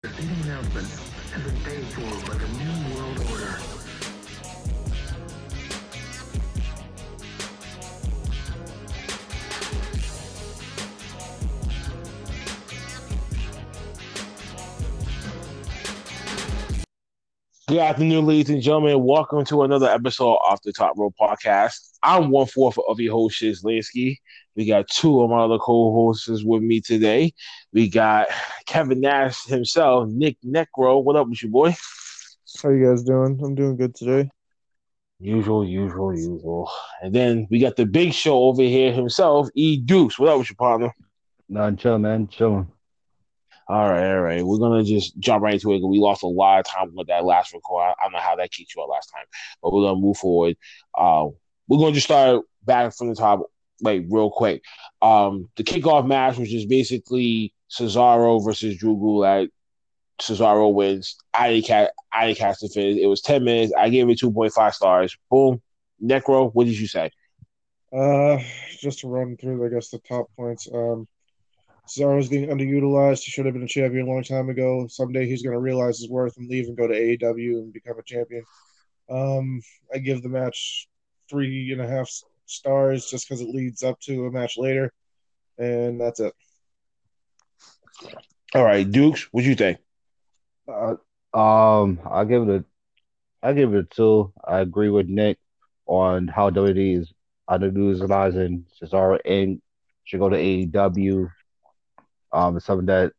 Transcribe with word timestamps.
The 0.00 0.10
seating 0.10 0.30
announcement 0.44 0.86
has 1.32 1.42
been 1.42 1.60
paid 1.64 1.84
for 1.86 2.30
by 2.30 2.38
the 2.38 2.46
New 2.46 2.94
World 2.94 3.18
Order. 3.32 3.77
Good 17.68 17.80
afternoon, 17.80 18.24
ladies 18.24 18.48
and 18.48 18.62
gentlemen. 18.62 19.04
Welcome 19.04 19.44
to 19.44 19.62
another 19.62 19.90
episode 19.90 20.38
of 20.48 20.58
the 20.64 20.72
Top 20.72 20.96
Row 20.96 21.12
Podcast. 21.20 21.98
I'm 22.02 22.30
one 22.30 22.46
fourth 22.46 22.78
of 22.88 22.98
your 22.98 23.12
host, 23.12 23.42
Shizz 23.42 23.62
Lansky. 23.62 24.16
We 24.56 24.64
got 24.64 24.88
two 24.88 25.20
of 25.20 25.28
my 25.28 25.40
other 25.40 25.58
co-hosts 25.58 26.42
with 26.42 26.62
me 26.62 26.80
today. 26.80 27.34
We 27.74 27.90
got 27.90 28.28
Kevin 28.64 29.02
Nash 29.02 29.44
himself, 29.44 30.08
Nick 30.08 30.38
Nekro. 30.42 31.04
What 31.04 31.16
up 31.16 31.28
with 31.28 31.42
you, 31.42 31.50
boy? 31.50 31.76
How 32.62 32.70
you 32.70 32.88
guys 32.88 33.02
doing? 33.02 33.38
I'm 33.44 33.54
doing 33.54 33.76
good 33.76 33.94
today. 33.94 34.30
Usual, 35.20 35.62
usual, 35.62 36.16
usual. 36.16 36.70
And 37.02 37.14
then 37.14 37.48
we 37.50 37.58
got 37.58 37.76
the 37.76 37.84
big 37.84 38.14
show 38.14 38.44
over 38.44 38.62
here 38.62 38.94
himself, 38.94 39.50
E 39.54 39.76
Deuce. 39.76 40.18
What 40.18 40.30
up 40.30 40.38
with 40.38 40.48
your 40.48 40.56
partner? 40.56 40.94
Nah, 41.50 41.72
chill, 41.72 41.98
man, 41.98 42.28
chilling. 42.28 42.72
All 43.68 43.90
right, 43.90 44.10
all 44.10 44.20
right. 44.20 44.44
We're 44.44 44.58
gonna 44.58 44.82
just 44.82 45.18
jump 45.18 45.42
right 45.42 45.54
into 45.54 45.72
it. 45.74 45.86
We 45.86 45.98
lost 45.98 46.22
a 46.22 46.26
lot 46.26 46.60
of 46.60 46.64
time 46.64 46.94
with 46.94 47.08
that 47.08 47.24
last 47.24 47.52
record. 47.52 47.94
I 47.98 48.04
don't 48.04 48.12
know 48.12 48.18
how 48.18 48.36
that 48.36 48.50
kicked 48.50 48.74
you 48.74 48.82
out 48.82 48.88
last 48.88 49.12
time, 49.14 49.26
but 49.62 49.72
we're 49.72 49.82
gonna 49.82 50.00
move 50.00 50.16
forward. 50.16 50.56
Uh, 50.96 51.26
we're 51.68 51.78
gonna 51.78 51.92
just 51.92 52.06
start 52.06 52.44
back 52.64 52.96
from 52.96 53.10
the 53.10 53.14
top, 53.14 53.42
like 53.82 54.04
real 54.08 54.30
quick. 54.30 54.62
Um, 55.02 55.50
the 55.56 55.64
kickoff 55.64 56.06
match 56.06 56.38
was 56.38 56.50
just 56.50 56.68
basically 56.68 57.52
Cesaro 57.70 58.42
versus 58.42 58.78
Drew 58.78 58.96
Gulak. 58.96 59.50
Cesaro 60.18 60.72
wins. 60.72 61.16
I 61.34 61.62
cat 61.64 61.92
I 62.10 62.34
cast 62.34 62.62
the 62.62 62.68
finish. 62.68 62.96
It 62.96 63.06
was 63.06 63.20
ten 63.20 63.44
minutes. 63.44 63.72
I 63.76 63.90
gave 63.90 64.08
it 64.08 64.18
two 64.18 64.32
point 64.32 64.52
five 64.52 64.74
stars. 64.74 65.16
Boom. 65.30 65.60
Nekro, 66.02 66.50
what 66.54 66.64
did 66.64 66.78
you 66.78 66.86
say? 66.86 67.10
Uh, 67.92 68.38
just 68.80 69.00
to 69.00 69.08
run 69.08 69.36
through, 69.36 69.64
I 69.64 69.68
guess 69.68 69.90
the 69.90 69.98
top 69.98 70.26
points. 70.36 70.68
Um, 70.72 71.06
Cesaro's 71.88 72.28
being 72.28 72.48
underutilized. 72.48 73.24
He 73.24 73.30
should 73.30 73.46
have 73.46 73.54
been 73.54 73.62
a 73.62 73.68
champion 73.68 74.06
a 74.06 74.10
long 74.10 74.22
time 74.22 74.50
ago. 74.50 74.86
Someday 74.88 75.26
he's 75.26 75.42
going 75.42 75.54
to 75.54 75.60
realize 75.60 75.98
his 75.98 76.08
worth 76.08 76.36
and 76.36 76.48
leave 76.48 76.66
and 76.66 76.76
go 76.76 76.86
to 76.86 76.94
AEW 76.94 77.58
and 77.58 77.72
become 77.72 77.98
a 77.98 78.02
champion. 78.02 78.44
Um, 79.10 79.62
I 79.92 79.98
give 79.98 80.22
the 80.22 80.28
match 80.28 80.88
three 81.30 81.72
and 81.72 81.80
a 81.80 81.86
half 81.86 82.10
stars 82.46 83.10
just 83.10 83.26
because 83.26 83.40
it 83.40 83.48
leads 83.48 83.82
up 83.82 83.98
to 84.00 84.26
a 84.26 84.30
match 84.30 84.58
later, 84.58 84.92
and 85.58 86.00
that's 86.00 86.20
it. 86.20 86.34
All 88.54 88.64
right, 88.64 88.90
Dukes, 88.90 89.28
what 89.32 89.44
you 89.44 89.54
think? 89.54 89.78
Uh, 90.66 90.96
um, 91.36 92.00
I 92.08 92.24
give 92.24 92.48
it 92.48 92.60
a, 92.60 92.64
I 93.42 93.52
give 93.52 93.74
it 93.74 93.78
a 93.78 93.82
two. 93.84 94.32
I 94.46 94.60
agree 94.60 94.90
with 94.90 95.08
Nick 95.08 95.38
on 95.86 96.28
how 96.28 96.50
WWE 96.50 97.00
is 97.00 97.12
underutilizing 97.48 98.64
Cesaro 98.80 99.18
and 99.24 99.62
should 100.04 100.20
go 100.20 100.28
to 100.28 100.36
AEW. 100.36 101.30
Um, 102.32 102.60
some 102.60 102.80
of 102.80 102.86
that, 102.86 103.12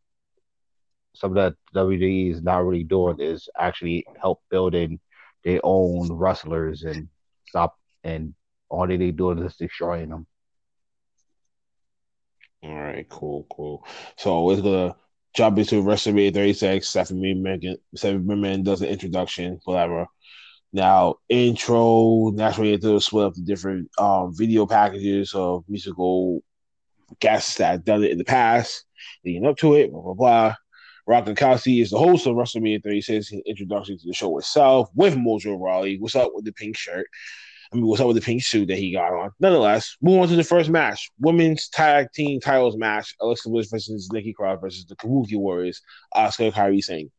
some 1.15 1.31
of 1.31 1.35
that 1.35 1.55
WWE 1.75 2.31
is 2.31 2.41
not 2.41 2.65
really 2.65 2.83
doing 2.83 3.19
is 3.19 3.49
actually 3.57 4.05
help 4.21 4.41
building 4.49 4.99
their 5.43 5.59
own 5.63 6.11
wrestlers 6.11 6.83
and 6.83 7.07
stop 7.47 7.77
and 8.03 8.33
all 8.69 8.87
they 8.87 8.95
are 8.95 9.11
doing 9.11 9.39
is 9.39 9.55
destroying 9.55 10.09
them. 10.09 10.27
All 12.61 12.75
right, 12.75 13.07
cool, 13.09 13.47
cool. 13.49 13.85
So 14.17 14.43
we're 14.43 14.61
gonna 14.61 14.95
jump 15.33 15.57
into 15.57 15.81
WrestleMania 15.81 16.33
36. 16.33 16.87
Stephanie 16.87 17.35
McMahon, 17.35 17.77
Stephanie 17.95 18.23
McMahon 18.23 18.63
does 18.63 18.81
an 18.81 18.89
introduction, 18.89 19.59
whatever. 19.63 20.07
Now, 20.71 21.15
intro, 21.29 22.29
naturally, 22.29 22.73
into 22.73 22.99
split 22.99 23.25
up 23.27 23.33
the 23.33 23.41
different 23.41 23.89
um, 23.97 24.35
video 24.35 24.67
packages 24.67 25.33
of 25.33 25.63
musical 25.67 26.43
guests 27.19 27.55
that 27.55 27.71
have 27.71 27.85
done 27.85 28.03
it 28.03 28.11
in 28.11 28.19
the 28.19 28.25
past, 28.25 28.85
leading 29.25 29.45
up 29.45 29.57
to 29.57 29.75
it, 29.75 29.91
blah, 29.91 30.01
blah, 30.01 30.13
blah. 30.13 30.55
Rob 31.07 31.25
Gronkowski 31.25 31.81
is 31.81 31.89
the 31.89 31.97
host 31.97 32.27
of 32.27 32.35
WrestleMania 32.35 32.83
36, 32.83 33.31
introduction 33.45 33.97
to 33.97 34.05
the 34.05 34.13
show 34.13 34.37
itself 34.37 34.89
with 34.93 35.15
Mojo 35.15 35.59
Rawley. 35.59 35.97
What's 35.97 36.15
up 36.15 36.31
with 36.35 36.45
the 36.45 36.53
pink 36.53 36.77
shirt? 36.77 37.07
I 37.71 37.75
mean, 37.75 37.85
what's 37.85 38.01
up 38.01 38.07
with 38.07 38.15
the 38.15 38.21
pink 38.21 38.43
suit 38.43 38.67
that 38.67 38.77
he 38.77 38.91
got 38.91 39.13
on? 39.13 39.31
Nonetheless, 39.39 39.95
move 40.01 40.21
on 40.21 40.27
to 40.27 40.35
the 40.35 40.43
first 40.43 40.69
match. 40.69 41.09
Women's 41.19 41.67
tag 41.69 42.11
team 42.13 42.39
titles 42.39 42.77
match. 42.77 43.15
Alexa 43.21 43.49
Bliss 43.49 43.69
versus 43.69 44.09
Nikki 44.11 44.33
Cross 44.33 44.59
versus 44.61 44.85
the 44.85 44.95
Kabuki 44.95 45.35
Warriors. 45.35 45.81
Asuka 46.15 46.51
Kairi 46.51 46.83
Sane. 46.83 47.11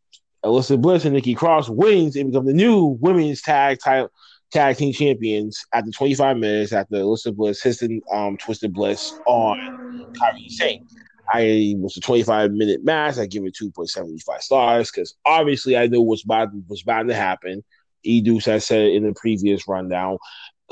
Alexa 0.42 0.76
Bliss 0.76 1.04
and 1.04 1.14
Nikki 1.14 1.34
Cross 1.34 1.68
wins 1.68 2.16
and 2.16 2.32
become 2.32 2.47
the 2.47 2.52
new 2.52 2.97
women's 3.00 3.42
tag 3.42 3.78
title 3.82 4.10
tag 4.50 4.76
team 4.76 4.92
champions 4.92 5.64
after 5.72 5.91
25 5.91 6.36
minutes 6.36 6.72
after 6.72 6.97
Alexa 6.97 7.32
Bliss 7.32 7.62
hits 7.62 7.78
the 7.78 8.00
um, 8.12 8.36
Twisted 8.36 8.72
Bliss 8.72 9.18
on 9.26 10.12
Kairi 10.14 10.48
Sane. 10.48 10.86
I 11.32 11.74
was 11.78 11.96
a 11.96 12.00
25 12.00 12.52
minute 12.52 12.84
match. 12.84 13.18
I 13.18 13.26
give 13.26 13.44
it 13.44 13.56
2.75 13.60 14.41
stars 14.41 14.91
because 14.91 15.14
obviously 15.24 15.76
I 15.76 15.86
knew 15.86 16.02
what's 16.02 16.24
about 16.24 16.50
was 16.68 16.82
bound 16.82 17.08
to 17.08 17.14
happen. 17.14 17.62
Edus 18.06 18.46
has 18.46 18.66
said 18.66 18.88
in 18.91 19.04
the 19.04 19.12
previous 19.14 19.68
rundown. 19.68 20.18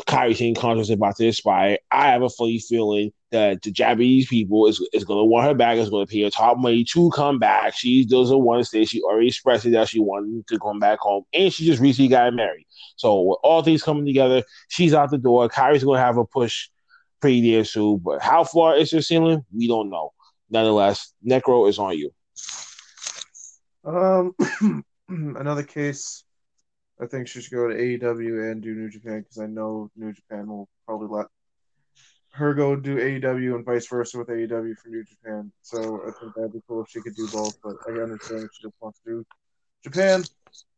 Sane 0.09 0.55
contract 0.55 0.81
is 0.81 0.91
about 0.91 1.17
to 1.17 1.27
expire. 1.27 1.79
I 1.91 2.09
have 2.11 2.23
a 2.23 2.29
funny 2.29 2.61
feeling 2.61 3.13
that 3.31 3.63
the 3.63 3.71
Japanese 3.71 4.29
people 4.29 4.67
is, 4.67 4.81
is 4.93 5.05
going 5.05 5.19
to 5.19 5.25
want 5.25 5.47
her 5.47 5.55
back, 5.55 5.77
is 5.77 5.91
going 5.91 6.07
to 6.07 6.11
pay 6.11 6.23
her 6.23 6.31
top 6.31 6.59
money 6.59 6.85
to 6.85 7.11
come 7.11 7.39
back. 7.39 7.75
She 7.75 8.05
doesn't 8.05 8.41
want 8.41 8.61
to 8.61 8.65
stay. 8.65 8.85
She 8.85 9.03
already 9.03 9.29
expressed 9.29 9.67
it 9.67 9.71
that 9.71 9.89
she 9.89 10.01
wanted 10.01 10.47
to 10.47 10.59
come 10.59 10.79
back 10.79 11.01
home, 11.01 11.25
and 11.35 11.53
she 11.53 11.67
just 11.67 11.81
recently 11.81 12.09
got 12.09 12.33
married. 12.33 12.67
So 12.97 13.21
with 13.23 13.39
all 13.43 13.63
things 13.63 13.83
coming 13.83 14.07
together, 14.07 14.45
she's 14.69 14.95
out 14.95 15.11
the 15.11 15.19
door. 15.19 15.49
Kairi's 15.49 15.85
going 15.85 15.99
to 15.99 16.05
have 16.05 16.17
a 16.17 16.25
push 16.25 16.69
pretty 17.21 17.51
damn 17.51 17.65
soon, 17.65 17.99
but 17.99 18.23
how 18.23 18.45
far 18.45 18.77
is 18.77 18.93
her 18.93 19.03
ceiling? 19.03 19.45
We 19.53 19.67
don't 19.67 19.91
know. 19.91 20.13
Nonetheless, 20.51 21.13
Nekro 21.27 21.69
is 21.69 21.79
on 21.79 21.97
you. 21.99 22.11
Um, 23.85 24.35
another 25.09 25.63
case. 25.63 26.25
I 27.01 27.07
think 27.07 27.29
she 27.29 27.41
should 27.41 27.53
go 27.53 27.69
to 27.69 27.75
AEW 27.75 28.51
and 28.51 28.61
do 28.61 28.75
New 28.75 28.91
Japan 28.91 29.21
because 29.21 29.39
I 29.39 29.47
know 29.47 29.89
New 29.97 30.13
Japan 30.13 30.49
will 30.49 30.69
probably 30.85 31.09
let 31.09 31.27
her 32.33 32.55
go 32.55 32.77
do 32.77 32.97
AEW 32.97 33.55
and 33.55 33.65
vice 33.65 33.87
versa 33.87 34.19
with 34.19 34.29
AEW 34.29 34.77
for 34.79 34.89
New 34.89 35.05
Japan. 35.05 35.53
So 35.63 36.03
I 36.07 36.11
think 36.21 36.35
that'd 36.35 36.53
be 36.53 36.63
cool 36.69 36.83
if 36.83 36.91
she 36.91 37.01
could 37.01 37.15
do 37.15 37.29
both. 37.33 37.59
But 37.63 37.77
I 37.87 37.93
understand 38.01 38.45
if 38.45 38.51
she 38.53 38.65
just 38.65 38.75
wants 38.81 39.01
to 39.05 39.11
do 39.11 39.27
Japan. 39.85 40.25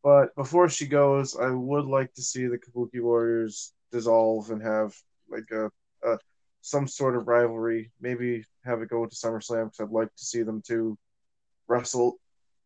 But 0.03 0.35
before 0.37 0.69
she 0.69 0.87
goes, 0.87 1.37
I 1.37 1.51
would 1.51 1.87
like 1.87 2.13
to 2.15 2.23
see 2.23 2.47
the 2.47 2.59
Kabuki 2.59 3.03
Warriors 3.03 3.73
dissolve 3.93 4.51
and 4.51 4.63
have 4.63 4.95
like 5.31 5.51
a, 5.53 5.71
a 6.09 6.19
some 6.61 6.87
sort 6.87 7.17
of 7.17 7.29
rivalry. 7.29 7.91
Maybe 8.01 8.45
have 8.65 8.83
it 8.83 8.91
go 8.91 9.07
to 9.07 9.15
SummerSlam 9.15 9.67
because 9.67 9.81
I'd 9.81 9.91
like 9.91 10.15
to 10.15 10.25
see 10.25 10.43
them 10.43 10.63
two 10.67 10.99
wrestle 11.69 12.19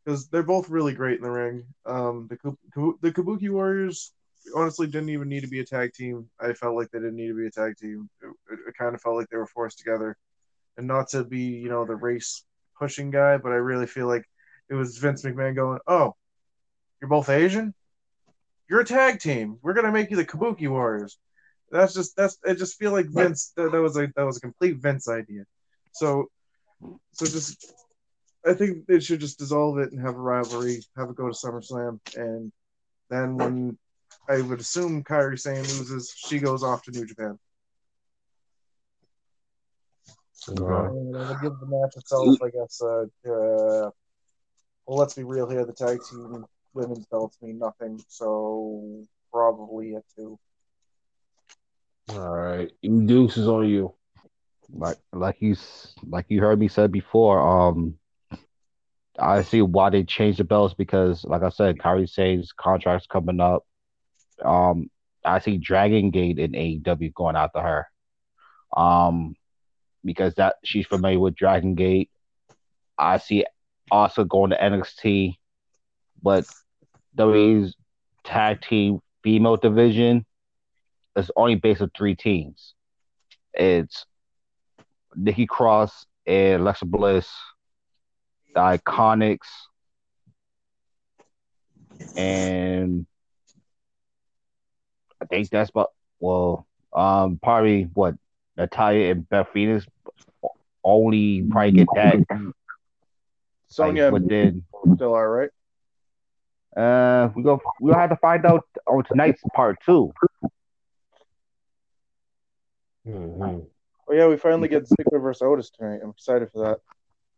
because 0.05 0.29
they're 0.29 0.43
both 0.43 0.69
really 0.69 0.93
great 0.93 1.19
in 1.19 1.23
the 1.23 1.31
ring. 1.31 1.65
Um, 1.87 2.29
the 2.29 2.95
the 3.01 3.13
Kabuki 3.13 3.51
Warriors 3.51 4.13
honestly 4.55 4.87
didn't 4.87 5.09
even 5.11 5.29
need 5.29 5.43
to 5.43 5.49
be 5.49 5.61
a 5.61 5.65
tag 5.65 5.93
team. 5.93 6.29
I 6.41 6.53
felt 6.53 6.77
like 6.77 6.91
they 6.91 6.99
didn't 6.99 7.17
need 7.17 7.29
to 7.29 7.37
be 7.37 7.47
a 7.47 7.51
tag 7.51 7.77
team. 7.77 8.09
It, 8.23 8.53
it, 8.53 8.59
it 8.69 8.75
kind 8.77 8.95
of 8.95 9.01
felt 9.01 9.17
like 9.17 9.29
they 9.31 9.37
were 9.37 9.47
forced 9.47 9.79
together, 9.79 10.17
and 10.77 10.87
not 10.87 11.09
to 11.11 11.25
be 11.25 11.41
you 11.41 11.69
know 11.69 11.85
the 11.85 11.97
race 11.97 12.45
pushing 12.79 13.11
guy, 13.11 13.37
but 13.39 13.53
I 13.53 13.57
really 13.57 13.87
feel 13.87 14.07
like 14.07 14.25
it 14.69 14.75
was 14.75 14.99
Vince 14.99 15.23
McMahon 15.23 15.55
going, 15.55 15.79
"Oh, 15.87 16.15
you're 17.01 17.09
both 17.09 17.29
Asian. 17.29 17.75
You're 18.69 18.81
a 18.81 18.85
tag 18.85 19.21
team. 19.21 19.59
We're 19.63 19.75
gonna 19.75 19.93
make 19.93 20.11
you 20.11 20.17
the 20.17 20.27
Kabuki 20.27 20.69
Warriors." 20.69 21.19
That's 21.71 21.95
just 21.95 22.17
that's 22.17 22.39
I 22.47 22.55
just 22.55 22.79
feel 22.79 22.93
like 22.93 23.07
Vince 23.07 23.53
that, 23.57 23.73
that 23.73 23.81
was 23.81 23.97
a 23.97 24.09
that 24.17 24.25
was 24.25 24.37
a 24.37 24.41
complete 24.41 24.77
Vince 24.77 25.09
idea. 25.09 25.45
So 25.93 26.29
so 27.13 27.27
just 27.27 27.73
I 28.47 28.55
think 28.55 28.87
they 28.87 29.01
should 29.01 29.21
just 29.21 29.39
dissolve 29.39 29.79
it 29.79 29.93
and 29.93 30.01
have 30.01 30.17
a 30.17 30.21
rivalry, 30.21 30.83
have 30.97 31.09
it 31.09 31.17
go 31.17 31.29
to 31.29 31.35
SummerSlam, 31.35 31.99
and 32.17 32.53
then 33.09 33.37
when 33.37 33.79
I 34.29 34.41
would 34.41 34.61
assume 34.61 35.03
Kairi 35.03 35.39
Sane 35.39 35.63
loses, 35.63 36.13
she 36.17 36.39
goes 36.39 36.63
off 36.63 36.83
to 36.85 36.91
New 36.91 37.07
Japan. 37.07 37.39
Right. 40.49 40.91
And 40.91 41.17
I 41.17 41.31
would 41.31 41.41
give 41.41 41.59
the 41.59 41.67
match 41.67 41.97
itself, 41.97 42.37
I 42.43 42.51
guess. 42.51 42.83
Uh, 42.83 43.05
uh, 43.27 43.91
well, 44.87 44.99
let's 44.99 45.15
be 45.15 45.25
real 45.25 45.49
here. 45.49 45.65
The 45.65 45.73
tag 45.73 46.01
team 46.11 46.45
women's 46.75 47.07
belts 47.07 47.39
mean 47.41 47.59
nothing, 47.59 48.03
so 48.09 49.05
probably 49.33 49.95
a 49.95 50.03
two. 50.17 50.39
All 52.11 52.35
right, 52.35 52.71
Dukes 52.83 53.37
is 53.37 53.49
on 53.49 53.69
you. 53.69 53.95
Like 54.73 54.99
like 55.13 55.37
you 55.41 55.57
like 56.07 56.27
you 56.29 56.41
heard 56.41 56.59
me 56.59 56.69
said 56.69 56.93
before. 56.93 57.41
Um, 57.41 57.99
I 59.19 59.43
see 59.43 59.63
why 59.63 59.91
they 59.91 60.05
changed 60.05 60.39
the 60.39 60.45
belts 60.45 60.75
because, 60.75 61.25
like 61.25 61.43
I 61.43 61.49
said, 61.49 61.79
Kairi 61.79 62.09
Sane's 62.09 62.53
contract's 62.53 63.07
coming 63.07 63.41
up. 63.41 63.65
Um, 64.45 64.91
I 65.25 65.39
see 65.39 65.57
Dragon 65.57 66.11
Gate 66.11 66.39
in 66.39 66.53
AEW 66.53 67.15
going 67.15 67.37
after 67.37 67.61
her. 67.61 67.87
Um, 68.77 69.37
because 70.05 70.35
that 70.35 70.57
she's 70.65 70.87
familiar 70.87 71.21
with 71.21 71.37
Dragon 71.37 71.75
Gate. 71.75 72.11
I 72.99 73.19
see 73.19 73.45
also 73.91 74.25
going 74.25 74.51
to 74.51 74.57
NXT, 74.57 75.37
but 76.23 76.45
WWE's 77.17 77.77
tag 78.25 78.61
team 78.63 79.01
female 79.23 79.57
division 79.57 80.27
is 81.17 81.31
only 81.37 81.55
based 81.55 81.83
on 81.83 81.91
three 81.97 82.15
teams. 82.15 82.75
It's 83.53 84.07
Nikki 85.15 85.47
Cross 85.47 86.07
and 86.27 86.63
Alexa 86.63 86.87
Bliss, 86.87 87.29
the 88.55 88.61
Iconics, 88.61 89.49
and 92.17 93.07
I 95.21 95.27
think 95.27 95.49
that's 95.51 95.71
about 95.71 95.93
well, 96.21 96.67
um, 96.93 97.39
probably 97.43 97.85
what 97.95 98.15
Natalya 98.57 99.13
and 99.13 99.29
Beth 99.29 99.49
Phoenix 99.53 99.87
only 100.83 101.43
probably 101.43 101.73
get 101.73 101.89
that. 101.95 102.53
Sonya 103.69 104.05
like, 104.05 104.13
but 104.13 104.29
then 104.29 104.65
still 104.95 105.15
are 105.15 105.31
right. 105.31 105.51
uh, 106.81 107.31
we 107.35 107.43
go 107.43 107.61
we'll 107.81 107.95
have 107.95 108.11
to 108.11 108.17
find 108.17 108.47
out 108.47 108.65
on 108.87 109.03
tonight's 109.05 109.43
part 109.55 109.79
two. 109.85 110.13
Mhm. 113.07 113.67
Oh 114.09 114.13
yeah, 114.13 114.27
we 114.27 114.37
finally 114.37 114.69
get 114.69 114.85
Ziggler 114.89 115.21
versus 115.23 115.43
Otis 115.43 115.71
tonight. 115.71 116.01
I'm 116.03 116.11
excited 116.11 116.51
for 116.53 116.69
that. 116.69 116.81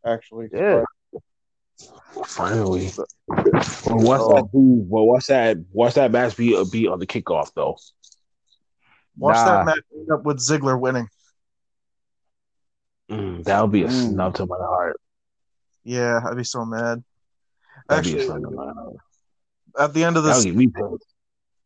Actually, 0.08 0.48
Yeah. 0.52 0.84
Finally. 2.26 2.90
Well, 3.28 4.00
what's 4.00 4.26
that? 4.26 4.48
Be, 4.52 4.58
well, 4.88 5.06
what's 5.06 5.26
that? 5.28 5.58
What's 5.72 5.94
that 5.94 6.10
match 6.10 6.36
be? 6.36 6.64
Be 6.70 6.86
on 6.88 6.98
the 6.98 7.06
kickoff 7.06 7.52
though. 7.54 7.76
Watch 9.16 9.36
Nah. 9.36 9.44
that 9.44 9.64
match 9.66 9.80
end 9.94 10.10
up 10.10 10.24
with 10.24 10.38
Ziggler 10.38 10.78
winning. 10.78 11.08
Mm, 13.10 13.44
that 13.44 13.60
would 13.62 13.70
be 13.72 13.84
a 13.84 13.88
Mm. 13.88 14.10
snub 14.10 14.34
to 14.36 14.46
my 14.46 14.56
heart. 14.58 15.00
Yeah, 15.84 16.20
I'd 16.24 16.36
be 16.36 16.44
so 16.44 16.64
mad. 16.64 17.04
That'd 17.88 18.04
be 18.12 18.18
a 18.18 18.22
Actually, 18.22 18.26
snub 18.26 18.42
to 18.42 18.56
my 18.56 18.72
heart. 18.72 18.96
at 19.78 19.94
the 19.94 20.04
end 20.04 20.16
of 20.16 20.24
That 20.24 20.30
would 20.30 20.36
this, 20.38 20.44
get 20.46 20.56
me 20.56 20.66
pissed. 20.68 21.06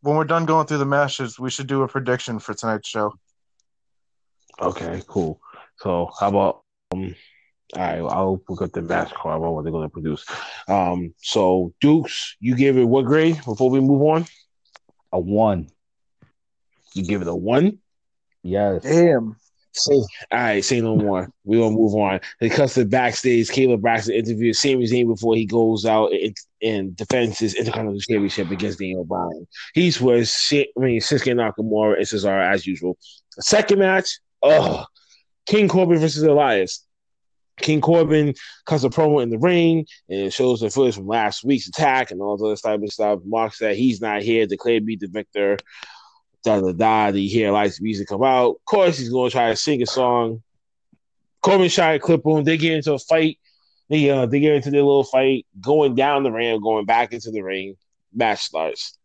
when 0.02 0.17
we're 0.17 0.25
done 0.25 0.44
going 0.44 0.67
through 0.67 0.79
the 0.79 0.85
matches, 0.87 1.38
we 1.38 1.50
should 1.50 1.67
do 1.67 1.82
a 1.82 1.88
prediction 1.88 2.38
for 2.38 2.52
tonight's 2.55 2.88
show. 2.88 3.14
Okay, 4.60 5.02
cool. 5.06 5.40
So 5.78 6.10
how 6.18 6.28
about 6.28 6.62
um 6.92 7.14
all 7.76 7.82
right, 7.82 7.98
I'll 7.98 8.42
look 8.48 8.62
up 8.62 8.72
the 8.72 8.82
match 8.82 9.12
card 9.14 9.38
about 9.38 9.54
what 9.54 9.62
they're 9.62 9.72
gonna 9.72 9.88
produce. 9.88 10.24
Um 10.68 11.14
so 11.18 11.72
Dukes, 11.80 12.36
you 12.40 12.56
give 12.56 12.76
it 12.76 12.84
what 12.84 13.06
grade 13.06 13.36
before 13.44 13.70
we 13.70 13.80
move 13.80 14.02
on? 14.02 14.26
A 15.12 15.18
one. 15.18 15.68
You 16.94 17.04
give 17.04 17.22
it 17.22 17.28
a 17.28 17.34
one? 17.34 17.78
Yes. 18.42 18.82
Damn. 18.82 19.36
Say, 19.72 19.94
all 19.94 20.06
right, 20.32 20.64
say 20.64 20.80
no 20.80 20.96
more. 20.96 21.30
We're 21.44 21.60
gonna 21.60 21.76
move 21.76 21.94
on. 21.94 22.20
Because 22.40 22.74
the 22.74 22.84
backstage, 22.84 23.48
Kayla 23.48 23.80
Braxton 23.80 24.14
interviewed 24.14 24.56
Sami 24.56 24.84
Zayn 24.84 25.06
before 25.06 25.36
he 25.36 25.46
goes 25.46 25.86
out 25.86 26.12
and, 26.12 26.36
and 26.60 26.96
defends 26.96 27.38
his 27.38 27.54
Intercontinental 27.54 28.00
Championship 28.00 28.50
against 28.50 28.80
Daniel 28.80 29.04
Bryan. 29.04 29.46
He 29.74 29.92
swears, 29.92 30.32
Shin- 30.34 30.66
I 30.76 30.80
mean, 30.80 31.00
Shinsuke 31.00 31.34
Nakamura 31.34 31.96
and 31.98 32.04
Cesaro 32.04 32.52
as 32.52 32.66
usual. 32.66 32.98
Second 33.38 33.78
match, 33.78 34.18
ugh, 34.42 34.87
King 35.46 35.69
Corbin 35.69 35.98
versus 35.98 36.22
Elias. 36.22 36.84
King 37.60 37.81
Corbin 37.81 38.34
cuts 38.64 38.84
a 38.84 38.88
promo 38.88 39.22
in 39.22 39.31
the 39.31 39.38
ring 39.38 39.87
and 40.08 40.32
shows 40.32 40.60
the 40.60 40.70
footage 40.70 40.94
from 40.94 41.06
last 41.06 41.44
week's 41.44 41.69
attack 41.69 42.10
and 42.10 42.20
all 42.20 42.37
this 42.37 42.62
type 42.62 42.82
of 42.82 42.92
stuff. 42.92 43.20
Mark 43.25 43.54
said 43.54 43.76
he's 43.76 44.00
not 44.00 44.22
here, 44.22 44.46
declared 44.46 44.84
me 44.84 44.96
the 44.96 45.08
victor. 45.08 45.58
Da 46.42 46.60
da 46.60 46.72
da. 46.72 47.08
You 47.08 47.28
hear 47.28 47.50
Elias 47.50 47.81
music 47.81 48.08
come 48.08 48.22
out. 48.22 48.52
Of 48.52 48.64
course, 48.64 48.98
he's 48.98 49.10
going 49.10 49.28
to 49.31 49.37
try 49.37 49.50
to 49.50 49.56
sing 49.56 49.82
a 49.82 49.87
song. 49.87 50.42
Corbin 51.42 51.69
try 51.69 51.92
to 51.92 51.98
clip 51.98 52.25
on. 52.26 52.44
They 52.44 52.56
get 52.56 52.72
into 52.72 52.94
a 52.94 52.98
fight. 52.98 53.38
They 53.88 54.08
uh, 54.08 54.26
they 54.26 54.40
get 54.40 54.54
into 54.54 54.70
their 54.70 54.82
little 54.82 55.04
fight, 55.04 55.46
going 55.60 55.94
down 55.94 56.22
the 56.22 56.31
ramp, 56.31 56.62
going 56.62 56.87
back 56.87 57.12
into 57.12 57.31
the 57.31 57.42
ring. 57.42 57.76
Match 58.14 58.42
starts. 58.42 58.98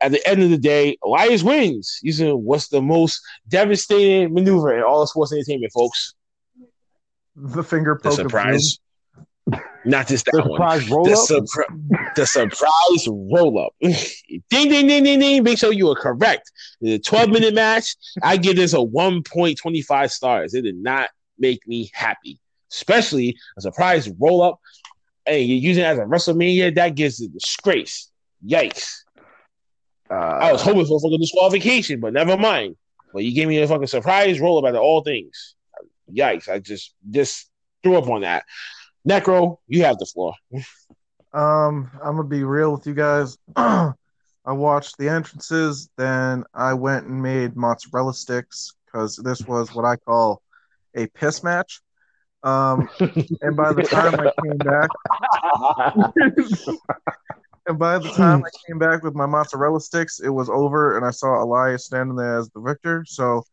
At 0.00 0.12
the 0.12 0.26
end 0.28 0.42
of 0.42 0.50
the 0.50 0.58
day, 0.58 0.96
Elias 1.04 1.42
wins 1.42 1.98
using 2.02 2.30
what's 2.44 2.68
the 2.68 2.80
most 2.80 3.20
devastating 3.48 4.32
maneuver 4.32 4.76
in 4.76 4.82
all 4.84 5.02
of 5.02 5.08
sports 5.08 5.32
entertainment, 5.32 5.72
folks. 5.72 6.14
The 7.34 7.62
finger 7.64 7.98
The 8.02 8.08
poke 8.10 8.18
doom. 8.18 8.28
surprise. 8.28 8.78
Not 9.84 10.06
just 10.08 10.26
that 10.26 10.32
The 10.32 10.42
one. 10.42 10.50
surprise 10.52 10.90
roll 10.90 11.04
The, 11.04 11.12
surpri- 11.12 12.14
the 12.14 12.26
surprise 12.26 13.08
roll 13.08 13.58
up. 13.58 13.72
ding, 13.80 14.68
ding, 14.68 14.86
ding, 14.86 15.04
ding, 15.04 15.18
ding. 15.18 15.42
Make 15.42 15.58
sure 15.58 15.72
you 15.72 15.88
are 15.90 15.94
correct. 15.94 16.50
The 16.80 16.98
12 16.98 17.30
minute 17.30 17.54
match, 17.54 17.96
I 18.22 18.36
give 18.36 18.56
this 18.56 18.74
a 18.74 18.78
1.25 18.78 20.10
stars. 20.10 20.54
It 20.54 20.62
did 20.62 20.76
not 20.76 21.08
make 21.38 21.66
me 21.66 21.90
happy, 21.94 22.38
especially 22.72 23.36
a 23.56 23.62
surprise 23.62 24.08
roll 24.20 24.42
up. 24.42 24.60
Hey, 25.24 25.42
you're 25.42 25.58
using 25.58 25.84
it 25.84 25.86
as 25.86 25.98
a 25.98 26.02
WrestleMania, 26.02 26.74
that 26.74 26.94
gives 26.94 27.20
a 27.22 27.28
disgrace. 27.28 28.10
Yikes. 28.46 29.02
I 30.10 30.52
was 30.52 30.62
Uh, 30.62 30.64
hoping 30.64 30.86
for 30.86 30.96
a 30.96 31.00
fucking 31.00 31.20
disqualification, 31.20 32.00
but 32.00 32.12
never 32.12 32.36
mind. 32.36 32.76
But 33.12 33.24
you 33.24 33.34
gave 33.34 33.48
me 33.48 33.58
a 33.58 33.66
fucking 33.68 33.86
surprise 33.86 34.40
roll 34.40 34.58
up 34.58 34.64
out 34.72 34.78
all 34.80 35.02
things. 35.02 35.54
Yikes. 36.12 36.48
I 36.48 36.58
just 36.58 36.94
just 37.10 37.50
threw 37.82 37.96
up 37.96 38.08
on 38.08 38.22
that. 38.22 38.44
Nekro, 39.08 39.58
you 39.66 39.84
have 39.84 39.98
the 39.98 40.06
floor. 40.06 40.34
Um, 41.32 41.90
I'm 42.02 42.16
gonna 42.16 42.24
be 42.24 42.44
real 42.44 42.72
with 42.72 42.86
you 42.86 42.94
guys. 42.94 43.36
I 43.56 44.52
watched 44.52 44.96
the 44.98 45.08
entrances, 45.10 45.90
then 45.98 46.44
I 46.54 46.72
went 46.74 47.06
and 47.06 47.22
made 47.22 47.54
mozzarella 47.56 48.14
sticks 48.14 48.72
because 48.86 49.16
this 49.16 49.42
was 49.42 49.74
what 49.74 49.84
I 49.84 49.96
call 49.96 50.40
a 50.94 51.06
piss 51.08 51.42
match. 51.42 51.80
Um, 52.42 52.88
and 53.42 53.56
by 53.56 53.72
the 53.74 53.82
time 53.82 54.14
I 54.18 54.32
came 54.42 54.56
back, 54.58 54.88
and 57.68 57.78
by 57.78 57.98
the 57.98 58.08
time 58.08 58.42
I 58.44 58.48
came 58.66 58.78
back 58.78 59.02
with 59.02 59.14
my 59.14 59.26
mozzarella 59.26 59.80
sticks, 59.80 60.20
it 60.20 60.30
was 60.30 60.48
over, 60.48 60.96
and 60.96 61.04
I 61.04 61.10
saw 61.10 61.42
Elias 61.42 61.84
standing 61.84 62.16
there 62.16 62.38
as 62.38 62.48
the 62.50 62.60
victor. 62.60 63.04
So, 63.06 63.44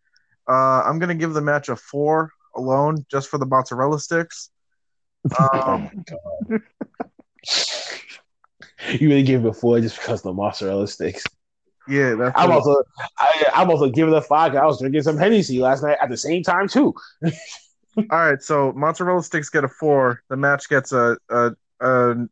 uh, 0.48 0.82
I'm 0.84 1.00
gonna 1.00 1.16
give 1.16 1.34
the 1.34 1.42
match 1.42 1.70
a 1.70 1.76
four 1.76 2.32
alone, 2.56 3.06
just 3.12 3.28
for 3.30 3.38
the 3.38 3.46
mozzarella 3.46 4.00
sticks. 4.00 4.50
Um, 5.38 5.90
you 8.90 9.10
really 9.10 9.24
give 9.24 9.46
it 9.46 9.50
a 9.50 9.54
four 9.54 9.82
just 9.82 10.00
because 10.00 10.22
of 10.22 10.24
the 10.24 10.34
mozzarella 10.34 10.88
sticks. 10.88 11.26
yeah, 11.88 12.16
that's 12.16 12.34
I'm 12.38 12.52
also 12.52 12.84
I, 13.20 13.52
I'm 13.54 13.70
also 13.70 13.90
giving 13.90 14.14
it 14.14 14.18
a 14.18 14.22
five. 14.22 14.56
I 14.56 14.66
was 14.66 14.80
drinking 14.80 15.04
some 15.04 15.18
Hennessy 15.18 15.60
last 15.60 15.84
night 15.84 15.98
at 16.02 16.10
the 16.10 16.18
same 16.18 16.42
time 16.42 16.70
too. 16.70 16.94
All 17.98 18.06
right, 18.12 18.42
so 18.42 18.72
mozzarella 18.74 19.24
sticks 19.24 19.50
get 19.50 19.64
a 19.66 19.70
four. 19.70 20.22
The 20.30 20.38
match 20.38 20.70
gets 20.70 20.94
a 20.94 21.18
a, 21.30 21.52
a 21.82 22.28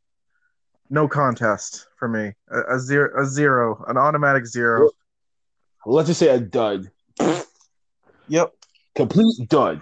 no 0.93 1.07
contest 1.07 1.87
for 1.97 2.07
me. 2.07 2.33
A, 2.51 2.75
a 2.75 2.79
zero, 2.79 3.09
a 3.21 3.25
zero, 3.25 3.83
an 3.87 3.97
automatic 3.97 4.45
zero. 4.45 4.91
Let's 5.85 6.07
just 6.07 6.19
say 6.19 6.29
a 6.29 6.39
dud, 6.39 6.89
Yep. 8.27 8.53
complete 8.95 9.49
dud, 9.49 9.81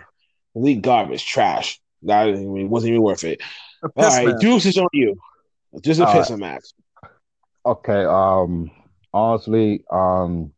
complete 0.53 0.81
garbage, 0.81 1.25
trash. 1.25 1.79
That 2.03 2.29
I 2.29 2.31
mean, 2.31 2.69
wasn't 2.69 2.91
even 2.91 3.03
worth 3.03 3.23
it. 3.25 3.41
All 3.83 3.91
right, 3.97 4.25
All 4.25 4.33
match. 4.33 4.41
Deuce 4.41 4.65
is 4.65 4.77
on 4.77 4.87
you. 4.93 5.15
Just 5.81 5.99
a 5.99 6.07
All 6.07 6.13
piss 6.13 6.31
match. 6.31 6.63
okay. 7.65 8.05
Um. 8.05 8.71
Honestly, 9.13 9.83
um, 9.91 10.53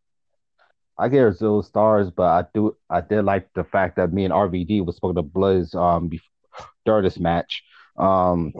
I 0.97 1.09
gave 1.09 1.25
it 1.25 1.37
zero 1.37 1.61
stars, 1.63 2.11
but 2.11 2.27
I 2.27 2.45
do 2.53 2.77
I 2.89 3.01
did 3.01 3.25
like 3.25 3.49
the 3.55 3.63
fact 3.63 3.95
that 3.95 4.13
me 4.13 4.23
and 4.25 4.33
RVD 4.33 4.85
was 4.85 4.95
spoken 4.97 5.15
to 5.15 5.23
Blizz 5.23 5.73
um 5.75 6.09
bef- 6.11 6.65
during 6.85 7.03
this 7.03 7.19
match. 7.19 7.63
Um. 7.97 8.53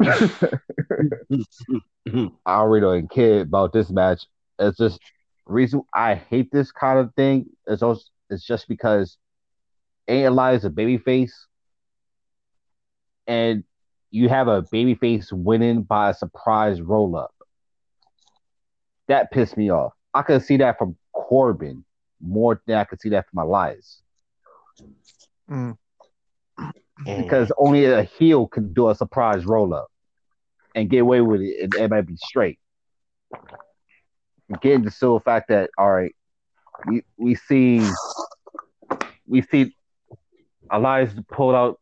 I 2.46 2.62
really 2.62 2.80
don't 2.80 3.10
care 3.10 3.40
about 3.40 3.72
this 3.72 3.90
match. 3.90 4.26
It's 4.58 4.78
just 4.78 5.00
reason 5.46 5.82
I 5.94 6.14
hate 6.14 6.50
this 6.50 6.72
kind 6.72 6.98
of 6.98 7.14
thing 7.14 7.46
is 7.66 7.82
also 7.82 8.02
it's 8.30 8.44
just 8.44 8.68
because 8.68 9.18
A 10.08 10.24
Elias 10.24 10.64
a 10.64 10.70
babyface, 10.70 11.32
and 13.26 13.64
you 14.10 14.28
have 14.28 14.48
a 14.48 14.62
babyface 14.62 15.32
winning 15.32 15.82
by 15.82 16.10
a 16.10 16.14
surprise 16.14 16.80
roll 16.80 17.16
up. 17.16 17.34
That 19.08 19.30
pissed 19.30 19.56
me 19.56 19.70
off. 19.70 19.92
I 20.14 20.22
could 20.22 20.42
see 20.42 20.56
that 20.58 20.78
from 20.78 20.96
Corbin 21.12 21.84
more 22.20 22.60
than 22.66 22.76
I 22.78 22.84
could 22.84 23.00
see 23.00 23.10
that 23.10 23.26
from 23.28 23.38
Elias 23.40 24.02
Mm. 25.50 25.76
Because 26.98 27.48
mm-hmm. 27.48 27.66
only 27.66 27.84
a 27.86 28.02
heel 28.04 28.46
can 28.46 28.72
do 28.72 28.88
a 28.88 28.94
surprise 28.94 29.44
roll 29.44 29.74
up 29.74 29.88
and 30.74 30.90
get 30.90 31.00
away 31.00 31.20
with 31.20 31.40
it, 31.40 31.62
and 31.62 31.74
it 31.74 31.90
might 31.90 32.06
be 32.06 32.16
straight. 32.16 32.58
Getting 34.60 34.84
the 34.84 35.20
fact 35.24 35.48
that 35.48 35.70
all 35.78 35.90
right, 35.90 36.14
we 36.86 37.02
we 37.16 37.34
see 37.34 37.86
we 39.26 39.42
see 39.42 39.74
Elias 40.70 41.12
pulled 41.30 41.54
out 41.54 41.80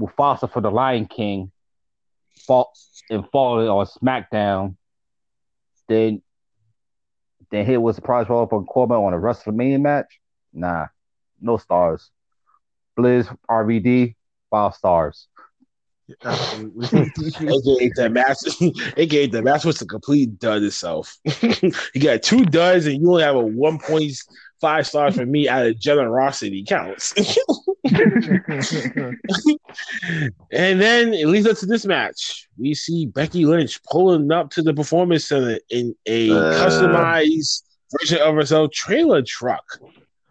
Mufasa 0.00 0.50
for 0.50 0.60
the 0.60 0.70
Lion 0.70 1.06
King, 1.06 1.50
fall 2.46 2.72
and 3.10 3.24
falling 3.30 3.68
on 3.68 3.86
SmackDown. 3.86 4.76
Then 5.88 6.22
then 7.50 7.64
hit 7.64 7.80
with 7.80 7.94
a 7.94 7.96
surprise 7.96 8.28
roll 8.28 8.42
up 8.42 8.52
on 8.52 8.66
Corbin 8.66 8.96
on 8.96 9.14
a 9.14 9.18
WrestleMania 9.18 9.80
match. 9.80 10.20
Nah, 10.52 10.86
no 11.40 11.56
stars. 11.56 12.10
Blizz 12.98 13.34
RVD 13.48 14.16
five 14.50 14.74
stars. 14.74 15.28
Absolutely. 16.24 16.88
it 17.16 17.78
gave 17.78 17.94
the 17.94 18.08
match. 18.12 18.38
It 18.96 19.06
gave 19.10 19.32
the 19.32 19.42
match 19.42 19.64
was 19.64 19.80
a 19.82 19.86
complete 19.86 20.38
dud 20.38 20.62
itself. 20.62 21.16
you 21.42 22.00
got 22.00 22.22
two 22.22 22.44
duds, 22.46 22.86
and 22.86 23.00
you 23.00 23.10
only 23.10 23.22
have 23.22 23.36
a 23.36 23.40
one 23.40 23.78
point 23.78 24.12
five 24.60 24.86
stars 24.86 25.14
for 25.16 25.24
me 25.26 25.48
out 25.48 25.66
of 25.66 25.78
generosity 25.78 26.64
counts. 26.64 27.12
and 30.52 30.80
then 30.80 31.14
it 31.14 31.28
leads 31.28 31.46
us 31.46 31.60
to 31.60 31.66
this 31.66 31.84
match. 31.86 32.48
We 32.58 32.74
see 32.74 33.06
Becky 33.06 33.44
Lynch 33.46 33.80
pulling 33.84 34.30
up 34.32 34.50
to 34.52 34.62
the 34.62 34.74
performance 34.74 35.26
center 35.28 35.58
in 35.70 35.94
a 36.06 36.30
Uh. 36.30 36.34
customized 36.66 37.62
version 38.00 38.18
of 38.18 38.34
herself 38.34 38.72
trailer 38.72 39.22
truck. 39.22 39.64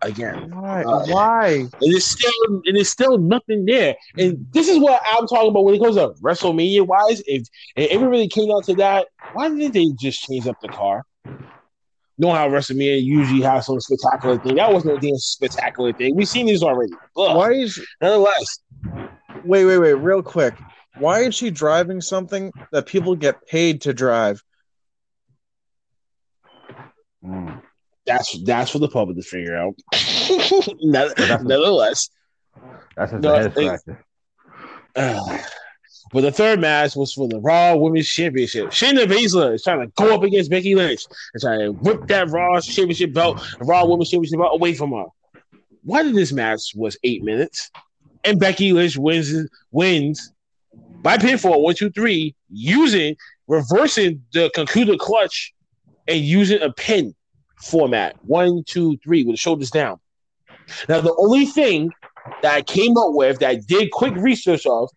Again, 0.03 0.51
Why? 0.55 0.83
Uh, 0.83 1.05
Why? 1.07 1.47
and 1.53 1.71
it's 1.81 2.05
still 2.05 2.61
and 2.65 2.77
it's 2.77 2.89
still 2.89 3.17
nothing 3.17 3.65
there. 3.65 3.95
And 4.15 4.45
this 4.51 4.67
is 4.67 4.77
what 4.77 5.01
I'm 5.03 5.25
talking 5.25 5.49
about 5.49 5.65
when 5.65 5.73
it 5.73 5.81
comes 5.81 5.95
to 5.95 6.09
WrestleMania 6.21 6.85
wise. 6.85 7.21
If, 7.25 7.47
if 7.75 7.99
it 7.99 8.05
really 8.05 8.27
came 8.27 8.47
down 8.47 8.61
to 8.63 8.75
that, 8.75 9.07
why 9.33 9.49
didn't 9.49 9.73
they 9.73 9.87
just 9.99 10.21
change 10.21 10.45
up 10.45 10.57
the 10.61 10.69
car? 10.69 11.03
Know 12.19 12.31
how 12.31 12.47
WrestleMania 12.47 13.03
usually 13.03 13.41
has 13.41 13.65
some 13.65 13.79
spectacular 13.79 14.37
thing. 14.37 14.55
That 14.55 14.71
wasn't 14.71 14.97
a 14.97 14.99
damn 14.99 15.17
spectacular 15.17 15.93
thing. 15.93 16.15
We've 16.15 16.27
seen 16.27 16.45
these 16.45 16.61
already. 16.61 16.93
Ugh. 17.15 17.35
Why 17.35 17.53
is 17.53 17.83
Nonetheless, 17.99 18.59
wait, 19.43 19.65
wait, 19.65 19.79
wait, 19.79 19.93
real 19.93 20.21
quick. 20.21 20.53
Why 20.99 21.21
is 21.21 21.35
she 21.35 21.49
driving 21.49 22.01
something 22.01 22.51
that 22.71 22.85
people 22.85 23.15
get 23.15 23.47
paid 23.47 23.81
to 23.81 23.93
drive? 23.93 24.43
Mm. 27.23 27.56
That's 28.07 28.41
that's 28.43 28.71
for 28.71 28.79
the 28.79 28.87
public 28.87 29.17
to 29.17 29.23
figure 29.23 29.55
out. 29.55 29.75
Nevertheless, 30.81 31.43
Nonetheless, 31.43 32.09
That's 32.95 33.11
just 33.11 33.21
No, 33.21 33.35
a 33.35 33.49
head. 33.49 33.79
Uh, 34.95 35.37
but 36.13 36.21
the 36.21 36.31
third 36.31 36.61
match 36.61 36.95
was 36.95 37.13
for 37.13 37.27
the 37.27 37.39
Raw 37.41 37.75
Women's 37.75 38.07
Championship. 38.07 38.67
Shayna 38.67 39.05
Baszler 39.05 39.53
is 39.55 39.63
trying 39.63 39.81
to 39.81 39.87
go 39.97 40.15
up 40.15 40.23
against 40.23 40.49
Becky 40.49 40.73
Lynch 40.73 41.05
and 41.33 41.41
trying 41.41 41.59
to 41.59 41.73
whip 41.73 42.07
that 42.07 42.29
Raw 42.29 42.61
Championship 42.61 43.13
belt, 43.13 43.45
Raw 43.59 43.85
Women's 43.85 44.09
Championship 44.09 44.39
belt 44.39 44.55
away 44.55 44.73
from 44.73 44.93
her. 44.93 45.05
Why 45.83 46.03
did 46.03 46.15
this 46.15 46.31
match 46.31 46.71
was 46.75 46.97
eight 47.03 47.23
minutes, 47.23 47.69
and 48.23 48.39
Becky 48.39 48.71
Lynch 48.71 48.97
wins 48.97 49.49
wins 49.71 50.31
by 51.01 51.17
pinfall 51.17 51.61
one 51.61 51.75
two 51.75 51.89
three 51.89 52.35
using 52.49 53.17
reversing 53.47 54.23
the 54.31 54.49
Kirifuda 54.55 54.97
clutch 54.97 55.53
and 56.07 56.19
using 56.19 56.61
a 56.61 56.71
pin 56.71 57.13
format 57.61 58.15
one 58.23 58.63
two 58.65 58.97
three 58.97 59.23
with 59.23 59.33
the 59.33 59.37
shoulders 59.37 59.71
down. 59.71 59.99
Now 60.89 61.01
the 61.01 61.15
only 61.17 61.45
thing 61.45 61.91
that 62.41 62.53
I 62.53 62.61
came 62.61 62.97
up 62.97 63.09
with 63.13 63.39
that 63.39 63.49
I 63.49 63.55
did 63.55 63.91
quick 63.91 64.13
research 64.15 64.65
of 64.65 64.89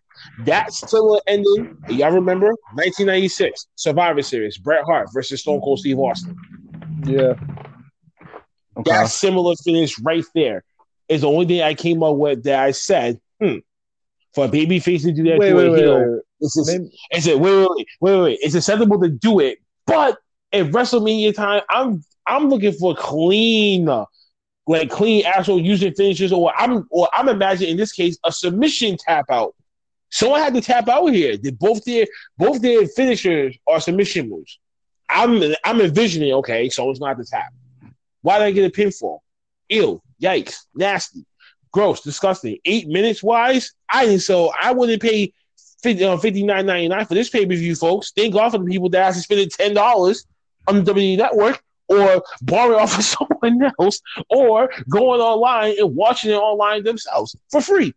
that 0.45 0.71
similar 0.73 1.19
ending. 1.27 1.77
Y'all 1.89 2.11
remember 2.11 2.47
1996 2.73 3.67
Survivor 3.75 4.21
Series, 4.21 4.57
Bret 4.57 4.83
Hart 4.85 5.07
versus 5.13 5.41
Stone 5.41 5.61
Cold 5.61 5.79
Steve 5.79 5.97
Austin. 5.99 6.35
Yeah. 7.05 7.33
Okay. 8.77 8.91
That 8.91 9.09
similar 9.09 9.55
finish 9.63 9.99
right 9.99 10.23
there 10.35 10.63
is 11.09 11.21
the 11.21 11.27
only 11.27 11.45
thing 11.45 11.61
I 11.61 11.73
came 11.73 12.03
up 12.03 12.15
with 12.15 12.43
that 12.43 12.63
I 12.63 12.71
said, 12.71 13.19
hmm, 13.41 13.57
for 14.33 14.45
a 14.45 14.47
babyface 14.47 15.01
to 15.03 15.11
do 15.11 15.23
that 15.23 15.39
Wait, 15.39 15.49
to 15.49 15.55
wait, 15.55 15.67
a 15.67 15.71
wait, 15.71 15.79
heel, 15.81 15.99
wait, 15.99 16.09
wait. 16.09 16.21
it's, 16.39 16.55
just, 16.55 16.67
Maybe- 16.71 16.97
it's 17.09 17.27
a, 17.27 17.37
wait, 17.37 17.57
wait, 17.57 17.67
wait, 17.69 17.87
wait, 17.99 18.21
wait, 18.21 18.39
it's 18.41 18.55
acceptable 18.55 18.99
to 19.01 19.09
do 19.09 19.39
it, 19.39 19.59
but 19.85 20.17
at 20.53 20.67
WrestleMania 20.67 21.33
time, 21.33 21.61
I'm 21.69 22.03
I'm 22.27 22.49
looking 22.49 22.73
for 22.73 22.95
clean, 22.95 23.85
like 24.67 24.89
clean 24.89 25.25
actual 25.25 25.59
using 25.59 25.93
finishes, 25.93 26.31
or 26.31 26.53
I'm 26.55 26.87
or 26.89 27.09
I'm 27.13 27.29
imagining 27.29 27.71
in 27.71 27.77
this 27.77 27.91
case 27.91 28.17
a 28.23 28.31
submission 28.31 28.97
tap 28.97 29.25
out. 29.29 29.55
Someone 30.09 30.41
had 30.41 30.53
to 30.53 30.61
tap 30.61 30.89
out 30.89 31.07
here. 31.07 31.37
They 31.37 31.51
both 31.51 31.83
their 31.85 32.05
both 32.37 32.61
their 32.61 32.87
finishers 32.87 33.57
are 33.67 33.79
submission 33.79 34.29
moves. 34.29 34.59
I'm 35.09 35.41
I'm 35.63 35.81
envisioning 35.81 36.33
okay, 36.33 36.69
someone's 36.69 36.99
have 37.03 37.17
to 37.17 37.25
tap. 37.25 37.53
Why 38.21 38.37
did 38.37 38.45
I 38.45 38.51
get 38.51 38.65
a 38.65 38.81
pinfall? 38.81 39.19
Ew, 39.69 40.01
yikes, 40.21 40.65
nasty, 40.75 41.25
gross, 41.71 42.01
disgusting. 42.01 42.57
Eight 42.65 42.87
minutes 42.87 43.23
wise, 43.23 43.73
I 43.89 44.05
didn't 44.05 44.21
so 44.21 44.51
I 44.61 44.73
wouldn't 44.73 45.01
pay 45.01 45.33
50, 45.81 46.03
uh, 46.03 46.17
59.99 46.17 47.07
for 47.07 47.13
this 47.15 47.29
pay 47.29 47.45
per 47.45 47.55
view, 47.55 47.75
folks. 47.75 48.11
Thank 48.15 48.33
God 48.33 48.51
for 48.51 48.59
the 48.59 48.65
people 48.65 48.89
that 48.89 49.05
have 49.05 49.15
to 49.15 49.21
spend 49.21 49.49
ten 49.51 49.73
dollars 49.73 50.27
on 50.67 50.83
the 50.83 50.93
WWE 50.93 51.17
Network 51.17 51.61
or 51.87 52.23
borrow 52.41 52.77
off 52.77 52.97
of 52.97 53.03
someone 53.41 53.71
else 53.79 54.01
or 54.29 54.69
going 54.89 55.21
online 55.21 55.75
and 55.77 55.95
watching 55.95 56.31
it 56.31 56.35
online 56.35 56.83
themselves 56.83 57.35
for 57.49 57.61
free. 57.61 57.93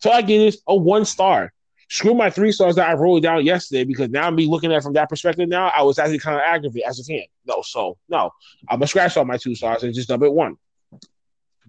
So 0.00 0.10
I 0.10 0.22
give 0.22 0.40
this 0.40 0.60
a 0.66 0.74
one 0.74 1.04
star. 1.04 1.52
Screw 1.88 2.14
my 2.14 2.30
three 2.30 2.52
stars 2.52 2.76
that 2.76 2.88
I 2.88 2.94
wrote 2.94 3.22
down 3.22 3.44
yesterday 3.44 3.84
because 3.84 4.10
now 4.10 4.26
I'm 4.26 4.36
be 4.36 4.46
looking 4.46 4.70
at 4.70 4.78
it 4.78 4.82
from 4.82 4.92
that 4.92 5.08
perspective. 5.08 5.48
Now 5.48 5.68
I 5.68 5.82
was 5.82 5.98
actually 5.98 6.20
kind 6.20 6.36
of 6.36 6.42
aggravated 6.46 6.88
as 6.88 7.00
a 7.00 7.04
fan. 7.04 7.24
No, 7.46 7.62
so 7.62 7.96
no, 8.08 8.30
I'm 8.68 8.78
gonna 8.78 8.86
scratch 8.86 9.16
all 9.16 9.24
my 9.24 9.36
two 9.36 9.56
stars 9.56 9.82
and 9.82 9.92
just 9.92 10.08
dub 10.08 10.22
it 10.22 10.32
one. 10.32 10.56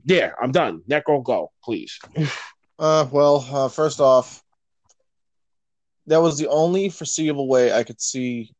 There, 0.05 0.35
I'm 0.41 0.51
done. 0.51 0.83
Nekro, 0.89 1.23
go, 1.23 1.51
please. 1.63 1.99
Uh, 2.79 3.07
well, 3.11 3.47
uh, 3.51 3.69
first 3.69 3.99
off, 3.99 4.43
that 6.07 6.19
was 6.19 6.39
the 6.39 6.49
only 6.49 6.89
foreseeable 6.89 7.47
way 7.47 7.71
I 7.71 7.83
could 7.83 8.01
see 8.01 8.55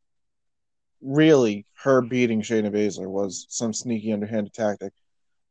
really 1.02 1.66
her 1.82 2.00
beating 2.00 2.42
Shayna 2.42 2.70
Baszler 2.70 3.08
was 3.08 3.46
some 3.48 3.72
sneaky 3.72 4.12
underhanded 4.12 4.52
tactic. 4.52 4.92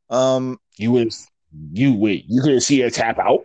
Um, 0.10 0.58
You 0.78 0.92
would, 0.94 1.14
you 1.72 1.94
wait. 1.94 2.26
You 2.28 2.42
couldn't 2.42 2.62
see 2.62 2.80
her 2.82 2.90
tap 2.90 3.20
out. 3.20 3.42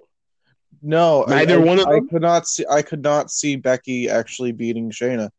no, 0.83 1.25
Neither 1.29 1.55
I, 1.61 1.65
one 1.65 1.79
of 1.79 1.87
I 1.87 1.95
them? 1.95 2.09
could 2.09 2.23
not 2.23 2.47
see. 2.47 2.65
I 2.71 2.83
could 2.83 3.03
not 3.03 3.31
see 3.31 3.57
Becky 3.57 4.09
actually 4.09 4.53
beating 4.53 4.91
Shayna, 4.91 5.31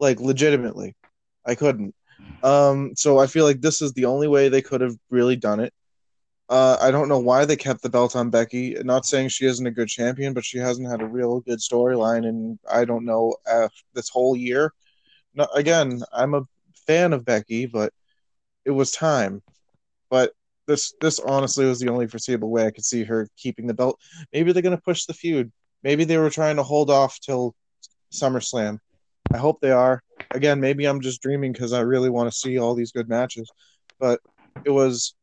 like 0.00 0.20
legitimately. 0.20 0.94
I 1.44 1.54
couldn't. 1.54 1.94
Um, 2.42 2.92
so 2.96 3.18
I 3.18 3.26
feel 3.26 3.44
like 3.44 3.60
this 3.60 3.82
is 3.82 3.92
the 3.92 4.04
only 4.06 4.28
way 4.28 4.48
they 4.48 4.62
could 4.62 4.80
have 4.80 4.96
really 5.10 5.36
done 5.36 5.60
it. 5.60 5.72
Uh, 6.48 6.76
I 6.80 6.90
don't 6.90 7.08
know 7.08 7.18
why 7.18 7.44
they 7.46 7.56
kept 7.56 7.82
the 7.82 7.88
belt 7.88 8.14
on 8.14 8.30
Becky. 8.30 8.74
Not 8.84 9.06
saying 9.06 9.28
she 9.30 9.46
isn't 9.46 9.66
a 9.66 9.70
good 9.70 9.88
champion, 9.88 10.34
but 10.34 10.44
she 10.44 10.58
hasn't 10.58 10.88
had 10.90 11.00
a 11.00 11.06
real 11.06 11.40
good 11.40 11.58
storyline, 11.58 12.26
and 12.26 12.58
I 12.70 12.84
don't 12.84 13.04
know 13.06 13.34
uh, 13.50 13.68
this 13.94 14.08
whole 14.10 14.36
year. 14.36 14.72
No, 15.34 15.46
again, 15.54 16.02
I'm 16.12 16.34
a 16.34 16.46
fan 16.86 17.12
of 17.12 17.24
Becky, 17.24 17.66
but 17.66 17.92
it 18.64 18.70
was 18.70 18.92
time. 18.92 19.42
But 20.10 20.32
this, 20.66 20.94
this 21.00 21.18
honestly 21.18 21.66
was 21.66 21.80
the 21.80 21.90
only 21.90 22.06
foreseeable 22.06 22.50
way 22.50 22.66
I 22.66 22.70
could 22.70 22.84
see 22.84 23.04
her 23.04 23.28
keeping 23.36 23.66
the 23.66 23.74
belt. 23.74 23.98
Maybe 24.32 24.52
they're 24.52 24.62
gonna 24.62 24.78
push 24.78 25.04
the 25.04 25.14
feud. 25.14 25.52
Maybe 25.82 26.04
they 26.04 26.18
were 26.18 26.30
trying 26.30 26.56
to 26.56 26.62
hold 26.62 26.90
off 26.90 27.18
till 27.20 27.54
SummerSlam. 28.12 28.78
I 29.32 29.38
hope 29.38 29.60
they 29.60 29.72
are. 29.72 30.02
Again, 30.30 30.60
maybe 30.60 30.86
I'm 30.86 31.00
just 31.00 31.20
dreaming 31.20 31.52
because 31.52 31.72
I 31.72 31.80
really 31.80 32.10
want 32.10 32.30
to 32.30 32.38
see 32.38 32.58
all 32.58 32.74
these 32.74 32.92
good 32.92 33.08
matches. 33.08 33.50
But 33.98 34.20
it 34.64 34.70
was 34.70 35.14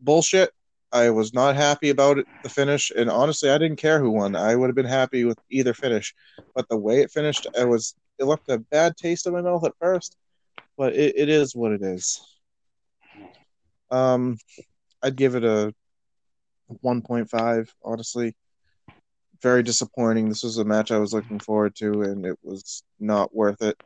bullshit. 0.00 0.50
I 0.92 1.10
was 1.10 1.34
not 1.34 1.56
happy 1.56 1.90
about 1.90 2.18
it, 2.18 2.26
the 2.44 2.48
finish, 2.48 2.92
and 2.96 3.10
honestly, 3.10 3.50
I 3.50 3.58
didn't 3.58 3.78
care 3.78 3.98
who 3.98 4.10
won. 4.10 4.36
I 4.36 4.54
would 4.54 4.68
have 4.68 4.76
been 4.76 4.86
happy 4.86 5.24
with 5.24 5.38
either 5.50 5.74
finish, 5.74 6.14
but 6.54 6.68
the 6.68 6.76
way 6.76 7.00
it 7.00 7.10
finished, 7.10 7.48
it 7.58 7.68
was 7.68 7.96
it 8.18 8.24
left 8.24 8.48
a 8.48 8.58
bad 8.58 8.96
taste 8.96 9.26
in 9.26 9.32
my 9.32 9.42
mouth 9.42 9.64
at 9.64 9.76
first. 9.80 10.16
But 10.76 10.94
it, 10.94 11.14
it 11.16 11.28
is 11.28 11.54
what 11.54 11.72
it 11.72 11.82
is. 11.82 12.20
Um, 13.90 14.38
I'd 15.02 15.16
give 15.16 15.34
it 15.34 15.44
a 15.44 15.72
1.5. 16.82 17.68
Honestly, 17.84 18.34
very 19.40 19.62
disappointing. 19.62 20.28
This 20.28 20.42
was 20.42 20.58
a 20.58 20.64
match 20.64 20.90
I 20.90 20.98
was 20.98 21.12
looking 21.12 21.38
forward 21.38 21.74
to, 21.76 22.02
and 22.02 22.24
it 22.26 22.38
was 22.42 22.82
not 22.98 23.34
worth 23.34 23.62
it. 23.62 23.80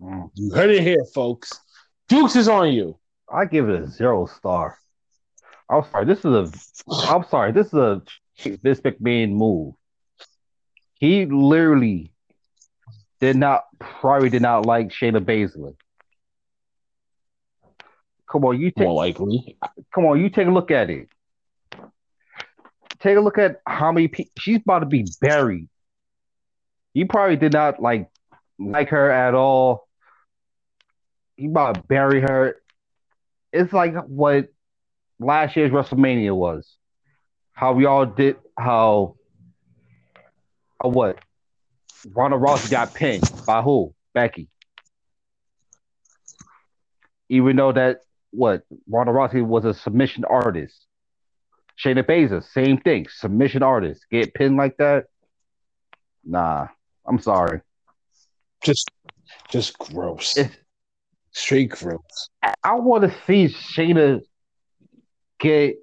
Mm. 0.00 0.30
You 0.34 0.50
heard 0.54 0.70
it 0.70 0.82
here, 0.82 1.04
folks. 1.14 1.60
Dukes 2.08 2.36
is 2.36 2.48
on 2.48 2.72
you. 2.72 2.98
I 3.32 3.44
give 3.44 3.68
it 3.68 3.82
a 3.82 3.86
zero 3.86 4.26
star. 4.26 4.78
I'm 5.68 5.84
sorry. 5.90 6.06
This 6.06 6.18
is 6.20 6.24
a. 6.24 6.50
I'm 7.12 7.24
sorry. 7.30 7.52
This 7.52 7.68
is 7.68 7.74
a 7.74 8.02
Vince 8.38 8.80
McMahon 8.80 9.32
move. 9.32 9.74
He 10.94 11.26
literally 11.26 12.09
did 13.20 13.36
not 13.36 13.64
probably 13.78 14.30
did 14.30 14.42
not 14.42 14.66
like 14.66 14.88
Shayna 14.88 15.24
Baszler. 15.24 15.74
Come 18.30 18.44
on, 18.44 18.60
you 18.60 18.70
take 18.70 18.86
More 18.86 18.94
likely. 18.94 19.58
come 19.94 20.06
on, 20.06 20.20
you 20.20 20.30
take 20.30 20.46
a 20.46 20.50
look 20.50 20.70
at 20.70 20.88
it. 20.88 21.08
Take 23.00 23.16
a 23.16 23.20
look 23.20 23.38
at 23.38 23.60
how 23.66 23.92
many 23.92 24.08
people 24.08 24.32
she's 24.38 24.58
about 24.58 24.80
to 24.80 24.86
be 24.86 25.06
buried. 25.20 25.68
You 26.94 27.06
probably 27.06 27.36
did 27.36 27.52
not 27.52 27.80
like 27.80 28.08
like 28.58 28.88
her 28.90 29.10
at 29.10 29.34
all. 29.34 29.88
You 31.36 31.50
about 31.50 31.76
to 31.76 31.82
bury 31.82 32.20
her. 32.20 32.56
It's 33.52 33.72
like 33.72 33.94
what 34.06 34.48
last 35.18 35.56
year's 35.56 35.72
WrestleMania 35.72 36.34
was. 36.34 36.76
How 37.52 37.72
we 37.72 37.84
all 37.84 38.06
did 38.06 38.36
how 38.56 39.16
uh, 40.84 40.88
what? 40.88 41.18
Ronda 42.06 42.36
Rousey 42.36 42.70
got 42.70 42.94
pinned 42.94 43.30
by 43.46 43.62
who? 43.62 43.94
Becky. 44.14 44.48
Even 47.28 47.56
though 47.56 47.72
that 47.72 48.00
what 48.30 48.62
Ronda 48.88 49.12
Rousey 49.12 49.44
was 49.44 49.64
a 49.64 49.74
submission 49.74 50.24
artist. 50.24 50.86
Shayna 51.82 52.04
Baszler, 52.04 52.44
same 52.44 52.78
thing. 52.78 53.06
Submission 53.08 53.62
artist, 53.62 54.04
get 54.10 54.34
pinned 54.34 54.56
like 54.56 54.76
that. 54.76 55.06
Nah, 56.24 56.68
I'm 57.06 57.18
sorry. 57.18 57.62
Just, 58.62 58.90
just 59.50 59.78
gross. 59.78 60.36
It's, 60.36 60.54
Straight 61.32 61.70
gross. 61.70 62.28
I, 62.42 62.54
I 62.64 62.74
want 62.74 63.04
to 63.04 63.14
see 63.26 63.46
Shayna 63.46 64.20
get 65.38 65.76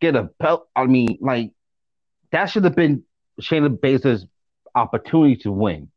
get 0.00 0.14
a 0.14 0.30
belt. 0.38 0.68
I 0.76 0.86
mean, 0.86 1.18
like 1.20 1.50
that 2.30 2.46
should 2.46 2.64
have 2.64 2.76
been 2.76 3.02
Shayna 3.40 3.76
Baszler's 3.76 4.26
opportunity 4.74 5.36
to 5.36 5.52
win. 5.52 5.90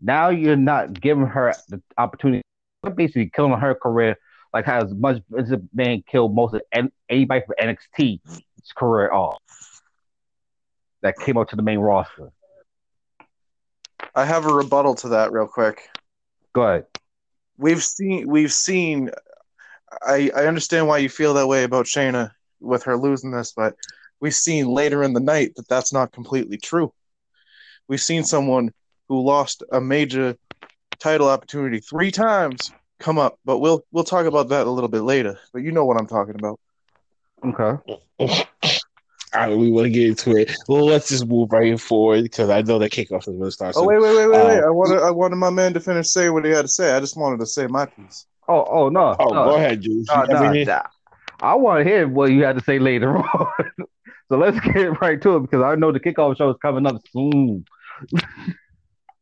Now 0.00 0.30
you're 0.30 0.56
not 0.56 0.98
giving 1.00 1.26
her 1.26 1.54
the 1.68 1.82
opportunity. 1.98 2.42
You're 2.82 2.94
basically 2.94 3.30
killing 3.34 3.52
her 3.52 3.74
career, 3.74 4.16
like 4.54 4.64
how 4.64 4.78
as 4.78 4.92
much 4.94 5.22
as 5.38 5.50
a 5.52 5.60
man 5.74 6.02
killed 6.06 6.34
most 6.34 6.54
of 6.54 6.62
N- 6.72 6.92
anybody 7.08 7.42
from 7.46 7.54
NXT's 7.60 8.72
career 8.74 9.12
off 9.12 9.38
that 11.02 11.18
came 11.18 11.36
up 11.36 11.48
to 11.50 11.56
the 11.56 11.62
main 11.62 11.78
roster. 11.78 12.30
I 14.14 14.24
have 14.24 14.46
a 14.46 14.52
rebuttal 14.52 14.94
to 14.96 15.08
that 15.10 15.32
real 15.32 15.46
quick. 15.46 15.88
Go 16.52 16.62
ahead. 16.62 16.86
We've 17.58 17.82
seen 17.82 18.28
we've 18.28 18.52
seen 18.52 19.10
I 20.02 20.30
I 20.34 20.46
understand 20.46 20.88
why 20.88 20.98
you 20.98 21.08
feel 21.08 21.34
that 21.34 21.46
way 21.46 21.64
about 21.64 21.86
Shayna 21.86 22.32
with 22.60 22.84
her 22.84 22.96
losing 22.96 23.30
this, 23.30 23.52
but 23.52 23.74
we've 24.20 24.34
seen 24.34 24.68
later 24.68 25.02
in 25.02 25.12
the 25.12 25.20
night 25.20 25.54
that 25.56 25.68
that's 25.68 25.92
not 25.92 26.12
completely 26.12 26.56
true. 26.56 26.92
We've 27.88 28.00
seen 28.00 28.24
someone 28.24 28.72
who 29.08 29.22
lost 29.22 29.62
a 29.72 29.80
major 29.80 30.36
title 30.98 31.28
opportunity 31.28 31.80
three 31.80 32.10
times 32.10 32.72
come 33.00 33.18
up, 33.18 33.38
but 33.44 33.58
we'll 33.58 33.84
we'll 33.90 34.04
talk 34.04 34.26
about 34.26 34.48
that 34.50 34.66
a 34.66 34.70
little 34.70 34.88
bit 34.88 35.02
later. 35.02 35.38
But 35.52 35.62
you 35.62 35.72
know 35.72 35.84
what 35.84 35.98
I'm 35.98 36.06
talking 36.06 36.36
about. 36.36 36.60
Okay. 37.44 37.98
All 39.32 39.40
right, 39.40 39.56
we 39.56 39.70
want 39.70 39.84
to 39.84 39.90
get 39.90 40.08
into 40.08 40.36
it. 40.36 40.56
Well, 40.66 40.86
let's 40.86 41.08
just 41.08 41.24
move 41.24 41.52
right 41.52 41.78
forward 41.80 42.24
because 42.24 42.50
I 42.50 42.62
know 42.62 42.80
that 42.80 42.90
kickoff 42.90 43.20
is 43.20 43.26
going 43.26 43.42
to 43.42 43.50
start. 43.52 43.74
Oh 43.76 43.84
wait, 43.84 44.00
wait, 44.00 44.14
wait, 44.16 44.26
wait, 44.26 44.40
Uh, 44.40 44.48
wait! 44.48 44.64
I 44.64 44.70
wanted 44.70 45.02
I 45.02 45.10
wanted 45.10 45.36
my 45.36 45.50
man 45.50 45.72
to 45.74 45.80
finish 45.80 46.08
saying 46.08 46.32
what 46.32 46.44
he 46.44 46.50
had 46.50 46.62
to 46.62 46.68
say. 46.68 46.94
I 46.96 47.00
just 47.00 47.16
wanted 47.16 47.38
to 47.40 47.46
say 47.46 47.66
my 47.68 47.86
piece. 47.86 48.26
Oh, 48.48 48.64
oh 48.68 48.88
no. 48.88 49.14
Oh, 49.20 49.32
no. 49.32 49.44
go 49.44 49.56
ahead, 49.56 49.82
Juice. 49.82 50.08
No, 50.08 50.24
no, 50.24 50.34
have 50.34 50.44
anything? 50.46 50.66
nah. 50.66 50.82
I 51.40 51.54
want 51.54 51.84
to 51.84 51.88
hear 51.88 52.08
what 52.08 52.32
you 52.32 52.44
had 52.44 52.58
to 52.58 52.64
say 52.64 52.78
later 52.80 53.16
on. 53.16 53.48
so 54.30 54.38
let's 54.38 54.58
get 54.74 55.00
right 55.00 55.20
to 55.20 55.36
it 55.36 55.40
because 55.40 55.62
I 55.62 55.74
know 55.74 55.92
the 55.92 56.00
kickoff 56.00 56.38
show 56.38 56.50
is 56.50 56.56
coming 56.62 56.86
up 56.86 57.02
soon. 57.12 57.66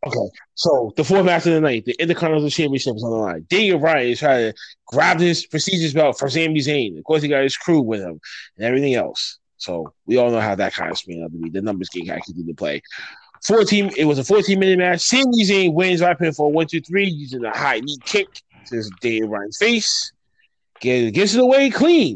Okay, 0.07 0.31
so 0.55 0.93
the 0.97 1.03
fourth 1.03 1.25
match 1.25 1.47
of 1.47 1.55
the 1.55 1.61
night, 1.61 1.85
the 1.85 1.97
Intercontinental 1.99 2.51
Championship 2.51 2.95
is 2.95 3.03
on 3.03 3.11
the 3.11 3.17
line. 3.17 3.47
Daniel 3.49 3.81
Bryan 3.81 4.11
is 4.11 4.21
trying 4.21 4.53
to 4.53 4.59
grab 4.87 5.19
his 5.19 5.45
prestigious 5.45 5.93
belt 5.93 6.17
from 6.17 6.31
Sami 6.31 6.61
Zayn. 6.61 6.97
Of 6.97 7.05
course, 7.05 7.23
he 7.23 7.29
got 7.29 7.43
his 7.43 7.57
crew 7.57 7.81
with 7.81 8.01
him 8.03 8.21
and 8.57 8.65
everything 8.65 8.95
else. 8.95 9.39
So 9.57 9.93
we 10.07 10.17
all 10.17 10.31
know 10.31 10.41
how 10.41 10.55
that 10.55 10.73
kind 10.73 10.93
of 10.93 10.99
spin 10.99 11.25
out 11.25 11.33
to 11.33 11.39
be. 11.39 11.51
The 11.51 11.63
numbers 11.63 11.89
game 11.89 12.09
actually 12.11 12.45
to 12.45 12.55
play. 12.55 12.81
14, 13.45 13.93
it 13.97 14.05
was 14.05 14.21
a 14.21 14.25
14 14.25 14.59
minute 14.59 14.79
match. 14.79 15.01
Sami 15.01 15.45
Zayn 15.45 15.73
wins 15.73 16.01
by 16.01 16.15
pinfall 16.15 16.53
one, 16.53 16.69
two, 16.69 16.81
three, 16.81 17.09
using 17.09 17.45
a 17.45 17.57
high 17.57 17.81
knee 17.81 17.99
kick 18.05 18.29
to 18.67 18.83
Daniel 19.01 19.29
Bryan's 19.29 19.59
face. 19.59 20.13
Get, 20.81 21.13
gets 21.13 21.35
it 21.35 21.41
away 21.41 21.71
clean. 21.71 22.15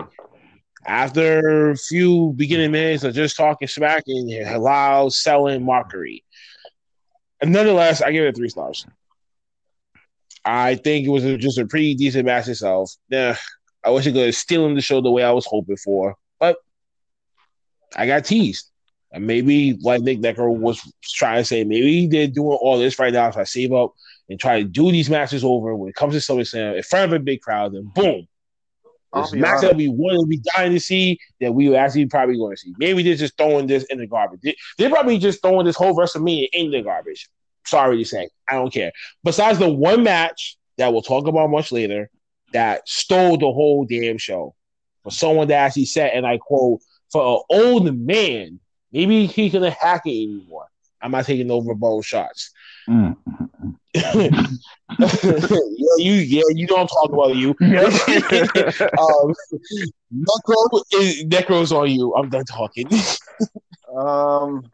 After 0.84 1.70
a 1.70 1.76
few 1.76 2.32
beginning 2.34 2.72
minutes 2.72 3.04
of 3.04 3.14
just 3.14 3.36
talking 3.36 3.68
smack 3.68 4.04
and 4.06 4.62
loud 4.62 5.12
selling 5.12 5.64
mockery. 5.64 6.24
Nonetheless, 7.42 8.02
I 8.02 8.12
give 8.12 8.24
it 8.24 8.36
three 8.36 8.48
stars. 8.48 8.86
I 10.44 10.74
think 10.74 11.06
it 11.06 11.10
was 11.10 11.22
just 11.40 11.58
a 11.58 11.66
pretty 11.66 11.94
decent 11.94 12.26
match 12.26 12.48
itself. 12.48 12.92
Yeah, 13.08 13.36
I 13.84 13.90
wish 13.90 14.06
it 14.06 14.12
could 14.12 14.26
have 14.26 14.34
stealing 14.34 14.74
the 14.74 14.80
show 14.80 15.00
the 15.00 15.10
way 15.10 15.22
I 15.22 15.30
was 15.30 15.46
hoping 15.46 15.76
for, 15.76 16.16
but 16.40 16.56
I 17.94 18.06
got 18.06 18.24
teased. 18.24 18.68
And 19.12 19.26
maybe, 19.26 19.74
like 19.82 20.02
Nick 20.02 20.20
Decker 20.20 20.50
was 20.50 20.80
trying 21.02 21.38
to 21.38 21.44
say, 21.44 21.64
maybe 21.64 22.06
they're 22.06 22.26
doing 22.26 22.58
all 22.60 22.78
this 22.78 22.98
right 22.98 23.12
now 23.12 23.28
if 23.28 23.36
I 23.36 23.44
save 23.44 23.72
up 23.72 23.92
and 24.28 24.40
try 24.40 24.60
to 24.60 24.64
do 24.64 24.90
these 24.90 25.10
matches 25.10 25.44
over 25.44 25.76
when 25.76 25.90
it 25.90 25.94
comes 25.94 26.14
to 26.14 26.32
SummerSlam 26.32 26.76
in 26.76 26.82
front 26.82 27.12
of 27.12 27.20
a 27.20 27.22
big 27.22 27.42
crowd, 27.42 27.74
then 27.74 27.90
boom. 27.94 28.26
Be 29.14 29.40
match 29.40 29.50
honest. 29.50 29.62
that 29.62 29.76
we 29.76 29.88
wanted 29.88 30.20
to 30.20 30.26
be 30.26 30.40
dying 30.54 30.72
to 30.72 30.80
see 30.80 31.18
that 31.40 31.52
we 31.52 31.68
were 31.68 31.76
actually 31.76 32.06
probably 32.06 32.36
going 32.36 32.56
to 32.56 32.60
see. 32.60 32.74
Maybe 32.78 33.02
they're 33.02 33.14
just 33.14 33.36
throwing 33.36 33.66
this 33.66 33.84
in 33.84 33.98
the 33.98 34.06
garbage. 34.06 34.40
They, 34.42 34.56
they're 34.78 34.90
probably 34.90 35.18
just 35.18 35.42
throwing 35.42 35.66
this 35.66 35.76
whole 35.76 35.94
WrestleMania 35.94 36.48
in 36.52 36.70
the 36.70 36.82
garbage. 36.82 37.28
Sorry 37.66 37.98
to 37.98 38.04
say. 38.04 38.30
I 38.48 38.54
don't 38.54 38.72
care. 38.72 38.92
Besides 39.22 39.58
the 39.58 39.68
one 39.68 40.02
match 40.02 40.56
that 40.78 40.92
we'll 40.92 41.02
talk 41.02 41.26
about 41.26 41.50
much 41.50 41.72
later 41.72 42.10
that 42.52 42.88
stole 42.88 43.36
the 43.36 43.52
whole 43.52 43.84
damn 43.84 44.18
show. 44.18 44.54
For 45.02 45.10
someone 45.10 45.48
that 45.48 45.54
actually 45.56 45.86
said, 45.86 46.12
and 46.14 46.26
I 46.26 46.38
quote, 46.38 46.80
for 47.10 47.22
an 47.36 47.42
old 47.50 47.98
man, 47.98 48.60
maybe 48.92 49.26
he 49.26 49.50
couldn't 49.50 49.74
hack 49.74 50.02
it 50.06 50.10
anymore. 50.10 50.66
I'm 51.00 51.10
not 51.10 51.26
taking 51.26 51.50
over 51.50 51.74
both 51.74 52.06
shots. 52.06 52.50
Mm. 52.88 53.16
yeah, 53.94 54.50
you 55.98 56.12
yeah, 56.12 56.42
you 56.48 56.66
know 56.66 56.76
I'm 56.76 56.86
talking 56.86 57.14
about 57.14 57.36
you. 57.36 57.50
um, 58.98 59.34
Nekro 60.12 60.82
is 60.94 61.24
Nekro's 61.24 61.72
on 61.72 61.90
you. 61.90 62.14
I'm 62.14 62.28
done 62.28 62.44
talking. 62.44 62.88
Um, 63.94 64.70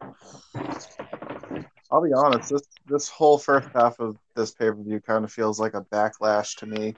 I'll 1.91 2.01
be 2.01 2.13
honest. 2.13 2.51
This 2.51 2.61
this 2.87 3.09
whole 3.09 3.37
first 3.37 3.67
half 3.75 3.99
of 3.99 4.17
this 4.33 4.51
pay 4.51 4.67
per 4.67 4.75
view 4.75 5.01
kind 5.01 5.25
of 5.25 5.31
feels 5.33 5.59
like 5.59 5.73
a 5.73 5.81
backlash 5.81 6.55
to 6.59 6.65
me, 6.65 6.95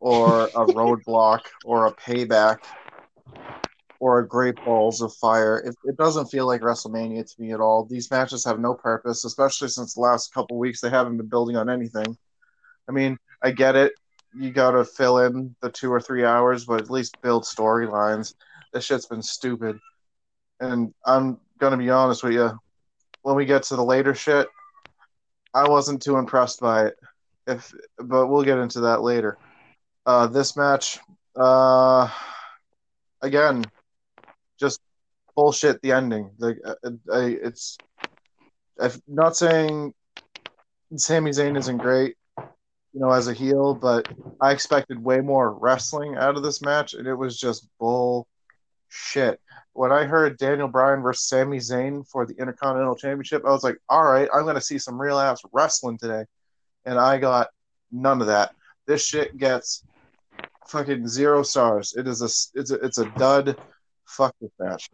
or 0.00 0.46
a 0.46 0.66
roadblock, 0.66 1.42
or 1.64 1.86
a 1.86 1.94
payback, 1.94 2.58
or 4.00 4.18
a 4.18 4.28
Great 4.28 4.56
Balls 4.64 5.00
of 5.00 5.14
Fire. 5.14 5.58
It, 5.58 5.74
it 5.84 5.96
doesn't 5.96 6.26
feel 6.26 6.46
like 6.46 6.60
WrestleMania 6.60 7.24
to 7.34 7.40
me 7.40 7.52
at 7.52 7.60
all. 7.60 7.84
These 7.84 8.10
matches 8.10 8.44
have 8.44 8.60
no 8.60 8.74
purpose, 8.74 9.24
especially 9.24 9.68
since 9.68 9.94
the 9.94 10.00
last 10.00 10.32
couple 10.34 10.58
weeks 10.58 10.80
they 10.80 10.90
haven't 10.90 11.16
been 11.16 11.28
building 11.28 11.56
on 11.56 11.70
anything. 11.70 12.16
I 12.88 12.92
mean, 12.92 13.18
I 13.42 13.50
get 13.50 13.76
it. 13.76 13.92
You 14.34 14.50
got 14.50 14.72
to 14.72 14.84
fill 14.84 15.18
in 15.18 15.54
the 15.60 15.70
two 15.70 15.90
or 15.92 16.00
three 16.00 16.24
hours, 16.24 16.64
but 16.64 16.80
at 16.80 16.90
least 16.90 17.20
build 17.22 17.44
storylines. 17.44 18.34
This 18.72 18.84
shit's 18.84 19.06
been 19.06 19.22
stupid. 19.22 19.78
And 20.60 20.92
I'm 21.04 21.38
gonna 21.58 21.76
be 21.76 21.90
honest 21.90 22.22
with 22.22 22.32
you. 22.32 22.58
When 23.22 23.36
we 23.36 23.44
get 23.44 23.62
to 23.64 23.76
the 23.76 23.84
later 23.84 24.14
shit, 24.14 24.48
I 25.54 25.68
wasn't 25.68 26.02
too 26.02 26.16
impressed 26.16 26.60
by 26.60 26.86
it. 26.86 26.96
If, 27.46 27.72
but 27.98 28.26
we'll 28.26 28.42
get 28.42 28.58
into 28.58 28.80
that 28.80 29.02
later. 29.02 29.38
Uh, 30.04 30.26
this 30.26 30.56
match, 30.56 30.98
uh, 31.36 32.08
again, 33.22 33.64
just 34.58 34.80
bullshit. 35.34 35.80
The 35.82 35.92
ending. 35.92 36.30
Like, 36.38 36.58
uh, 36.64 36.74
I, 37.12 37.38
it's. 37.42 37.78
I'm 38.80 38.92
not 39.08 39.36
saying 39.36 39.94
Sami 40.96 41.30
Zayn 41.30 41.56
isn't 41.56 41.78
great, 41.78 42.16
you 42.38 43.00
know, 43.00 43.10
as 43.10 43.28
a 43.28 43.32
heel, 43.32 43.74
but 43.74 44.06
I 44.40 44.52
expected 44.52 45.02
way 45.02 45.20
more 45.20 45.52
wrestling 45.52 46.16
out 46.16 46.36
of 46.36 46.42
this 46.42 46.60
match, 46.60 46.92
and 46.92 47.06
it 47.06 47.14
was 47.14 47.38
just 47.38 47.68
bullshit 47.78 49.40
when 49.76 49.92
I 49.92 50.04
heard 50.04 50.38
Daniel 50.38 50.68
Bryan 50.68 51.02
versus 51.02 51.28
Sami 51.28 51.58
Zayn 51.58 52.08
for 52.08 52.24
the 52.24 52.34
Intercontinental 52.36 52.96
Championship, 52.96 53.44
I 53.44 53.50
was 53.50 53.62
like, 53.62 53.76
all 53.90 54.04
right, 54.04 54.28
I'm 54.34 54.44
going 54.44 54.54
to 54.54 54.60
see 54.60 54.78
some 54.78 55.00
real 55.00 55.18
ass 55.18 55.42
wrestling 55.52 55.98
today. 55.98 56.24
And 56.86 56.98
I 56.98 57.18
got 57.18 57.48
none 57.92 58.22
of 58.22 58.28
that. 58.28 58.52
This 58.86 59.04
shit 59.04 59.36
gets 59.36 59.84
fucking 60.68 61.06
zero 61.06 61.42
stars. 61.42 61.94
It 61.96 62.08
is 62.08 62.22
a 62.22 62.58
it's 62.58 62.70
a, 62.70 62.74
it's 62.76 62.98
a 62.98 63.10
dud. 63.16 63.56
Fuck 64.06 64.34
this 64.40 64.50
match. 64.58 64.90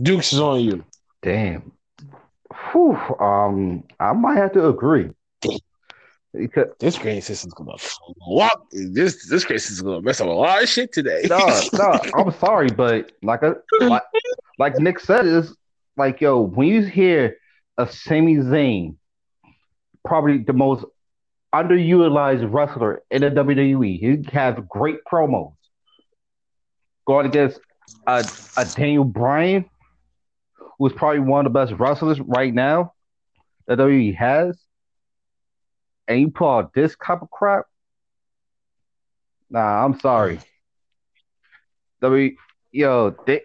Dukes 0.00 0.32
is 0.32 0.40
on 0.40 0.60
you. 0.60 0.84
Damn. 1.22 1.72
Whew, 2.72 2.96
um, 3.20 3.84
I 4.00 4.12
might 4.12 4.36
have 4.36 4.52
to 4.52 4.68
agree. 4.68 5.10
Because, 6.34 6.68
This 6.78 6.98
grading 6.98 7.22
system's 7.22 7.54
gonna 7.54 7.78
flop. 7.78 8.66
This 8.70 9.28
this 9.28 9.44
grading 9.44 9.60
system's 9.60 9.82
gonna 9.82 10.02
mess 10.02 10.20
up 10.20 10.28
a 10.28 10.30
lot 10.30 10.62
of 10.62 10.68
shit 10.68 10.92
today. 10.92 11.24
no, 11.28 11.38
no, 11.72 11.98
I'm 12.16 12.32
sorry, 12.32 12.68
but 12.68 13.12
like 13.22 13.42
a 13.42 13.56
like, 13.80 14.02
like 14.58 14.78
Nick 14.78 15.00
said, 15.00 15.26
is 15.26 15.56
like 15.96 16.20
yo, 16.20 16.40
when 16.40 16.68
you 16.68 16.82
hear 16.82 17.36
a 17.78 17.90
Sami 17.90 18.36
Zayn, 18.36 18.96
probably 20.04 20.38
the 20.38 20.52
most 20.52 20.84
underutilized 21.54 22.52
wrestler 22.52 23.02
in 23.10 23.22
the 23.22 23.30
WWE, 23.30 23.98
he 23.98 24.30
has 24.32 24.56
great 24.68 24.98
promos. 25.10 25.54
Going 27.08 27.26
against 27.26 27.58
a, 28.06 28.24
a 28.58 28.64
Daniel 28.66 29.04
Bryan, 29.04 29.64
who's 30.78 30.92
probably 30.92 31.20
one 31.20 31.46
of 31.46 31.52
the 31.52 31.58
best 31.58 31.72
wrestlers 31.80 32.20
right 32.20 32.52
now 32.52 32.92
that 33.66 33.78
WWE 33.78 34.14
has, 34.14 34.60
and 36.06 36.20
you 36.20 36.30
pull 36.30 36.50
out 36.50 36.74
this 36.74 36.94
type 37.04 37.22
of 37.22 37.30
crap. 37.30 37.64
Nah, 39.50 39.84
I'm 39.84 39.98
sorry. 40.00 40.38
W, 42.02 42.36
yo, 42.70 43.16
they 43.26 43.40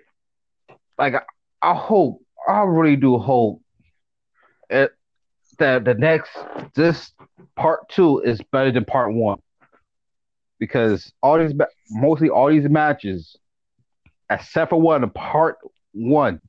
like 0.97 1.15
I, 1.15 1.21
I 1.61 1.73
hope, 1.73 2.21
I 2.47 2.63
really 2.63 2.97
do 2.97 3.17
hope 3.17 3.61
it, 4.69 4.91
that 5.59 5.85
the 5.85 5.93
next 5.93 6.31
this 6.75 7.13
part 7.55 7.87
two 7.89 8.19
is 8.19 8.41
better 8.51 8.71
than 8.71 8.85
part 8.85 9.13
one 9.13 9.39
because 10.59 11.11
all 11.21 11.39
these 11.39 11.53
mostly 11.89 12.29
all 12.29 12.49
these 12.49 12.69
matches, 12.69 13.37
except 14.33 14.69
for 14.69 14.81
one, 14.81 15.09
part 15.09 15.57
one, 15.93 16.41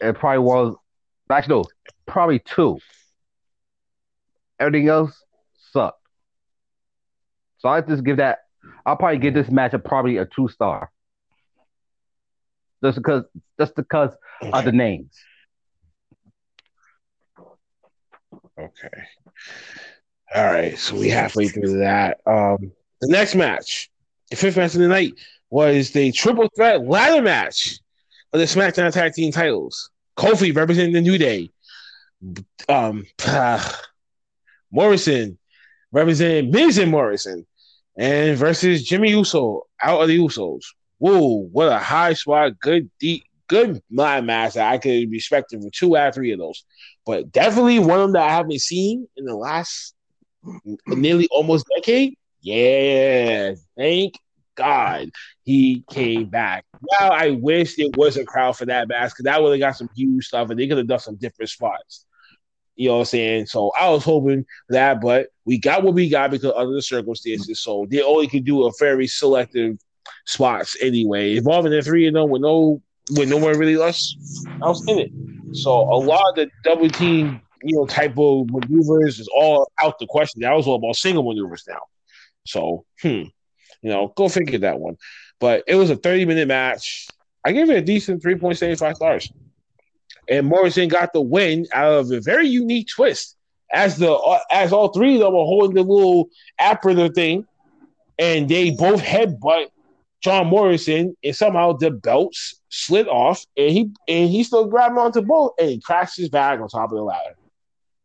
it 0.00 0.14
probably 0.14 0.38
was 0.38 0.76
actually 1.30 1.56
no, 1.56 1.64
probably 2.06 2.38
two. 2.38 2.78
Everything 4.58 4.88
else 4.88 5.22
sucked. 5.72 6.00
So 7.58 7.68
I 7.68 7.80
just 7.80 8.04
give 8.04 8.18
that. 8.18 8.40
I'll 8.86 8.96
probably 8.96 9.18
give 9.18 9.34
this 9.34 9.50
match 9.50 9.74
a 9.74 9.78
probably 9.78 10.18
a 10.18 10.26
two 10.26 10.48
star. 10.48 10.90
Just 12.82 12.98
because, 12.98 13.24
just 13.58 13.74
because 13.74 14.10
of 14.52 14.64
the 14.64 14.72
names. 14.72 15.14
Okay. 18.58 19.02
All 20.34 20.44
right. 20.44 20.78
So 20.78 20.96
we 20.96 21.08
halfway 21.08 21.48
through 21.48 21.78
that. 21.78 22.20
Um, 22.26 22.72
the 23.00 23.08
next 23.08 23.34
match, 23.34 23.90
the 24.34 24.40
fifth 24.40 24.56
match 24.56 24.74
of 24.74 24.80
the 24.80 24.88
night, 24.88 25.14
was 25.50 25.92
the 25.92 26.12
triple 26.12 26.48
threat 26.56 26.84
ladder 26.84 27.22
match 27.22 27.78
of 28.32 28.40
the 28.40 28.46
SmackDown 28.46 28.92
Tag 28.92 29.12
Team 29.12 29.32
titles. 29.32 29.90
Kofi 30.16 30.54
representing 30.54 30.92
the 30.92 31.00
New 31.00 31.18
Day. 31.18 31.50
Um, 32.68 33.06
Morrison 34.70 35.38
representing 35.92 36.50
Miz 36.50 36.78
and 36.78 36.90
Morrison, 36.90 37.46
and 37.96 38.36
versus 38.36 38.82
Jimmy 38.82 39.10
Uso 39.10 39.62
out 39.80 40.02
of 40.02 40.08
the 40.08 40.18
Usos. 40.18 40.62
Whoa, 40.98 41.44
what 41.52 41.68
a 41.68 41.78
high 41.78 42.14
spot, 42.14 42.58
good 42.58 42.90
deep, 42.98 43.24
good 43.46 43.80
match 43.90 44.54
that 44.54 44.72
I 44.72 44.78
could 44.78 45.10
respect 45.10 45.52
him 45.52 45.62
for 45.62 45.70
two 45.70 45.96
out 45.96 46.08
of 46.08 46.14
three 46.14 46.32
of 46.32 46.40
those. 46.40 46.64
But 47.06 47.30
definitely 47.30 47.78
one 47.78 48.00
of 48.00 48.06
them 48.06 48.12
that 48.14 48.28
I 48.28 48.32
haven't 48.32 48.60
seen 48.60 49.06
in 49.16 49.24
the 49.24 49.36
last 49.36 49.94
nearly 50.86 51.28
almost 51.30 51.66
decade. 51.76 52.16
Yeah, 52.40 53.54
thank 53.76 54.14
God 54.56 55.10
he 55.44 55.84
came 55.90 56.28
back. 56.28 56.64
Now 56.98 57.10
I 57.10 57.30
wish 57.30 57.78
it 57.78 57.96
was 57.96 58.16
a 58.16 58.24
crowd 58.24 58.56
for 58.56 58.66
that 58.66 58.88
match 58.88 59.10
because 59.10 59.24
that 59.24 59.42
would 59.42 59.52
have 59.52 59.60
got 59.60 59.76
some 59.76 59.90
huge 59.94 60.26
stuff 60.26 60.50
and 60.50 60.58
they 60.58 60.66
could 60.66 60.78
have 60.78 60.86
done 60.86 60.98
some 60.98 61.16
different 61.16 61.50
spots. 61.50 62.06
You 62.76 62.88
know 62.88 62.94
what 62.94 63.00
I'm 63.00 63.06
saying? 63.06 63.46
So 63.46 63.70
I 63.78 63.88
was 63.90 64.02
hoping 64.02 64.44
that, 64.70 65.00
but 65.00 65.28
we 65.44 65.58
got 65.58 65.82
what 65.82 65.94
we 65.94 66.08
got 66.08 66.30
because 66.30 66.50
of 66.50 66.72
the 66.72 66.82
circumstances. 66.82 67.60
So 67.60 67.86
they 67.88 68.02
only 68.02 68.26
could 68.26 68.44
do 68.44 68.66
a 68.66 68.72
very 68.80 69.06
selective 69.06 69.78
spots 70.26 70.76
anyway. 70.80 71.36
Involving 71.36 71.72
the 71.72 71.82
three 71.82 72.06
of 72.08 72.14
them 72.14 72.30
with 72.30 72.42
no 72.42 72.82
with 73.10 73.28
no 73.28 73.36
one 73.36 73.58
really 73.58 73.80
else 73.80 74.16
else 74.62 74.82
in 74.88 74.98
it. 74.98 75.12
So 75.52 75.70
a 75.70 75.98
lot 75.98 76.30
of 76.30 76.34
the 76.36 76.50
double 76.64 76.88
team, 76.88 77.40
you 77.62 77.76
know, 77.76 77.86
type 77.86 78.18
of 78.18 78.48
maneuvers 78.50 79.20
is 79.20 79.28
all 79.28 79.70
out 79.80 79.98
the 80.00 80.06
question. 80.06 80.40
That 80.40 80.52
was 80.52 80.66
all 80.66 80.76
about 80.76 80.96
single 80.96 81.22
maneuvers 81.22 81.64
now. 81.68 81.80
So, 82.46 82.84
hmm, 83.00 83.24
you 83.84 83.90
know, 83.90 84.12
go 84.16 84.28
figure 84.28 84.58
that 84.60 84.80
one. 84.80 84.96
But 85.38 85.62
it 85.68 85.76
was 85.76 85.90
a 85.90 85.96
30 85.96 86.24
minute 86.24 86.48
match. 86.48 87.06
I 87.44 87.52
gave 87.52 87.68
it 87.68 87.76
a 87.76 87.82
decent 87.82 88.22
3.75 88.22 88.94
stars. 88.94 89.30
And 90.28 90.46
Morrison 90.46 90.88
got 90.88 91.12
the 91.12 91.20
win 91.20 91.66
out 91.74 91.92
of 91.92 92.10
a 92.10 92.20
very 92.20 92.48
unique 92.48 92.88
twist. 92.88 93.36
As 93.72 93.98
the 93.98 94.12
uh, 94.12 94.38
as 94.50 94.72
all 94.72 94.88
three 94.88 95.14
of 95.14 95.20
them 95.20 95.32
were 95.34 95.44
holding 95.44 95.74
the 95.74 95.82
little 95.82 96.28
apron 96.60 97.12
thing, 97.12 97.44
and 98.18 98.48
they 98.48 98.70
both 98.70 99.02
headbutt 99.02 99.66
John 100.22 100.46
Morrison, 100.46 101.14
and 101.22 101.36
somehow 101.36 101.72
the 101.72 101.90
belts 101.90 102.60
slid 102.70 103.08
off, 103.08 103.44
and 103.56 103.70
he 103.70 103.90
and 104.08 104.30
he 104.30 104.44
still 104.44 104.66
grabbed 104.66 104.96
onto 104.96 105.20
both, 105.22 105.52
and 105.58 105.68
he 105.68 105.80
crashed 105.80 106.16
his 106.16 106.28
bag 106.28 106.60
on 106.60 106.68
top 106.68 106.92
of 106.92 106.96
the 106.96 107.02
ladder. 107.02 107.34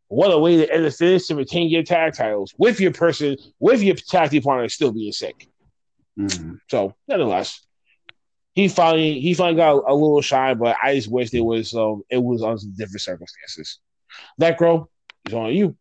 What 0.08 0.32
a 0.32 0.38
way 0.38 0.56
to 0.56 0.74
end 0.74 0.84
the 0.84 0.90
finish 0.90 1.28
to 1.28 1.36
retain 1.36 1.70
your 1.70 1.84
tag 1.84 2.14
titles 2.14 2.52
with 2.58 2.80
your 2.80 2.92
person, 2.92 3.36
with 3.60 3.80
your 3.80 3.94
tag 3.94 4.30
team 4.30 4.42
partner 4.42 4.68
still 4.68 4.90
being 4.90 5.12
sick. 5.12 5.49
Mm-hmm. 6.18 6.54
So, 6.68 6.94
nonetheless, 7.08 7.64
he 8.54 8.68
finally 8.68 9.20
he 9.20 9.34
finally 9.34 9.56
got 9.56 9.82
a, 9.86 9.94
little 9.94 10.20
shine, 10.20 10.58
but 10.58 10.76
I 10.82 10.94
just 10.94 11.10
wish 11.10 11.32
it 11.32 11.40
was 11.40 11.74
um 11.74 12.02
it 12.10 12.22
was 12.22 12.42
on 12.42 12.58
some 12.58 12.74
different 12.76 13.00
circumstances. 13.00 13.78
Nekro 14.40 14.86
is 15.26 15.34
on 15.34 15.54
you. 15.54 15.76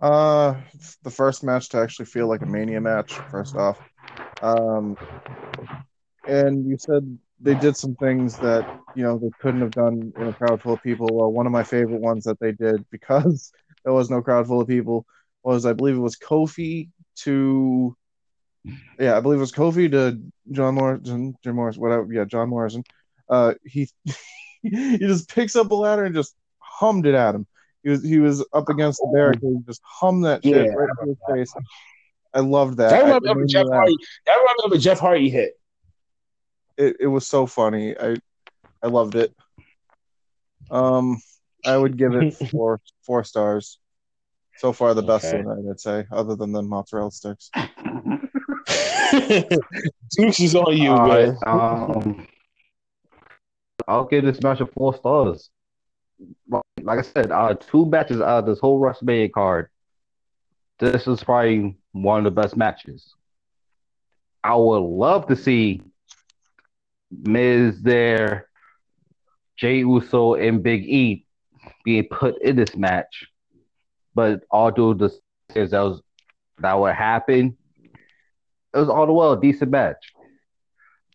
Uh, 0.00 0.56
the 1.02 1.10
first 1.10 1.44
match 1.44 1.68
to 1.70 1.78
actually 1.78 2.06
feel 2.06 2.28
like 2.28 2.42
a 2.42 2.46
mania 2.46 2.80
match. 2.80 3.14
First 3.30 3.56
off, 3.56 3.80
um, 4.42 4.96
and 6.26 6.66
you 6.66 6.76
said 6.78 7.18
they 7.40 7.54
did 7.54 7.76
some 7.76 7.94
things 7.96 8.38
that 8.38 8.80
you 8.94 9.02
know 9.02 9.18
they 9.18 9.30
couldn't 9.40 9.60
have 9.60 9.70
done 9.70 10.12
in 10.16 10.28
a 10.28 10.32
crowd 10.32 10.62
full 10.62 10.74
of 10.74 10.82
people. 10.82 11.08
Well, 11.12 11.32
one 11.32 11.46
of 11.46 11.52
my 11.52 11.62
favorite 11.64 12.00
ones 12.00 12.24
that 12.24 12.40
they 12.40 12.52
did 12.52 12.84
because 12.90 13.52
there 13.84 13.92
was 13.92 14.10
no 14.10 14.22
crowd 14.22 14.46
full 14.46 14.60
of 14.60 14.68
people 14.68 15.06
was 15.42 15.66
I 15.66 15.72
believe 15.72 15.96
it 15.96 16.00
was 16.00 16.16
Kofi 16.16 16.88
to 17.16 17.96
yeah, 18.98 19.16
I 19.16 19.20
believe 19.20 19.38
it 19.38 19.40
was 19.40 19.52
Kofi 19.52 19.90
to 19.90 20.20
John 20.52 20.74
Morrison, 20.76 21.36
Jim 21.42 21.56
Morrison, 21.56 21.82
whatever. 21.82 22.12
Yeah, 22.12 22.24
John 22.24 22.48
Morrison. 22.48 22.84
Uh, 23.28 23.54
he 23.64 23.88
he 24.62 24.98
just 24.98 25.28
picks 25.34 25.56
up 25.56 25.70
a 25.70 25.74
ladder 25.74 26.04
and 26.04 26.14
just 26.14 26.34
hummed 26.58 27.06
it 27.06 27.14
at 27.14 27.34
him. 27.34 27.46
He 27.82 27.90
was 27.90 28.02
he 28.02 28.18
was 28.18 28.44
up 28.52 28.68
against 28.68 28.98
the 29.00 29.10
barricade, 29.14 29.66
just 29.66 29.82
hummed 29.84 30.24
that 30.24 30.42
shit 30.44 30.54
Yeah. 30.66 30.72
right 30.72 30.88
to 31.02 31.08
his 31.08 31.18
face. 31.30 31.54
I 32.32 32.40
loved 32.40 32.78
that. 32.78 32.90
That 32.90 33.00
I- 33.00 33.06
remember 33.06 33.28
it 33.28 33.36
made 33.36 33.42
me 33.42 33.52
Jeff 33.52 33.66
laugh. 33.66 33.76
Hardy. 33.78 33.96
That 34.26 34.36
remember 34.58 34.78
Jeff 34.78 34.98
Hardy 34.98 35.28
hit. 35.30 35.58
It 36.76 36.96
it 37.00 37.06
was 37.06 37.26
so 37.26 37.46
funny. 37.46 37.96
I 37.98 38.16
I 38.82 38.86
loved 38.88 39.14
it. 39.16 39.34
Um, 40.70 41.20
I 41.64 41.76
would 41.76 41.96
give 41.96 42.14
it 42.14 42.32
four 42.50 42.80
four 43.06 43.22
stars. 43.24 43.78
So 44.56 44.72
far, 44.72 44.94
the 44.94 45.02
best 45.02 45.26
Okay. 45.26 45.40
of 45.40 45.44
the 45.46 45.70
I'd 45.72 45.80
say, 45.80 46.06
other 46.12 46.36
than 46.36 46.52
the 46.52 46.62
mozzarella 46.62 47.10
sticks. 47.10 47.50
Dukes 50.16 50.40
is 50.40 50.54
on 50.54 50.76
you, 50.76 50.90
All 50.90 51.08
man. 51.08 51.36
right, 51.44 51.46
um, 51.46 52.26
I'll 53.86 54.04
give 54.04 54.24
this 54.24 54.42
match 54.42 54.60
a 54.60 54.66
four 54.66 54.94
stars. 54.96 55.50
Like 56.48 56.98
I 56.98 57.02
said, 57.02 57.30
of 57.30 57.60
two 57.60 57.86
matches 57.86 58.20
out 58.20 58.40
of 58.40 58.46
this 58.46 58.60
whole 58.60 58.80
WrestleMania 58.80 59.32
card, 59.32 59.68
this 60.78 61.06
is 61.06 61.22
probably 61.22 61.76
one 61.92 62.18
of 62.18 62.24
the 62.24 62.40
best 62.40 62.56
matches. 62.56 63.14
I 64.42 64.54
would 64.56 64.78
love 64.78 65.26
to 65.28 65.36
see 65.36 65.82
Miz 67.10 67.80
there, 67.82 68.48
Jey 69.56 69.78
Uso, 69.78 70.34
and 70.34 70.62
Big 70.62 70.84
E 70.84 71.26
being 71.84 72.04
put 72.10 72.40
in 72.42 72.56
this 72.56 72.76
match, 72.76 73.26
but 74.14 74.44
all 74.50 74.70
due 74.70 74.94
to 74.94 75.08
the 75.08 75.20
that 75.54 75.80
was 75.80 76.02
that 76.58 76.78
would 76.78 76.94
happen. 76.94 77.56
It 78.74 78.78
was 78.78 78.88
all 78.88 79.06
the 79.06 79.12
well 79.12 79.32
a 79.32 79.40
decent 79.40 79.70
match. 79.70 80.12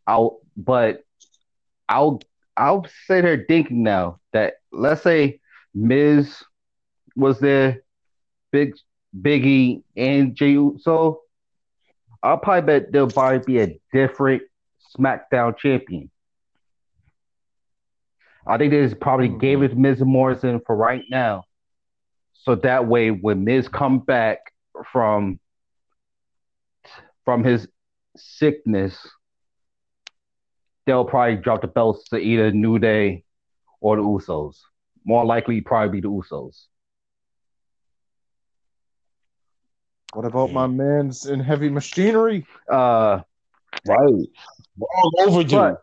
I'll 0.08 0.40
but 0.56 1.04
I'll 1.88 2.22
I'll 2.56 2.86
sit 3.06 3.24
here 3.24 3.46
thinking 3.48 3.84
now 3.84 4.20
that 4.34 4.56
let's 4.72 5.02
say 5.02 5.40
Miz 5.74 6.44
was 7.16 7.40
there, 7.40 7.84
Big 8.52 8.76
Biggie 9.20 9.84
and 9.96 10.36
Jey 10.36 10.52
Uso, 10.52 11.22
I'll 12.22 12.38
probably 12.38 12.80
bet 12.80 12.92
there'll 12.92 13.10
probably 13.10 13.40
be 13.40 13.60
a 13.62 13.80
different 13.92 14.44
SmackDown 14.98 15.58
champion. 15.58 16.10
I 18.48 18.58
think 18.58 18.72
they 18.72 18.82
just 18.82 19.00
probably 19.00 19.28
hmm. 19.28 19.38
gave 19.38 19.62
it 19.62 19.70
to 19.70 19.76
Miz 19.76 20.02
and 20.02 20.10
Morrison 20.12 20.62
for 20.66 20.76
right 20.76 21.04
now. 21.10 21.44
So 22.34 22.56
that 22.56 22.88
way 22.88 23.12
when 23.12 23.44
Miz 23.44 23.68
come 23.68 24.00
back 24.00 24.40
from 24.92 25.40
from 27.30 27.44
his 27.44 27.68
sickness, 28.18 28.98
they'll 30.88 31.06
probably 31.06 31.36
drop 31.36 31.62
the 31.62 31.68
belts 31.68 32.10
to 32.10 32.18
either 32.18 32.50
New 32.52 32.80
Day 32.80 33.24
or 33.82 33.98
the 33.98 34.02
Usos. 34.02 34.56
More 35.06 35.24
likely, 35.24 35.62
probably 35.62 36.02
be 36.02 36.02
the 36.02 36.10
Usos. 36.10 36.64
What 40.14 40.26
about 40.26 40.52
my 40.52 40.66
man's 40.66 41.28
in 41.28 41.40
heavy 41.40 41.70
machinery? 41.70 42.48
Uh, 42.68 43.20
Right. 43.88 44.00
Long 44.80 45.14
overdue. 45.20 45.56
But- 45.56 45.82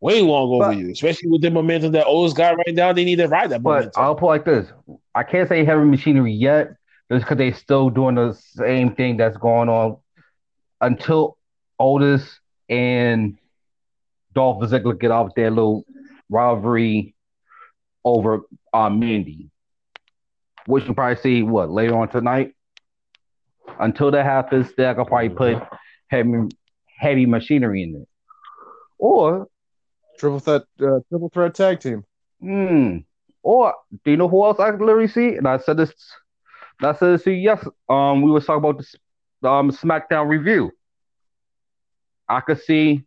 Way 0.00 0.20
long 0.22 0.58
but- 0.58 0.70
overdue. 0.70 0.90
Especially 0.90 1.30
with 1.30 1.42
the 1.42 1.52
momentum 1.52 1.92
that 1.92 2.06
O's 2.08 2.32
got 2.34 2.56
right 2.56 2.74
now. 2.74 2.92
They 2.92 3.04
need 3.04 3.16
to 3.18 3.28
ride 3.28 3.50
that 3.50 3.62
but 3.62 3.70
momentum. 3.70 3.92
I'll 4.02 4.16
put 4.16 4.26
like 4.26 4.44
this: 4.44 4.66
I 5.14 5.22
can't 5.22 5.48
say 5.48 5.64
heavy 5.64 5.84
machinery 5.84 6.32
yet, 6.32 6.74
just 7.08 7.24
because 7.24 7.36
they're 7.38 7.54
still 7.54 7.88
doing 7.88 8.16
the 8.16 8.32
same 8.32 8.96
thing 8.96 9.16
that's 9.16 9.36
going 9.36 9.68
on 9.68 9.98
until 10.80 11.36
Otis 11.78 12.40
and 12.68 13.38
Dolph 14.34 14.62
Ziggler 14.62 14.98
get 14.98 15.10
off 15.10 15.34
their 15.34 15.50
little 15.50 15.84
rivalry 16.28 17.14
over 18.04 18.40
uh, 18.72 18.90
Mandy, 18.90 19.50
which 20.66 20.84
we'll 20.84 20.94
probably 20.94 21.20
see 21.20 21.42
what 21.42 21.70
later 21.70 21.96
on 21.96 22.08
tonight. 22.08 22.54
Until 23.80 24.10
that 24.10 24.24
happens, 24.24 24.72
they're 24.76 24.94
gonna 24.94 25.08
probably 25.08 25.28
put 25.30 25.62
heavy 26.08 26.48
heavy 26.98 27.26
machinery 27.26 27.82
in 27.82 27.96
it, 28.02 28.08
or 28.98 29.48
Triple 30.18 30.40
threat, 30.40 30.62
uh, 30.80 30.98
triple 31.08 31.30
threat 31.32 31.54
tag 31.54 31.80
team. 31.80 32.04
Hmm. 32.40 32.98
Or 33.42 33.72
do 34.04 34.10
you 34.10 34.16
know 34.16 34.28
who 34.28 34.44
else 34.44 34.58
I 34.58 34.70
can 34.70 34.80
literally 34.80 35.08
see? 35.08 35.36
And 35.36 35.46
I 35.46 35.58
said 35.58 35.76
this 35.76 35.92
I 36.82 36.92
said 36.94 37.20
to 37.22 37.30
you 37.30 37.36
yes. 37.36 37.66
Um, 37.88 38.22
we 38.22 38.30
was 38.30 38.44
talking 38.44 38.58
about 38.58 38.78
the 38.78 38.86
um 39.42 39.70
SmackDown 39.70 40.28
review. 40.28 40.72
I 42.28 42.40
could 42.40 42.60
see 42.60 43.04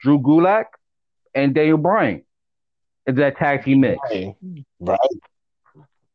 Drew 0.00 0.18
Gulak 0.18 0.66
and 1.34 1.54
Daniel 1.54 1.78
Bryan 1.78 2.24
in 3.06 3.16
that 3.16 3.36
tag 3.36 3.64
team 3.64 3.80
mix. 3.80 3.98
Right. 4.10 4.34
Right. 4.80 4.98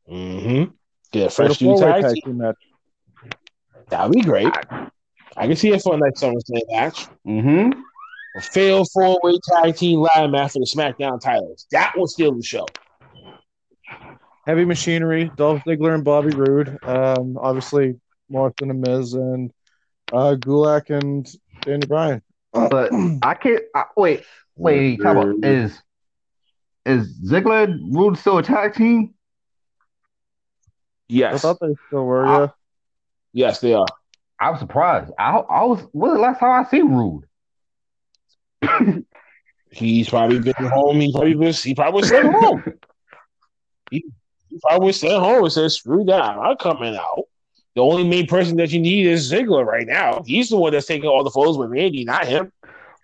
Mm-hmm. 0.09 0.71
Get 1.11 1.27
a 1.27 1.29
fresh 1.29 1.61
new 1.61 1.77
tag 1.77 2.03
tag 2.03 2.13
team. 2.15 2.23
team 2.25 2.37
match. 2.37 2.55
That'd 3.89 4.11
be 4.11 4.21
great. 4.21 4.53
I 5.37 5.47
can 5.47 5.55
see 5.55 5.71
it 5.71 5.81
for 5.81 5.95
a 5.95 5.97
next 5.97 6.21
SummerSlam 6.21 6.61
match. 6.69 7.07
Mm-hmm. 7.27 7.79
A 8.37 8.41
failed 8.41 8.87
four 8.93 9.19
way 9.23 9.39
tag 9.47 9.75
team 9.75 9.99
ladder 10.01 10.27
match 10.27 10.53
for 10.53 10.59
the 10.59 10.65
SmackDown 10.65 11.19
titles. 11.19 11.65
That 11.71 11.93
will 11.95 12.07
steal 12.07 12.33
the 12.33 12.43
show. 12.43 12.65
Heavy 14.45 14.65
Machinery, 14.65 15.31
Dolph 15.35 15.63
Ziggler 15.63 15.93
and 15.93 16.03
Bobby 16.03 16.29
Roode. 16.29 16.77
Um, 16.83 17.37
obviously 17.39 17.99
Morrison 18.29 18.69
and 18.71 18.81
Miz 18.81 19.13
and 19.13 19.51
uh, 20.11 20.35
Gulak 20.35 20.89
and 20.89 21.27
Daniel 21.61 21.87
Bryan. 21.87 22.21
But 22.51 22.91
I 23.21 23.33
can't. 23.35 23.61
I, 23.75 23.83
wait, 23.97 24.23
wait. 24.55 25.01
Come 25.01 25.17
on. 25.17 25.43
Is 25.43 25.81
is 26.85 27.19
Ziggler 27.29 27.65
and 27.65 27.95
Roode 27.95 28.17
still 28.17 28.37
a 28.37 28.43
tag 28.43 28.73
team? 28.75 29.13
Yes, 31.07 31.29
I 31.29 31.33
Yes. 31.33 31.41
thought 31.41 31.57
they 31.61 31.75
still 31.87 32.05
were. 32.05 32.25
Ah. 32.25 32.39
Yeah. 32.41 32.47
Yes, 33.31 33.59
they 33.61 33.73
are. 33.73 33.85
I'm 34.39 34.57
surprised. 34.57 35.11
I 35.19 35.31
I 35.37 35.63
was. 35.65 35.81
When 35.91 36.11
was 36.11 36.17
the 36.17 36.21
last 36.21 36.39
time 36.39 36.65
I 36.65 36.69
see 36.69 36.81
Roode? 36.81 37.25
He's 39.71 40.09
probably 40.09 40.39
been 40.39 40.53
home. 40.59 40.99
He 40.99 41.11
probably 41.11 41.35
was. 41.35 41.61
He 41.61 41.75
probably 41.75 42.01
was 42.01 42.09
sitting 42.09 42.31
home. 42.31 42.63
He, 43.91 44.03
he 44.49 44.59
probably 44.61 44.85
was 44.87 44.99
sitting 44.99 45.19
home 45.19 45.43
and 45.43 45.51
said, 45.51 45.71
"Screw 45.71 46.03
that! 46.05 46.21
I'm 46.21 46.57
coming 46.57 46.95
out." 46.95 47.23
The 47.79 47.85
only 47.85 48.03
main 48.03 48.27
person 48.27 48.57
that 48.57 48.71
you 48.73 48.79
need 48.81 49.05
is 49.05 49.31
Ziggler 49.31 49.65
right 49.65 49.87
now. 49.87 50.21
He's 50.25 50.49
the 50.49 50.57
one 50.57 50.73
that's 50.73 50.85
taking 50.85 51.07
all 51.09 51.23
the 51.23 51.29
photos 51.31 51.57
with 51.57 51.69
Randy, 51.69 52.03
not 52.03 52.27
him. 52.27 52.51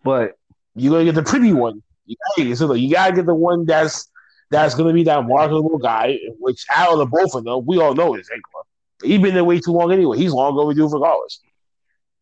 But 0.04 0.38
You 0.76 0.90
gotta 0.90 1.06
get 1.06 1.16
the 1.16 1.24
pretty 1.24 1.54
one. 1.54 1.82
You 2.06 2.18
gotta, 2.36 2.50
get- 2.50 2.58
so 2.58 2.74
you 2.74 2.92
gotta 2.92 3.16
get 3.16 3.26
the 3.26 3.34
one 3.34 3.66
that's 3.66 4.10
that's 4.52 4.76
gonna 4.76 4.92
be 4.92 5.06
that 5.06 5.24
marketable 5.26 5.78
guy. 5.78 6.20
Which 6.40 6.66
out 6.76 6.92
of 6.92 6.98
the 7.00 7.06
both 7.06 7.34
of 7.36 7.46
them, 7.46 7.66
we 7.66 7.80
all 7.80 7.94
know 7.96 8.16
is 8.16 8.28
Ziggler. 8.30 9.08
He's 9.08 9.22
been 9.22 9.34
there 9.34 9.46
way 9.46 9.62
too 9.62 9.72
long 9.72 9.94
anyway. 9.94 10.18
He's 10.18 10.34
long 10.34 10.60
overdue 10.60 10.90
regardless. 10.90 11.40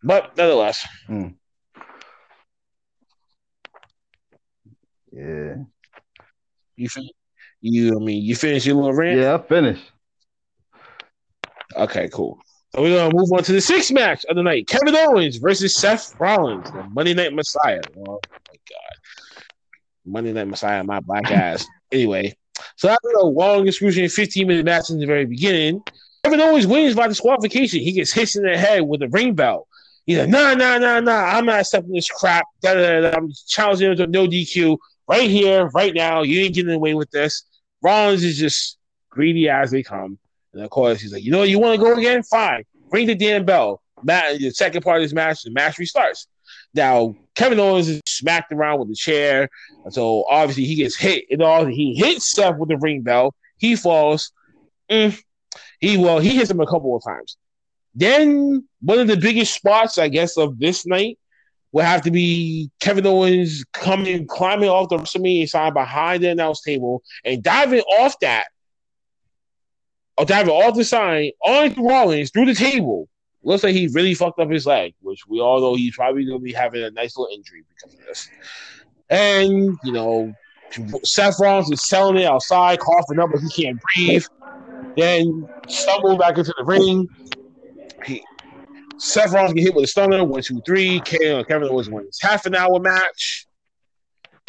But 0.04 0.38
nonetheless, 0.38 0.86
hmm. 1.08 1.30
yeah, 5.12 5.56
you 6.76 6.88
fin- 6.88 7.10
you 7.62 7.96
I 7.96 8.00
mean 8.00 8.22
you 8.22 8.36
finish 8.36 8.64
your 8.68 8.76
little 8.76 8.94
rant. 8.94 9.20
yeah, 9.20 9.40
finish. 9.40 9.80
Okay, 11.76 12.08
cool. 12.10 12.40
So 12.74 12.82
we're 12.82 12.98
gonna 12.98 13.16
move 13.16 13.32
on 13.32 13.44
to 13.44 13.52
the 13.52 13.62
sixth 13.62 13.92
match 13.92 14.26
of 14.26 14.36
the 14.36 14.42
night: 14.42 14.68
Kevin 14.68 14.96
Owens 14.96 15.38
versus 15.38 15.78
Seth 15.80 16.16
Rollins, 16.20 16.72
the 16.72 16.84
Monday 16.92 17.14
Night 17.14 17.32
Messiah. 17.32 17.84
Oh 17.96 18.20
my 18.48 18.56
god, 18.68 18.98
Monday 20.06 20.34
Night 20.34 20.48
Messiah, 20.48 20.84
my 20.84 21.00
black 21.00 21.30
ass. 21.32 21.66
Anyway, 21.92 22.36
so 22.76 22.90
after 22.90 23.10
a 23.10 23.24
long, 23.24 23.68
excruciating 23.68 24.10
15 24.10 24.48
minute 24.48 24.66
match 24.66 24.90
in 24.90 24.98
the 24.98 25.06
very 25.06 25.26
beginning, 25.28 25.80
Kevin 26.24 26.42
Owens 26.42 26.66
wins 26.66 26.96
by 26.96 27.08
disqualification. 27.08 27.82
He 27.82 27.92
gets 27.92 28.12
hit 28.12 28.36
in 28.36 28.42
the 28.42 28.58
head 28.58 28.82
with 28.82 29.04
a 29.04 29.10
ring 29.10 29.36
bell. 29.36 29.68
He's 30.08 30.18
like, 30.18 30.30
nah, 30.30 30.56
nah, 30.56 30.80
nah, 30.80 31.00
nah, 31.02 31.12
I'm 31.12 31.46
not 31.46 31.60
accepting 31.60 31.94
this 31.94 32.10
crap. 32.10 32.46
Da, 32.64 32.74
da, 32.74 33.02
da. 33.02 33.12
I'm 33.16 33.30
challenging 33.48 33.92
him 33.92 33.98
to 33.98 34.08
no 34.08 34.26
DQ 34.26 34.80
right 35.08 35.30
here, 35.30 35.68
right 35.76 35.94
now. 35.94 36.24
You 36.24 36.42
ain't 36.42 36.56
getting 36.56 36.74
away 36.74 36.96
with 36.96 37.12
this. 37.12 37.44
Rollins 37.84 38.24
is 38.24 38.40
just 38.40 38.80
greedy 39.12 39.50
as 39.50 39.70
they 39.70 39.84
come. 39.84 40.18
And 40.54 40.64
of 40.64 40.70
course, 40.70 41.02
he's 41.02 41.14
like, 41.14 41.24
you 41.24 41.32
know, 41.32 41.44
you 41.44 41.60
want 41.60 41.80
to 41.80 41.84
go 41.84 41.94
again? 41.96 42.24
Fine. 42.24 42.64
Ring 42.92 43.08
the 43.08 43.16
damn 43.16 43.46
bell. 43.46 43.82
Matt, 44.04 44.40
the 44.40 44.52
second 44.52 44.82
part 44.84 44.98
of 44.98 45.04
this 45.04 45.14
match, 45.14 45.44
the 45.44 45.52
match 45.52 45.78
restarts. 45.78 46.28
Now, 46.74 47.16
Kevin 47.36 47.60
Owens 47.60 47.88
is 47.88 48.02
smacked 48.08 48.52
around 48.52 48.80
with 48.80 48.90
the 48.90 48.96
chair. 48.96 49.50
So 49.90 50.26
obviously 50.30 50.66
he 50.66 50.76
gets 50.76 50.96
hit. 50.96 51.26
And 51.30 51.42
all 51.42 51.66
he 51.66 51.96
hits 51.96 52.32
Seth 52.32 52.58
with 52.58 52.70
the 52.70 52.78
ring 52.78 53.02
bell. 53.02 53.34
He 53.58 53.76
falls. 53.76 54.32
Mm. 54.90 55.20
He 55.80 55.98
well, 55.98 56.20
he 56.20 56.30
hits 56.36 56.52
him 56.52 56.60
a 56.60 56.66
couple 56.66 56.96
of 56.96 57.04
times. 57.04 57.38
Then 57.96 58.68
one 58.82 59.00
of 59.00 59.08
the 59.08 59.18
biggest 59.18 59.54
spots, 59.54 59.98
I 59.98 60.08
guess, 60.08 60.38
of 60.38 60.60
this 60.60 60.86
night 60.86 61.20
will 61.72 61.84
have 61.84 62.02
to 62.04 62.12
be 62.12 62.70
Kevin 62.80 63.06
Owens 63.06 63.64
coming, 63.74 64.26
climbing 64.28 64.70
off 64.70 64.90
the 64.90 64.98
WrestleMania 64.98 65.50
sign 65.50 65.74
behind 65.74 66.24
the 66.24 66.30
announce 66.30 66.62
table 66.62 67.04
and 67.24 67.44
diving 67.44 67.82
off 67.82 68.18
that 68.22 68.48
or 70.18 70.26
diving 70.26 70.54
off 70.54 70.76
the 70.76 70.84
sign 70.84 71.32
on 71.44 71.74
Rollins 71.76 72.32
through 72.32 72.46
the 72.46 72.56
table. 72.56 73.08
Looks 73.44 73.64
like 73.64 73.74
he 73.74 73.88
really 73.88 74.14
fucked 74.14 74.40
up 74.40 74.50
his 74.50 74.66
leg, 74.66 74.94
which 75.02 75.28
we 75.28 75.42
all 75.42 75.60
know 75.60 75.76
he's 75.76 75.96
probably 75.96 76.26
going 76.26 76.40
to 76.40 76.44
be 76.44 76.54
having 76.54 76.84
a 76.84 76.92
nice 76.92 77.18
little 77.18 77.36
injury 77.36 77.64
because 77.76 77.94
of 77.94 78.06
this. 78.06 78.30
And, 79.10 79.78
you 79.84 79.92
know, 79.92 80.34
Seth 81.04 81.40
Rollins 81.40 81.70
is 81.70 81.84
selling 81.84 82.18
it 82.18 82.26
outside, 82.26 82.80
coughing 82.80 83.20
up, 83.20 83.30
but 83.32 83.42
he 83.42 83.64
can't 83.64 83.80
breathe. 83.94 84.24
Then 84.96 85.48
stumble 85.68 86.18
back 86.18 86.38
into 86.38 86.54
the 86.58 86.64
ring. 86.64 87.08
He, 88.06 88.24
Seth 88.98 89.34
Rollins 89.34 89.54
get 89.54 89.64
hit 89.64 89.76
with 89.76 89.84
a 89.84 89.88
stunner, 89.88 90.24
one, 90.24 90.42
two, 90.42 90.62
three. 90.66 91.02
Kevin 91.02 91.64
Owens 91.64 91.90
wins 91.90 92.20
half 92.22 92.46
an 92.46 92.56
hour 92.56 92.80
match. 92.80 93.43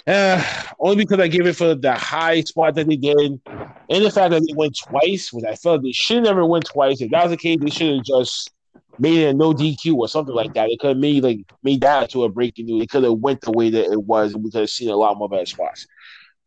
Uh, 0.06 0.42
only 0.78 0.96
because 0.96 1.18
I 1.18 1.28
gave 1.28 1.46
it 1.46 1.56
for 1.56 1.74
the 1.74 1.94
high 1.94 2.42
spot 2.42 2.74
that 2.74 2.86
they 2.86 2.96
did, 2.96 3.16
and 3.16 4.04
the 4.04 4.10
fact 4.10 4.30
that 4.32 4.42
they 4.46 4.54
went 4.54 4.76
twice, 4.76 5.32
which 5.32 5.44
I 5.46 5.54
felt 5.54 5.82
they 5.82 5.92
should 5.92 6.24
never 6.24 6.44
went 6.44 6.66
twice. 6.66 7.00
If 7.00 7.10
that 7.10 7.22
was 7.22 7.30
the 7.30 7.38
case, 7.38 7.58
they 7.60 7.70
should 7.70 7.96
have 7.96 8.04
just 8.04 8.50
made 8.98 9.18
it 9.18 9.30
a 9.30 9.34
no 9.34 9.54
DQ 9.54 9.96
or 9.96 10.08
something 10.08 10.34
like 10.34 10.52
that. 10.54 10.68
They 10.68 10.76
could 10.76 10.88
have 10.88 10.98
made 10.98 11.22
like 11.22 11.40
made 11.62 11.80
that 11.80 12.10
to 12.10 12.24
a 12.24 12.28
breaking 12.28 12.66
news. 12.66 12.80
They 12.80 12.86
could 12.86 13.04
have 13.04 13.14
went 13.14 13.40
the 13.40 13.52
way 13.52 13.70
that 13.70 13.90
it 13.90 14.02
was, 14.02 14.34
and 14.34 14.44
we 14.44 14.50
could 14.50 14.60
have 14.60 14.70
seen 14.70 14.90
a 14.90 14.96
lot 14.96 15.16
more 15.16 15.28
better 15.28 15.46
spots. 15.46 15.86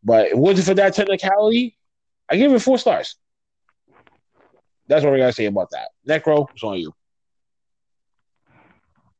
But 0.04 0.28
it 0.28 0.38
wasn't 0.38 0.68
for 0.68 0.74
that 0.74 0.94
technicality. 0.94 1.76
I 2.28 2.36
give 2.36 2.52
it 2.52 2.60
four 2.60 2.78
stars. 2.78 3.16
That's 4.86 5.04
what 5.04 5.12
we 5.12 5.18
gotta 5.18 5.32
say 5.32 5.46
about 5.46 5.70
that. 5.70 5.88
Nekro, 6.06 6.46
it's 6.54 6.62
on 6.62 6.78
you. 6.78 6.92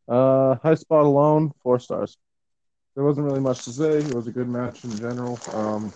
Uh, 0.07 0.55
high 0.63 0.75
spot 0.75 1.05
alone, 1.05 1.53
four 1.63 1.79
stars. 1.79 2.17
There 2.99 3.05
wasn't 3.05 3.27
really 3.27 3.39
much 3.39 3.65
to 3.67 3.71
say. 3.71 3.99
It 3.99 4.13
was 4.13 4.27
a 4.27 4.33
good 4.33 4.49
match 4.49 4.83
in 4.83 4.91
general. 4.99 5.39
Um, 5.53 5.93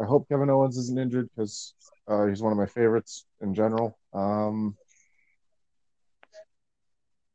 I 0.00 0.04
hope 0.04 0.28
Kevin 0.28 0.48
Owens 0.48 0.76
isn't 0.76 0.96
injured 0.96 1.28
because 1.34 1.74
uh, 2.06 2.26
he's 2.26 2.40
one 2.40 2.52
of 2.52 2.58
my 2.58 2.66
favorites 2.66 3.26
in 3.40 3.54
general. 3.54 3.98
Um, 4.14 4.76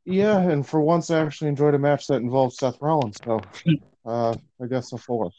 yeah, 0.06 0.40
and 0.40 0.66
for 0.66 0.80
once, 0.80 1.12
I 1.12 1.20
actually 1.20 1.50
enjoyed 1.50 1.74
a 1.74 1.78
match 1.78 2.08
that 2.08 2.22
involved 2.22 2.56
Seth 2.56 2.78
Rollins. 2.80 3.18
So, 3.26 3.42
uh, 4.06 4.36
I 4.64 4.68
guess 4.70 4.94
a 4.94 4.98
four. 4.98 5.32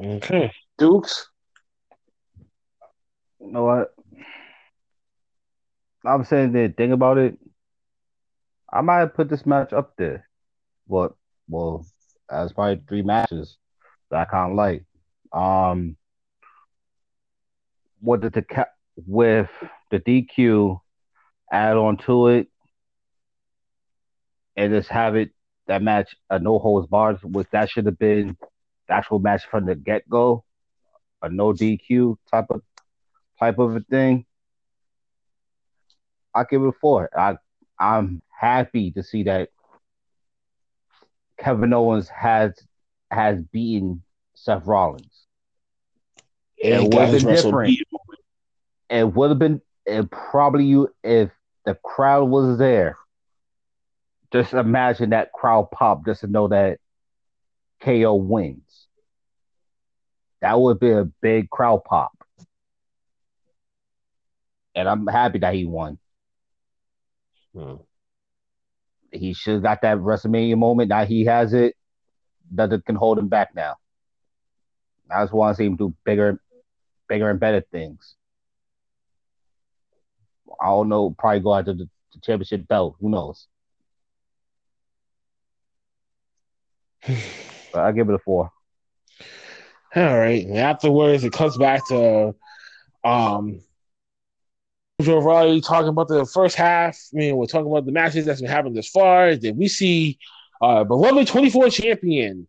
Okay. 0.00 0.50
Dukes. 0.78 1.28
You 3.40 3.52
know 3.52 3.64
what? 3.64 3.94
I'm 6.06 6.24
saying 6.24 6.52
the 6.52 6.72
thing 6.74 6.92
about 6.92 7.18
it. 7.18 7.36
I 8.72 8.80
might 8.80 9.00
have 9.00 9.12
put 9.12 9.28
this 9.28 9.44
match 9.44 9.74
up 9.74 9.98
there. 9.98 10.26
But 10.88 11.12
well, 11.46 11.84
as 12.32 12.52
probably 12.52 12.82
three 12.88 13.02
matches 13.02 13.56
that 14.10 14.20
I 14.20 14.24
kind 14.30 14.52
of 14.52 14.56
like. 14.56 14.84
Um, 15.32 15.96
what 18.00 18.20
did 18.20 18.32
the 18.32 18.42
ca- 18.42 18.66
with 19.06 19.50
the 19.90 20.00
DQ 20.00 20.80
add 21.50 21.76
on 21.76 21.96
to 21.98 22.28
it, 22.28 22.48
and 24.56 24.72
just 24.72 24.88
have 24.88 25.16
it 25.16 25.30
that 25.66 25.82
match 25.82 26.14
a 26.30 26.38
no 26.38 26.58
holds 26.58 26.88
bars, 26.88 27.18
which 27.22 27.48
that 27.52 27.70
should 27.70 27.86
have 27.86 27.98
been 27.98 28.36
the 28.88 28.94
actual 28.94 29.18
match 29.18 29.44
from 29.50 29.66
the 29.66 29.74
get 29.74 30.08
go, 30.08 30.44
a 31.22 31.28
no 31.28 31.52
DQ 31.52 32.16
type 32.30 32.46
of 32.50 32.62
type 33.38 33.58
of 33.58 33.76
a 33.76 33.80
thing. 33.80 34.26
I 36.34 36.44
give 36.44 36.62
it 36.62 36.68
a 36.68 36.72
four. 36.72 37.10
I 37.16 37.36
I'm 37.78 38.22
happy 38.28 38.90
to 38.92 39.02
see 39.02 39.24
that 39.24 39.50
Kevin 41.38 41.72
Owens 41.72 42.08
has 42.08 42.52
has 43.10 43.42
beaten 43.42 44.02
Seth 44.34 44.66
Rollins. 44.66 45.26
It 46.56 46.82
would've 46.82 47.10
been 47.10 47.34
different. 47.34 47.78
It 48.88 49.04
would 49.12 49.30
have 49.30 49.38
been 49.38 49.60
it 49.86 50.10
probably 50.10 50.64
you 50.64 50.94
if 51.02 51.30
the 51.64 51.74
crowd 51.74 52.24
was 52.24 52.58
there. 52.58 52.96
Just 54.32 54.54
imagine 54.54 55.10
that 55.10 55.32
crowd 55.32 55.70
pop 55.70 56.04
just 56.06 56.20
to 56.20 56.26
know 56.26 56.48
that 56.48 56.78
KO 57.80 58.14
wins. 58.14 58.86
That 60.40 60.58
would 60.58 60.80
be 60.80 60.90
a 60.90 61.04
big 61.04 61.50
crowd 61.50 61.84
pop. 61.84 62.12
And 64.74 64.88
I'm 64.88 65.06
happy 65.06 65.38
that 65.40 65.54
he 65.54 65.66
won. 65.66 65.98
Hmm. 67.54 67.74
He 69.12 69.34
should 69.34 69.54
have 69.54 69.62
got 69.62 69.82
that 69.82 69.98
WrestleMania 69.98 70.56
moment. 70.56 70.88
Now 70.88 71.04
he 71.04 71.24
has 71.26 71.52
it. 71.52 71.76
Nothing 72.50 72.82
can 72.82 72.96
hold 72.96 73.18
him 73.18 73.28
back 73.28 73.54
now. 73.54 73.76
I 75.10 75.22
just 75.22 75.32
want 75.32 75.54
to 75.54 75.58
see 75.58 75.66
him 75.66 75.76
do 75.76 75.94
bigger, 76.04 76.40
bigger 77.08 77.28
and 77.30 77.38
better 77.38 77.62
things. 77.70 78.16
I 80.60 80.66
don't 80.66 80.88
know, 80.88 81.14
probably 81.18 81.40
go 81.40 81.54
after 81.54 81.74
the, 81.74 81.88
the 82.12 82.20
championship 82.22 82.66
belt. 82.68 82.96
Who 83.00 83.10
knows? 83.10 83.46
But 87.72 87.84
I 87.84 87.92
give 87.92 88.10
it 88.10 88.14
a 88.14 88.18
four. 88.18 88.52
All 89.96 90.18
right. 90.18 90.44
And 90.46 90.58
afterwards, 90.58 91.24
it 91.24 91.32
comes 91.32 91.56
back 91.56 91.86
to 91.88 92.34
um 93.02 93.62
Joe 95.00 95.20
Riley 95.20 95.60
talking 95.60 95.88
about 95.88 96.08
the 96.08 96.26
first 96.26 96.56
half. 96.56 96.98
I 97.14 97.16
mean, 97.16 97.36
we're 97.36 97.46
talking 97.46 97.70
about 97.70 97.86
the 97.86 97.92
matches 97.92 98.26
that's 98.26 98.40
been 98.40 98.50
happening 98.50 98.74
this 98.74 98.88
far. 98.88 99.34
Then 99.36 99.56
we 99.56 99.68
see 99.68 100.18
uh 100.60 100.84
beloved 100.84 101.26
24 101.26 101.70
champion, 101.70 102.46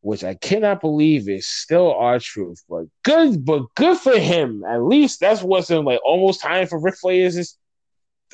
which 0.00 0.24
I 0.24 0.34
cannot 0.34 0.80
believe 0.80 1.28
is 1.28 1.46
still 1.46 1.92
R-Truth. 1.92 2.64
But 2.68 2.86
good, 3.02 3.44
but 3.44 3.62
good 3.74 3.98
for 3.98 4.18
him. 4.18 4.64
At 4.64 4.82
least 4.82 5.20
that's 5.20 5.42
what's 5.42 5.70
in 5.70 5.84
like 5.84 6.00
almost 6.04 6.40
time 6.40 6.66
for 6.66 6.80
Ric 6.80 6.96
Flair's 6.96 7.56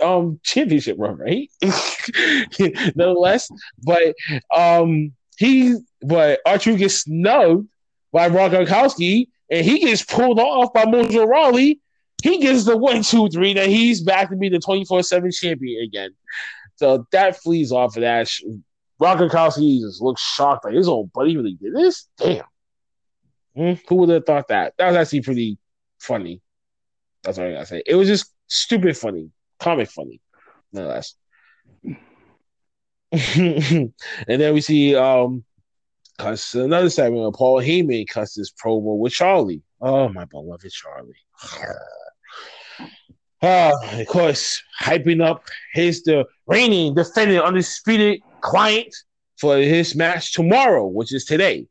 um 0.02 0.40
championship 0.44 0.96
run, 0.98 1.16
right? 1.16 1.50
Nonetheless. 2.94 3.48
But 3.82 4.14
um 4.54 5.12
he 5.38 5.76
but 6.02 6.40
Archer 6.46 6.74
gets 6.74 7.02
snubbed 7.02 7.68
by 8.12 8.28
Rob 8.28 8.52
Gronkowski, 8.52 9.28
and 9.50 9.64
he 9.64 9.80
gets 9.80 10.04
pulled 10.04 10.38
off 10.38 10.72
by 10.72 10.84
Mojo 10.84 11.26
Rawley. 11.26 11.80
He 12.22 12.38
gets 12.38 12.64
the 12.64 12.76
one, 12.76 13.02
two, 13.02 13.28
three. 13.28 13.54
That 13.54 13.68
he's 13.68 14.02
back 14.02 14.30
to 14.30 14.36
be 14.36 14.48
the 14.48 14.58
twenty 14.58 14.84
four 14.84 15.02
seven 15.02 15.30
champion 15.30 15.82
again. 15.82 16.10
So 16.76 17.06
that 17.12 17.36
flees 17.36 17.72
off 17.72 17.96
of 17.96 18.02
that. 18.02 18.30
Rob 18.98 19.18
Gronkowski 19.18 19.80
just 19.80 20.02
looks 20.02 20.20
shocked, 20.20 20.64
like 20.64 20.74
his 20.74 20.88
own 20.88 21.10
buddy 21.14 21.36
really 21.36 21.54
did 21.54 21.74
this. 21.74 22.06
Damn, 22.18 22.44
Hmm, 23.56 23.72
who 23.88 23.94
would 23.96 24.08
have 24.10 24.26
thought 24.26 24.48
that? 24.48 24.74
That 24.78 24.88
was 24.88 24.96
actually 24.96 25.22
pretty 25.22 25.58
funny. 25.98 26.40
That's 27.22 27.38
what 27.38 27.46
I 27.48 27.52
gotta 27.52 27.66
say. 27.66 27.82
It 27.86 27.94
was 27.94 28.08
just 28.08 28.32
stupid 28.46 28.96
funny, 28.96 29.30
comic 29.58 29.90
funny, 29.90 30.20
nonetheless. 30.72 31.14
and 33.12 33.92
then 34.26 34.54
we 34.54 34.60
see 34.60 34.94
um 34.94 35.44
cuss 36.18 36.54
another 36.54 36.90
segment 36.90 37.24
of 37.24 37.34
Paul 37.34 37.60
Heyman 37.60 38.06
cuss 38.08 38.34
his 38.34 38.52
promo 38.52 38.98
with 38.98 39.12
Charlie. 39.12 39.62
Oh 39.80 40.08
my 40.10 40.26
beloved 40.26 40.70
Charlie. 40.70 41.14
Uh, 43.42 43.72
of 43.92 44.06
course, 44.06 44.62
hyping 44.80 45.24
up 45.24 45.44
his 45.72 46.02
the 46.02 46.26
reigning, 46.46 46.94
defending, 46.94 47.38
undisputed 47.38 48.20
client 48.40 48.94
for 49.38 49.56
his 49.56 49.94
match 49.94 50.32
tomorrow, 50.34 50.86
which 50.86 51.12
is 51.14 51.24
today. 51.24 51.66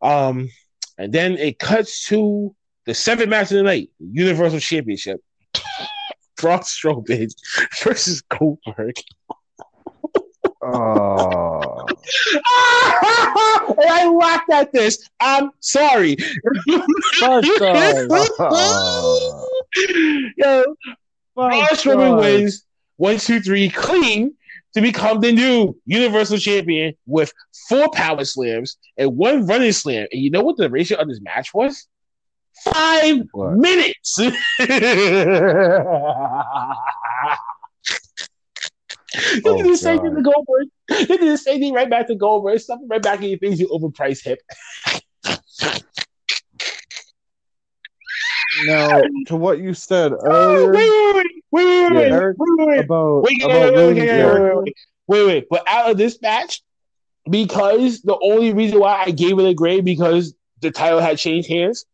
Um, 0.00 0.48
and 0.96 1.12
then 1.12 1.36
it 1.36 1.58
cuts 1.58 2.06
to 2.06 2.54
the 2.86 2.94
seventh 2.94 3.28
match 3.28 3.50
of 3.50 3.58
the 3.58 3.62
night, 3.64 3.90
Universal 3.98 4.60
Championship. 4.60 5.20
Braun 6.36 6.60
Strowman 6.60 7.30
versus 7.82 8.22
Goldberg. 8.22 8.94
Oh, 10.62 11.86
and 13.68 13.90
I 13.90 14.08
laughed 14.08 14.50
at 14.50 14.72
this. 14.72 15.08
I'm 15.20 15.50
sorry. 15.60 16.16
Oh. 18.40 19.50
Yo, 20.36 20.64
Braun 21.34 21.64
Strowman 21.72 22.18
wins 22.20 22.64
one, 22.96 23.18
two, 23.18 23.40
three, 23.40 23.68
clean 23.68 24.34
to 24.74 24.80
become 24.80 25.20
the 25.20 25.32
new 25.32 25.76
Universal 25.86 26.38
Champion 26.38 26.94
with 27.06 27.32
four 27.68 27.88
power 27.92 28.24
slams 28.24 28.76
and 28.96 29.16
one 29.16 29.46
running 29.46 29.72
slam. 29.72 30.06
And 30.12 30.20
you 30.20 30.30
know 30.30 30.42
what 30.42 30.56
the 30.56 30.68
ratio 30.70 30.98
of 30.98 31.08
this 31.08 31.20
match 31.20 31.52
was? 31.54 31.86
Five 32.64 33.22
What? 33.32 33.54
minutes. 33.56 34.16
they 34.16 34.30
Oh, 39.44 39.56
did 39.56 39.66
the 39.66 39.70
oh, 39.70 39.74
same 39.74 40.00
thing 40.00 40.14
to 40.16 40.22
Goldberg. 40.22 40.68
They 40.88 41.04
did 41.04 41.20
the 41.20 41.38
same 41.38 41.60
thing 41.60 41.72
right 41.72 41.88
back 41.88 42.08
to 42.08 42.14
Goldberg. 42.16 42.58
Something 42.60 42.88
right 42.88 43.02
back 43.02 43.22
in 43.22 43.30
your 43.30 43.38
face, 43.38 43.58
you 43.60 43.68
overpriced 43.68 44.24
hip. 44.24 44.40
Now, 48.64 49.02
to 49.26 49.36
what 49.36 49.58
you 49.58 49.74
said 49.74 50.12
wait, 50.12 50.20
oh, 50.30 50.68
earlier 50.68 50.72
wait, 50.72 51.14
wait, 51.14 51.42
wait, 51.52 51.64
wait, 51.92 51.92
wait, 51.92 52.10
Yeah. 52.10 52.20
wait, 52.36 52.50
wait, 52.58 52.66
wait. 52.68 52.84
about, 52.84 53.22
Wait, 53.22 53.36
wait, 53.42 53.42
about 53.42 53.72
wait, 53.72 53.74
wait, 53.74 53.86
ruining 53.86 54.08
wait, 54.08 54.08
character, 54.08 54.56
wait, 54.56 54.64
wait, 54.64 54.74
wait, 55.06 55.26
wait. 55.26 55.46
But 55.50 55.64
out 55.68 55.90
of 55.90 55.96
this 55.98 56.20
match, 56.22 56.62
because 57.28 58.02
the 58.02 58.18
only 58.22 58.52
reason 58.52 58.78
why 58.80 59.02
I 59.06 59.10
gave 59.10 59.38
it 59.38 59.46
a 59.48 59.54
grade 59.54 59.84
because 59.84 60.34
the 60.60 60.70
title 60.70 61.00
had 61.00 61.18
changed 61.18 61.48
hands, 61.48 61.84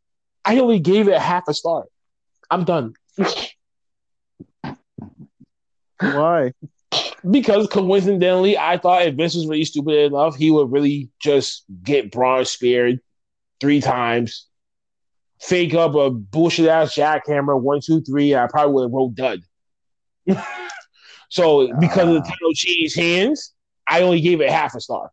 I 0.44 0.58
only 0.58 0.80
gave 0.80 1.08
it 1.08 1.18
half 1.18 1.44
a 1.48 1.54
star. 1.54 1.84
I'm 2.50 2.64
done. 2.64 2.94
why? 6.00 6.52
Because 7.28 7.66
coincidentally, 7.68 8.56
I 8.56 8.78
thought 8.78 9.06
if 9.06 9.14
Vince 9.14 9.34
was 9.34 9.46
really 9.46 9.64
stupid 9.64 9.94
enough, 9.94 10.36
he 10.36 10.50
would 10.50 10.72
really 10.72 11.10
just 11.20 11.64
get 11.82 12.10
Braun 12.10 12.44
speared 12.44 13.00
three 13.60 13.80
times, 13.80 14.46
fake 15.40 15.74
up 15.74 15.94
a 15.94 16.10
bullshit 16.10 16.66
ass 16.68 16.94
jackhammer, 16.94 17.60
one, 17.60 17.80
two, 17.84 18.00
three. 18.02 18.34
I 18.34 18.46
probably 18.46 18.74
would 18.74 18.82
have 18.84 18.92
wrote 18.92 19.14
dud. 19.14 19.40
so 21.28 21.72
because 21.78 22.08
of 22.08 22.14
the 22.14 22.20
Ah. 22.20 22.28
title 22.30 22.52
changed 22.54 22.96
hands, 22.96 23.52
I 23.88 24.02
only 24.02 24.20
gave 24.20 24.40
it 24.40 24.50
half 24.50 24.74
a 24.74 24.80
star. 24.80 25.10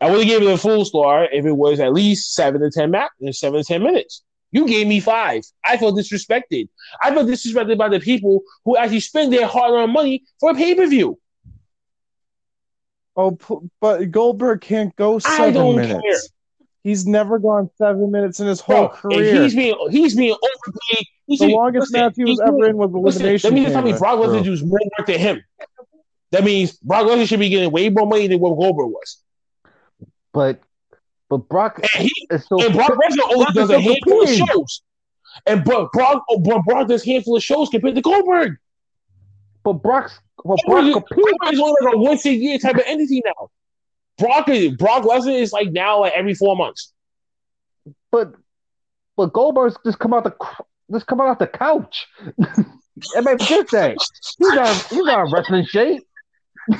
I 0.00 0.10
would 0.10 0.18
have 0.20 0.26
given 0.28 0.48
it 0.48 0.52
a 0.54 0.58
full 0.58 0.84
star 0.84 1.24
if 1.24 1.46
it 1.46 1.52
was 1.56 1.80
at 1.80 1.92
least 1.92 2.34
seven 2.34 2.60
to 2.60 2.70
ten 2.70 2.90
ma- 2.90 3.08
seven 3.30 3.60
to 3.60 3.64
ten 3.64 3.82
minutes. 3.82 4.22
You 4.52 4.66
gave 4.66 4.86
me 4.86 5.00
five. 5.00 5.42
I 5.64 5.76
felt 5.76 5.96
disrespected. 5.96 6.68
I 7.02 7.12
felt 7.14 7.26
disrespected 7.26 7.78
by 7.78 7.88
the 7.88 8.00
people 8.00 8.42
who 8.64 8.76
actually 8.76 9.00
spend 9.00 9.32
their 9.32 9.46
hard-earned 9.46 9.92
money 9.92 10.24
for 10.38 10.50
a 10.50 10.54
pay-per-view. 10.54 11.18
Oh, 13.16 13.38
but 13.80 14.10
Goldberg 14.10 14.60
can't 14.60 14.94
go 14.96 15.16
I 15.16 15.18
seven 15.18 15.54
don't 15.54 15.76
minutes. 15.76 16.02
care. 16.02 16.35
He's 16.86 17.04
never 17.04 17.40
gone 17.40 17.68
seven 17.78 18.12
minutes 18.12 18.38
in 18.38 18.46
his 18.46 18.60
whole 18.60 18.86
Bro, 18.86 18.88
career. 19.16 19.42
he's 19.42 19.56
being 19.56 19.74
he's 19.90 20.14
being 20.14 20.30
overpaid. 20.36 21.06
He's 21.26 21.40
the 21.40 21.46
being- 21.46 21.56
longest 21.58 21.92
listen, 21.92 22.00
match 22.00 22.12
he 22.14 22.24
was 22.24 22.38
ever 22.40 22.52
being- 22.52 22.66
in 22.70 22.76
was 22.76 22.90
listen, 22.92 23.22
elimination. 23.22 23.50
that 23.50 23.54
means 23.60 23.72
tell 23.72 23.82
me. 23.82 23.92
Brock 23.98 24.18
Lesnar 24.20 24.44
does 24.44 24.62
more 24.62 24.78
work 24.96 25.06
than 25.08 25.18
him. 25.18 25.42
That 26.30 26.44
means 26.44 26.76
Brock 26.78 27.06
Lesnar 27.08 27.26
should 27.26 27.40
be 27.40 27.48
getting 27.48 27.72
way 27.72 27.88
more 27.88 28.06
money 28.06 28.28
than 28.28 28.38
what 28.38 28.50
Goldberg 28.54 28.86
was. 28.86 29.18
but 30.32 30.60
but 31.28 31.38
Brock 31.48 31.80
And 31.82 32.04
he 32.04 32.12
is 32.30 32.46
so 32.46 32.64
and 32.64 32.72
Brock 32.72 32.90
Lesnar 32.92 33.30
only 33.34 33.46
does 33.52 33.68
a 33.68 33.72
so 33.72 33.80
handful 33.80 34.22
of 34.22 34.28
shows. 34.28 34.82
And 35.44 35.64
but 35.64 35.90
Brock, 35.92 36.22
oh, 36.30 36.38
but 36.38 36.62
Brock 36.64 36.86
does 36.86 37.04
a 37.04 37.10
handful 37.10 37.36
of 37.36 37.42
shows 37.42 37.68
compared 37.68 37.96
to 37.96 38.00
Goldberg. 38.00 38.58
but 39.64 39.72
Brock's 39.82 40.20
but 40.36 40.60
Goldberg, 40.68 40.92
Brock 40.92 41.06
competes. 41.08 41.28
Goldberg 41.40 41.52
is 41.54 41.58
only 41.60 41.74
like 41.82 41.94
a 41.94 41.98
once 41.98 42.24
a 42.26 42.32
year 42.32 42.58
type 42.58 42.76
of 42.76 42.82
entity 42.86 43.22
now. 43.24 43.50
Brock 44.18 44.48
is 44.48 44.76
Brock 44.76 45.04
Lesnar 45.04 45.38
is 45.40 45.52
like 45.52 45.70
now 45.72 46.00
like 46.00 46.12
every 46.14 46.34
four 46.34 46.56
months. 46.56 46.92
But 48.10 48.32
but 49.16 49.32
Goldberg's 49.32 49.76
just 49.84 49.98
come 49.98 50.14
out 50.14 50.24
the 50.24 50.30
cr- 50.30 50.62
just 50.92 51.06
come 51.06 51.20
out 51.20 51.38
the 51.38 51.46
couch. 51.46 52.06
Everybody 53.14 53.44
forget 53.44 53.70
that 53.72 53.96
he's 54.38 54.52
not 54.52 54.86
he's 54.88 55.04
not 55.04 55.26
in 55.26 55.32
wrestling 55.32 55.66
shape. 55.66 56.02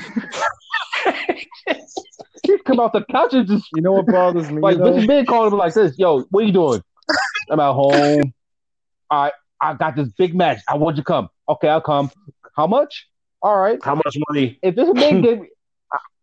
He's 2.43 2.61
come 2.65 2.79
out 2.79 2.93
the 2.93 3.03
couch 3.11 3.33
and 3.33 3.47
just 3.47 3.65
You 3.73 3.81
know 3.81 3.93
what 3.93 4.05
bothers 4.07 4.49
me? 4.49 4.61
like 4.61 4.77
though? 4.77 4.93
Vince 4.93 5.05
McMahon 5.05 5.27
called 5.27 5.51
him 5.51 5.59
like 5.59 5.73
this. 5.73 5.97
Yo, 5.97 6.21
what 6.29 6.43
are 6.43 6.47
you 6.47 6.53
doing? 6.53 6.81
I'm 7.49 7.59
at 7.59 7.73
home. 7.73 8.33
I 9.09 9.31
I 9.59 9.73
got 9.73 9.95
this 9.95 10.09
big 10.17 10.35
match. 10.35 10.59
I 10.67 10.75
want 10.75 10.97
you 10.97 11.03
to 11.03 11.05
come. 11.05 11.29
Okay, 11.49 11.67
I'll 11.67 11.81
come. 11.81 12.11
How 12.55 12.67
much? 12.67 13.07
All 13.41 13.57
right. 13.57 13.79
How 13.83 13.95
much 13.95 14.17
money? 14.29 14.59
If 14.61 14.75
this 14.75 14.93
man 14.93 15.21
gave 15.23 15.41
me, 15.41 15.49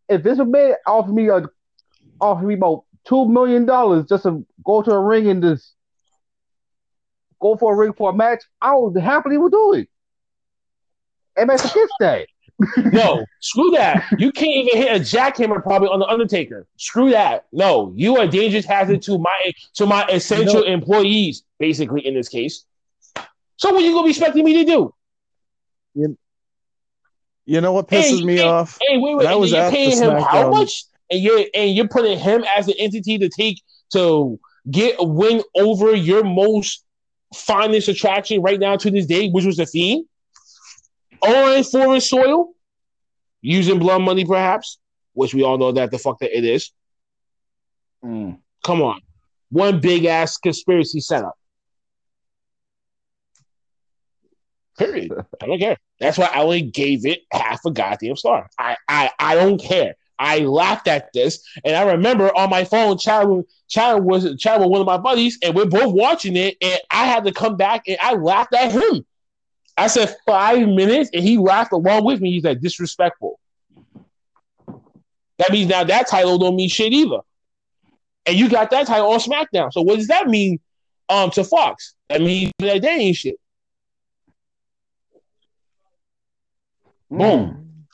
if 0.09 0.23
this 0.23 0.39
man 0.39 0.75
offered 0.87 1.15
me 1.15 1.29
a 1.29 1.43
offered 2.21 2.47
me 2.47 2.55
about 2.55 2.85
two 3.07 3.29
million 3.29 3.67
dollars 3.67 4.07
just 4.09 4.25
to 4.25 4.47
go 4.65 4.83
to 4.83 4.91
a 4.91 5.01
ring 5.01 5.29
and 5.29 5.43
just 5.43 5.75
go 7.41 7.57
for 7.57 7.75
a 7.75 7.77
ring 7.77 7.93
for 7.93 8.11
a 8.11 8.15
match, 8.15 8.43
I 8.61 8.75
would 8.75 9.01
happily 9.01 9.37
would 9.37 9.53
do 9.53 9.75
it. 9.75 9.89
And 11.37 11.49
man 11.49 11.59
forgets 11.59 11.93
that. 12.01 12.27
No, 12.93 13.25
screw 13.41 13.71
that. 13.73 14.05
You 14.17 14.31
can't 14.31 14.53
even 14.53 14.81
hit 14.81 14.97
a 14.97 15.01
jackhammer 15.01 15.61
probably 15.61 15.89
on 15.89 15.99
the 15.99 16.07
Undertaker. 16.07 16.69
Screw 16.77 17.11
that. 17.11 17.47
No, 17.53 17.93
you 17.97 18.17
are 18.19 18.29
dangerous 18.29 18.65
hazard 18.65 19.03
to 19.03 19.19
my 19.19 19.53
to 19.75 19.87
my 19.87 20.07
essential 20.07 20.63
employees, 20.63 21.43
basically 21.59 22.07
in 22.07 22.15
this 22.15 22.29
case. 22.29 22.65
So 23.57 23.73
what 23.73 23.83
are 23.83 23.87
you 23.87 23.93
gonna 23.93 24.05
be 24.05 24.11
expecting 24.11 24.45
me 24.45 24.53
to 24.55 24.65
do? 24.65 24.95
You 25.95 26.17
know 27.47 27.73
what 27.73 27.89
pisses 27.89 28.21
you 28.21 28.27
me 28.27 28.37
can't- 28.37 28.49
off? 28.49 28.79
Hey, 28.81 28.99
wait, 28.99 29.17
wait. 29.17 29.25
And 29.25 29.33
and 29.33 29.41
was 29.41 29.53
you're 29.53 29.61
at 29.61 29.71
the 29.71 29.77
paying 29.77 29.99
him 29.99 30.23
how 30.23 30.51
much? 30.51 30.85
And 31.11 31.21
you're 31.21 31.45
and 31.55 31.75
you're 31.75 31.89
putting 31.89 32.19
him 32.19 32.45
as 32.57 32.69
an 32.69 32.75
entity 32.79 33.19
to 33.19 33.29
take 33.29 33.61
to 33.93 34.41
get 34.71 34.97
a 34.99 35.05
win 35.05 35.43
over 35.55 35.95
your 35.95 36.25
most 36.25 36.85
finest 37.35 37.89
attraction 37.89 38.41
right 38.41 38.59
now 38.59 38.77
to 38.77 38.91
this 38.91 39.07
day, 39.07 39.29
which 39.29 39.45
was 39.45 39.57
the 39.57 39.67
Fiend 39.67 40.07
on 41.21 41.63
foreign 41.65 42.01
soil, 42.01 42.55
using 43.43 43.79
blood 43.79 44.01
money, 44.03 44.25
perhaps, 44.25 44.79
which 45.13 45.35
we 45.35 45.43
all 45.43 45.59
know 45.59 45.73
that 45.73 45.91
the 45.91 45.99
fuck 45.99 46.19
that 46.21 46.37
it 46.37 46.45
is. 46.45 46.71
Mm. 48.05 48.39
Come 48.63 48.83
on, 48.83 49.01
one 49.51 49.81
big 49.81 50.07
ass 50.07 50.39
conspiracy 50.39 51.01
setup. 51.01 51.37
Period. 54.79 55.13
I 55.41 55.47
don't 55.47 55.59
care. 55.59 55.77
That's 56.01 56.19
why 56.19 56.31
I 56.33 56.43
only 56.43 56.63
gave 56.63 57.07
it 57.07 57.21
half 57.33 57.65
a 57.65 57.71
goddamn 57.71 58.17
star. 58.17 58.49
I 58.59 58.77
I, 58.89 59.11
I 59.19 59.35
don't 59.37 59.61
care. 59.61 59.95
I 60.19 60.41
laughed 60.41 60.87
at 60.89 61.13
this, 61.13 61.45
and 61.65 61.77
I 61.77 61.93
remember 61.93 62.35
on 62.37 62.49
my 62.49 62.65
phone, 62.65 62.99
chatting, 62.99 63.45
chatting 63.69 64.05
was 64.05 64.37
chatting 64.39 64.63
with 64.63 64.71
one 64.71 64.81
of 64.81 64.87
my 64.87 64.99
buddies, 64.99 65.39
and 65.43 65.55
we're 65.55 65.67
both 65.67 65.93
watching 65.93 66.37
it, 66.37 66.57
and 66.63 66.81
I 66.91 67.07
had 67.07 67.25
to 67.25 67.33
come 67.33 67.57
back 67.57 67.83
and 67.89 67.99
I 68.01 68.15
laughed 68.15 68.55
at 68.55 68.73
him. 68.73 69.05
I 69.77 69.89
said 69.89 70.15
five 70.27 70.69
minutes, 70.69 71.11
and 71.13 71.23
he 71.23 71.37
laughed 71.37 71.73
along 71.73 72.05
with 72.05 72.21
me. 72.21 72.33
He's 72.33 72.45
like 72.45 72.61
disrespectful. 72.61 73.41
That 75.39 75.51
means 75.51 75.69
now 75.69 75.83
that 75.85 76.09
title 76.09 76.39
don't 76.39 76.57
mean 76.57 76.69
shit 76.69 76.93
either. 76.93 77.19
And 78.27 78.37
you 78.37 78.49
got 78.49 78.71
that 78.71 78.87
title 78.87 79.11
on 79.11 79.19
SmackDown. 79.19 79.73
So 79.73 79.83
what 79.83 79.97
does 79.97 80.07
that 80.09 80.29
mean 80.29 80.61
um 81.09 81.31
to 81.33 81.45
Fox? 81.45 81.95
That 82.09 82.21
means 82.21 82.53
that 82.61 82.83
they 82.83 82.89
ain't 82.89 83.17
shit. 83.17 83.37
Boom. 87.19 87.87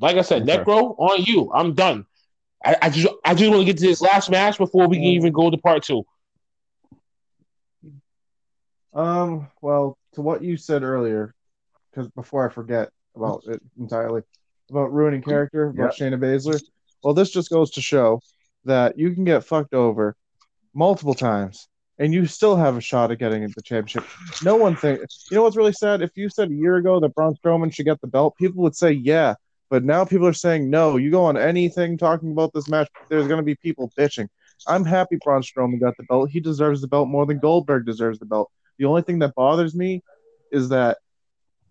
Like 0.00 0.16
I 0.16 0.22
said, 0.22 0.42
Okay. 0.42 0.58
Nekro 0.58 0.94
on 0.98 1.22
you. 1.22 1.50
I'm 1.52 1.74
done. 1.74 2.06
I, 2.64 2.76
I 2.82 2.90
just 2.90 3.08
I 3.24 3.34
just 3.34 3.50
want 3.50 3.60
to 3.60 3.66
get 3.66 3.78
to 3.78 3.86
this 3.86 4.00
last 4.00 4.30
match 4.30 4.58
before 4.58 4.88
we 4.88 4.96
can 4.96 5.04
even 5.04 5.32
go 5.32 5.50
to 5.50 5.58
part 5.58 5.82
two. 5.82 6.04
Um, 8.92 9.48
well, 9.60 9.98
to 10.14 10.22
what 10.22 10.42
you 10.42 10.56
said 10.56 10.82
earlier, 10.82 11.34
because 11.90 12.08
before 12.10 12.48
I 12.48 12.52
forget 12.52 12.90
about 13.16 13.42
it 13.46 13.60
entirely, 13.78 14.22
about 14.70 14.92
ruining 14.92 15.22
character, 15.22 15.68
about 15.68 15.94
Shayna 15.94 16.18
Baszler. 16.18 16.60
Well, 17.02 17.14
this 17.14 17.30
just 17.30 17.50
goes 17.50 17.72
to 17.72 17.82
show 17.82 18.20
that 18.64 18.98
you 18.98 19.12
can 19.12 19.24
get 19.24 19.44
fucked 19.44 19.74
over 19.74 20.16
multiple 20.72 21.14
times 21.14 21.68
and 21.98 22.12
you 22.12 22.26
still 22.26 22.56
have 22.56 22.76
a 22.76 22.80
shot 22.80 23.10
at 23.10 23.18
getting 23.18 23.42
the 23.42 23.62
championship. 23.62 24.04
No 24.42 24.56
one 24.56 24.76
think 24.76 25.00
you 25.30 25.36
know 25.36 25.42
what's 25.42 25.56
really 25.56 25.72
sad? 25.72 26.02
If 26.02 26.16
you 26.16 26.28
said 26.28 26.50
a 26.50 26.54
year 26.54 26.76
ago 26.76 27.00
that 27.00 27.14
Braun 27.14 27.34
Strowman 27.36 27.72
should 27.72 27.86
get 27.86 28.00
the 28.00 28.06
belt, 28.06 28.36
people 28.36 28.62
would 28.62 28.76
say 28.76 28.92
yeah. 28.92 29.34
But 29.70 29.84
now 29.84 30.04
people 30.04 30.26
are 30.26 30.32
saying 30.32 30.70
no. 30.70 30.96
You 30.96 31.10
go 31.10 31.24
on 31.24 31.36
anything 31.36 31.96
talking 31.96 32.30
about 32.30 32.52
this 32.52 32.68
match, 32.68 32.88
there's 33.08 33.26
going 33.26 33.38
to 33.38 33.44
be 33.44 33.54
people 33.56 33.92
bitching. 33.98 34.28
I'm 34.66 34.84
happy 34.84 35.18
Braun 35.22 35.42
Strowman 35.42 35.80
got 35.80 35.96
the 35.96 36.04
belt. 36.04 36.30
He 36.30 36.40
deserves 36.40 36.80
the 36.80 36.86
belt 36.86 37.08
more 37.08 37.26
than 37.26 37.38
Goldberg 37.38 37.86
deserves 37.86 38.18
the 38.18 38.26
belt. 38.26 38.50
The 38.78 38.84
only 38.84 39.02
thing 39.02 39.18
that 39.20 39.34
bothers 39.34 39.74
me 39.74 40.02
is 40.52 40.68
that 40.68 40.98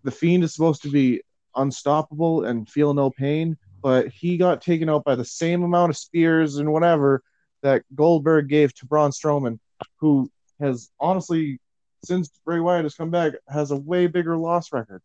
the 0.02 0.10
Fiend 0.10 0.44
is 0.44 0.52
supposed 0.54 0.82
to 0.82 0.90
be 0.90 1.22
unstoppable 1.56 2.44
and 2.44 2.68
feel 2.68 2.94
no 2.94 3.10
pain, 3.10 3.56
but 3.82 4.08
he 4.08 4.36
got 4.36 4.60
taken 4.60 4.88
out 4.88 5.04
by 5.04 5.14
the 5.14 5.24
same 5.24 5.62
amount 5.62 5.90
of 5.90 5.96
spears 5.96 6.56
and 6.56 6.72
whatever 6.72 7.22
that 7.62 7.82
Goldberg 7.94 8.48
gave 8.48 8.74
to 8.74 8.86
Braun 8.86 9.10
Strowman, 9.10 9.58
who 9.96 10.30
has 10.60 10.90
honestly, 11.00 11.60
since 12.04 12.30
Bray 12.44 12.60
Wyatt 12.60 12.84
has 12.84 12.94
come 12.94 13.10
back, 13.10 13.34
has 13.48 13.70
a 13.70 13.76
way 13.76 14.06
bigger 14.06 14.36
loss 14.36 14.72
record. 14.72 15.02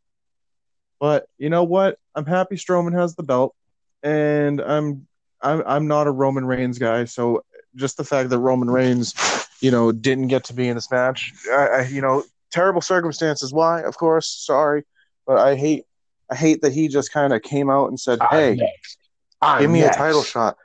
But 0.99 1.27
you 1.37 1.49
know 1.49 1.63
what? 1.63 1.97
I'm 2.15 2.25
happy 2.25 2.55
Strowman 2.55 2.93
has 2.93 3.15
the 3.15 3.23
belt, 3.23 3.55
and 4.03 4.59
I'm 4.61 5.07
I'm 5.41 5.63
I'm 5.65 5.87
not 5.87 6.07
a 6.07 6.11
Roman 6.11 6.45
Reigns 6.45 6.77
guy, 6.77 7.05
so 7.05 7.43
just 7.75 7.97
the 7.97 8.03
fact 8.03 8.29
that 8.29 8.39
Roman 8.39 8.69
Reigns, 8.69 9.13
you 9.61 9.71
know, 9.71 9.91
didn't 9.91 10.27
get 10.27 10.43
to 10.45 10.53
be 10.53 10.67
in 10.67 10.75
this 10.75 10.91
match, 10.91 11.33
I, 11.49 11.67
I 11.67 11.81
you 11.85 12.01
know, 12.01 12.23
terrible 12.51 12.81
circumstances. 12.81 13.53
Why? 13.53 13.81
Of 13.81 13.97
course, 13.97 14.27
sorry, 14.27 14.83
but 15.25 15.37
I 15.37 15.55
hate 15.55 15.85
I 16.29 16.35
hate 16.35 16.61
that 16.61 16.73
he 16.73 16.87
just 16.87 17.11
kind 17.11 17.33
of 17.33 17.41
came 17.41 17.69
out 17.69 17.87
and 17.87 17.99
said, 17.99 18.19
"Hey, 18.29 18.51
I'm 18.51 18.57
next. 18.57 18.97
I'm 19.41 19.61
give 19.61 19.71
me 19.71 19.79
next. 19.81 19.95
a 19.95 19.99
title 19.99 20.23
shot." 20.23 20.57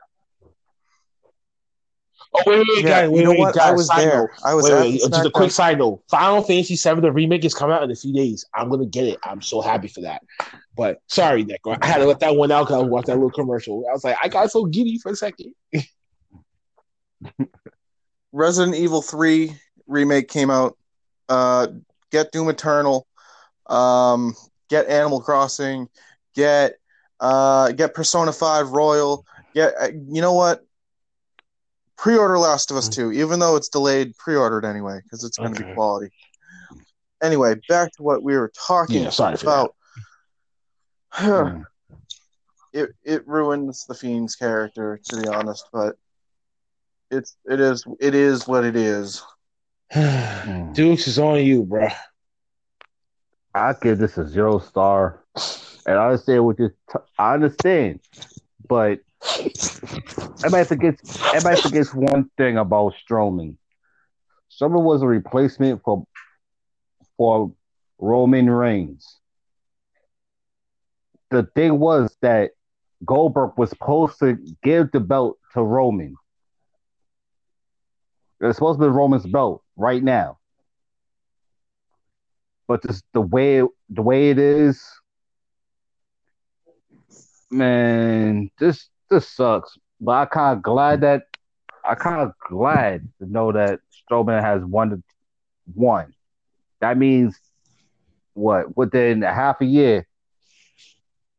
Oh 2.37 2.43
wait, 2.47 2.59
wait, 2.69 2.85
Yeah, 2.85 3.03
guys, 3.03 3.11
wait, 3.11 3.19
you 3.19 3.25
know 3.25 3.31
wait, 3.31 3.39
what? 3.39 3.55
guys, 3.55 3.69
I 3.69 3.73
was 3.73 3.89
there. 3.89 4.19
note. 4.19 4.31
I 4.45 4.55
was 4.55 4.65
wait, 4.65 4.73
wait, 4.75 5.01
just 5.09 5.25
a 5.27 5.31
quick 5.31 5.53
side 5.53 5.79
note. 5.79 6.03
Final 6.11 6.43
Fantasy 6.43 6.75
VII, 6.75 7.01
the 7.01 7.13
remake 7.13 7.45
is 7.45 7.55
coming 7.55 7.77
out 7.77 7.83
in 7.85 7.91
a 7.91 7.95
few 7.95 8.13
days. 8.13 8.45
I'm 8.55 8.69
gonna 8.71 8.87
get 8.87 9.07
it. 9.07 9.19
I'm 9.23 9.41
so 9.41 9.61
happy 9.61 9.87
for 9.89 10.01
that. 10.01 10.23
But 10.77 11.01
sorry, 11.07 11.45
Nick, 11.45 11.61
I 11.65 11.87
had 11.87 11.99
to 11.99 12.07
let 12.07 12.19
that 12.21 12.35
one 12.35 12.51
out 12.51 12.65
because 12.67 12.83
I 12.83 12.87
watched 12.87 13.07
that 13.07 13.15
little 13.15 13.31
commercial. 13.31 13.85
I 13.89 13.93
was 13.93 14.03
like, 14.03 14.17
I 14.21 14.27
got 14.29 14.51
so 14.51 14.65
giddy 14.65 14.99
for 14.99 15.13
a 15.13 15.17
second. 15.17 15.55
Resident 18.33 18.75
Evil 18.77 19.01
3 19.03 19.55
remake 19.87 20.29
came 20.29 20.51
out. 20.51 20.77
Uh, 21.29 21.69
get 22.11 22.33
Doom 22.33 22.49
Eternal. 22.49 23.07
Um, 23.67 24.35
get 24.69 24.89
Animal 24.89 25.21
Crossing. 25.21 25.89
Get 26.35 26.75
uh, 27.21 27.71
get 27.73 27.95
Persona 27.95 28.33
5 28.33 28.71
Royal. 28.71 29.25
Get 29.55 29.75
uh, 29.81 29.89
you 30.09 30.21
know 30.21 30.33
what? 30.35 30.65
Pre-order 31.97 32.39
Last 32.39 32.71
of 32.71 32.77
Us 32.77 32.89
2, 32.89 33.13
even 33.13 33.39
though 33.39 33.57
it's 33.57 33.69
delayed. 33.69 34.17
Pre-ordered 34.19 34.65
anyway 34.65 35.01
because 35.03 35.25
it's 35.25 35.39
going 35.39 35.55
to 35.55 35.61
Okay. 35.61 35.69
be 35.69 35.75
quality. 35.75 36.13
Anyway, 37.23 37.55
back 37.69 37.93
to 37.93 38.03
what 38.03 38.23
we 38.23 38.37
were 38.37 38.53
talking 38.67 39.03
Yeah, 39.03 39.11
sorry 39.11 39.37
about. 39.41 39.75
Mm. 41.15 41.65
it 42.73 42.91
it 43.05 43.27
ruins 43.29 43.87
the 43.87 43.95
Fiend's 43.95 44.35
character, 44.35 44.99
to 45.05 45.23
be 45.23 45.29
honest, 45.29 45.65
but 45.73 45.95
it's 47.11 47.37
it 47.49 47.61
is 47.61 47.85
it 48.01 48.17
is 48.17 48.49
what 48.49 48.65
it 48.65 48.75
is. 48.75 49.23
Dukes 50.73 51.07
is 51.07 51.21
on 51.21 51.45
you, 51.45 51.63
bro. 51.63 51.87
I 53.55 53.75
give 53.81 53.99
this 53.99 54.19
a 54.19 54.27
zero 54.27 54.59
star, 54.59 55.23
and 55.87 55.97
I 55.97 56.07
understand 56.07 56.45
what 56.45 56.59
you. 56.59 56.71
T- 56.93 56.99
I 57.17 57.35
understand, 57.35 58.01
but 58.67 58.99
everybody 60.45 60.69
forgets. 60.69 61.03
Everybody 61.33 61.61
forgets 61.61 61.95
one 61.95 62.31
thing 62.37 62.59
about 62.59 62.95
Strowman. 62.95 63.57
Strowman 64.51 64.83
was 64.83 65.03
a 65.03 65.07
replacement 65.07 65.83
for 65.83 66.07
for 67.17 67.53
Roman 67.99 68.51
Reigns. 68.51 69.21
The 71.31 71.49
thing 71.55 71.79
was 71.79 72.17
that 72.23 72.53
Goldberg 73.05 73.53
was 73.57 73.71
supposed 73.71 74.19
to 74.21 74.39
give 74.63 74.93
the 74.93 75.01
belt 75.01 75.39
to 75.55 75.63
Roman. 75.63 76.17
It's 78.41 78.59
supposed 78.59 78.79
to 78.79 78.87
be 78.87 78.91
Roman's 78.91 79.27
belt 79.27 79.63
right 79.77 80.03
now 80.03 80.39
but 82.67 82.83
just 82.83 83.05
the 83.13 83.21
way 83.21 83.63
the 83.89 84.03
way 84.03 84.31
it 84.31 84.39
is, 84.39 84.83
man, 87.51 88.51
this 88.59 88.89
this 89.11 89.29
sucks. 89.29 89.77
But 90.01 90.13
I 90.13 90.25
kind 90.27 90.57
of 90.57 90.63
glad 90.63 91.01
that 91.03 91.27
I 91.85 91.95
kind 91.95 92.21
of 92.21 92.33
glad 92.49 93.09
to 93.19 93.27
know 93.31 93.53
that 93.53 93.81
Strowman 93.93 94.43
has 94.43 94.63
won 94.63 94.91
the 94.91 95.03
one. 95.75 96.15
That 96.81 96.99
means 96.99 97.39
what 98.35 98.77
within 98.77 99.23
half 99.23 99.61
a 99.61 99.65
year, 99.65 100.07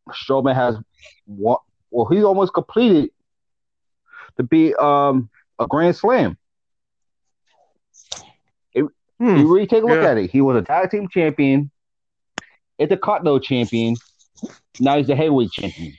Strowman 0.10 0.56
has 0.56 0.78
one. 1.26 1.58
Well, 1.92 2.06
he's 2.06 2.24
almost 2.24 2.54
completed 2.54 3.12
to 4.38 4.44
be 4.44 4.76
um 4.76 5.30
a 5.60 5.68
Grand 5.68 5.96
Slam. 5.96 6.38
Hmm. 9.18 9.38
You 9.38 9.54
really 9.54 9.68
take 9.68 9.82
a 9.84 9.86
look 9.86 10.02
Yeah. 10.02 10.10
at 10.10 10.18
it. 10.18 10.30
He 10.30 10.42
was 10.42 10.58
a 10.58 10.62
tag 10.62 10.92
team 10.92 11.08
champion, 11.08 11.72
It's 12.78 12.92
a 12.92 12.96
Intercontinental 12.96 13.40
champion. 13.40 13.96
Now 14.82 14.98
he's 14.98 15.08
the 15.08 15.16
heavyweight 15.16 15.52
champion. 15.52 15.94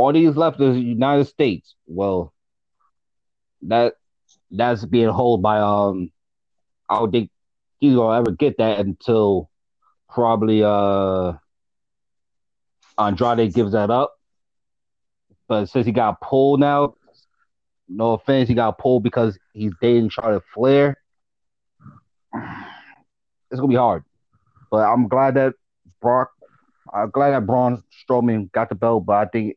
All 0.00 0.14
these 0.14 0.34
left 0.34 0.58
is 0.62 0.76
the 0.76 0.80
United 0.80 1.26
States. 1.26 1.74
Well, 1.86 2.32
that 3.60 3.96
that's 4.50 4.86
being 4.86 5.10
held 5.10 5.42
by 5.42 5.60
um. 5.60 6.10
I 6.88 6.98
don't 6.98 7.12
think 7.12 7.30
he's 7.80 7.94
gonna 7.94 8.18
ever 8.18 8.30
get 8.30 8.56
that 8.56 8.78
until 8.78 9.50
probably 10.08 10.62
uh 10.64 11.34
Andrade 12.96 13.52
gives 13.52 13.72
that 13.72 13.90
up. 13.90 14.14
But 15.48 15.66
since 15.66 15.84
he 15.84 15.92
got 15.92 16.22
pulled 16.22 16.60
now, 16.60 16.94
no 17.86 18.14
offense, 18.14 18.48
he 18.48 18.54
got 18.54 18.78
pulled 18.78 19.02
because 19.02 19.38
he's 19.52 19.74
dating 19.82 20.08
Charlotte 20.08 20.44
Flair. 20.54 20.96
It's 22.32 23.60
gonna 23.60 23.68
be 23.68 23.74
hard, 23.74 24.04
but 24.70 24.78
I'm 24.78 25.08
glad 25.08 25.34
that 25.34 25.52
Brock, 26.00 26.30
I'm 26.90 27.10
glad 27.10 27.32
that 27.32 27.44
Braun 27.44 27.82
Strowman 27.92 28.50
got 28.52 28.70
the 28.70 28.74
belt. 28.74 29.04
But 29.04 29.16
I 29.16 29.26
think 29.26 29.56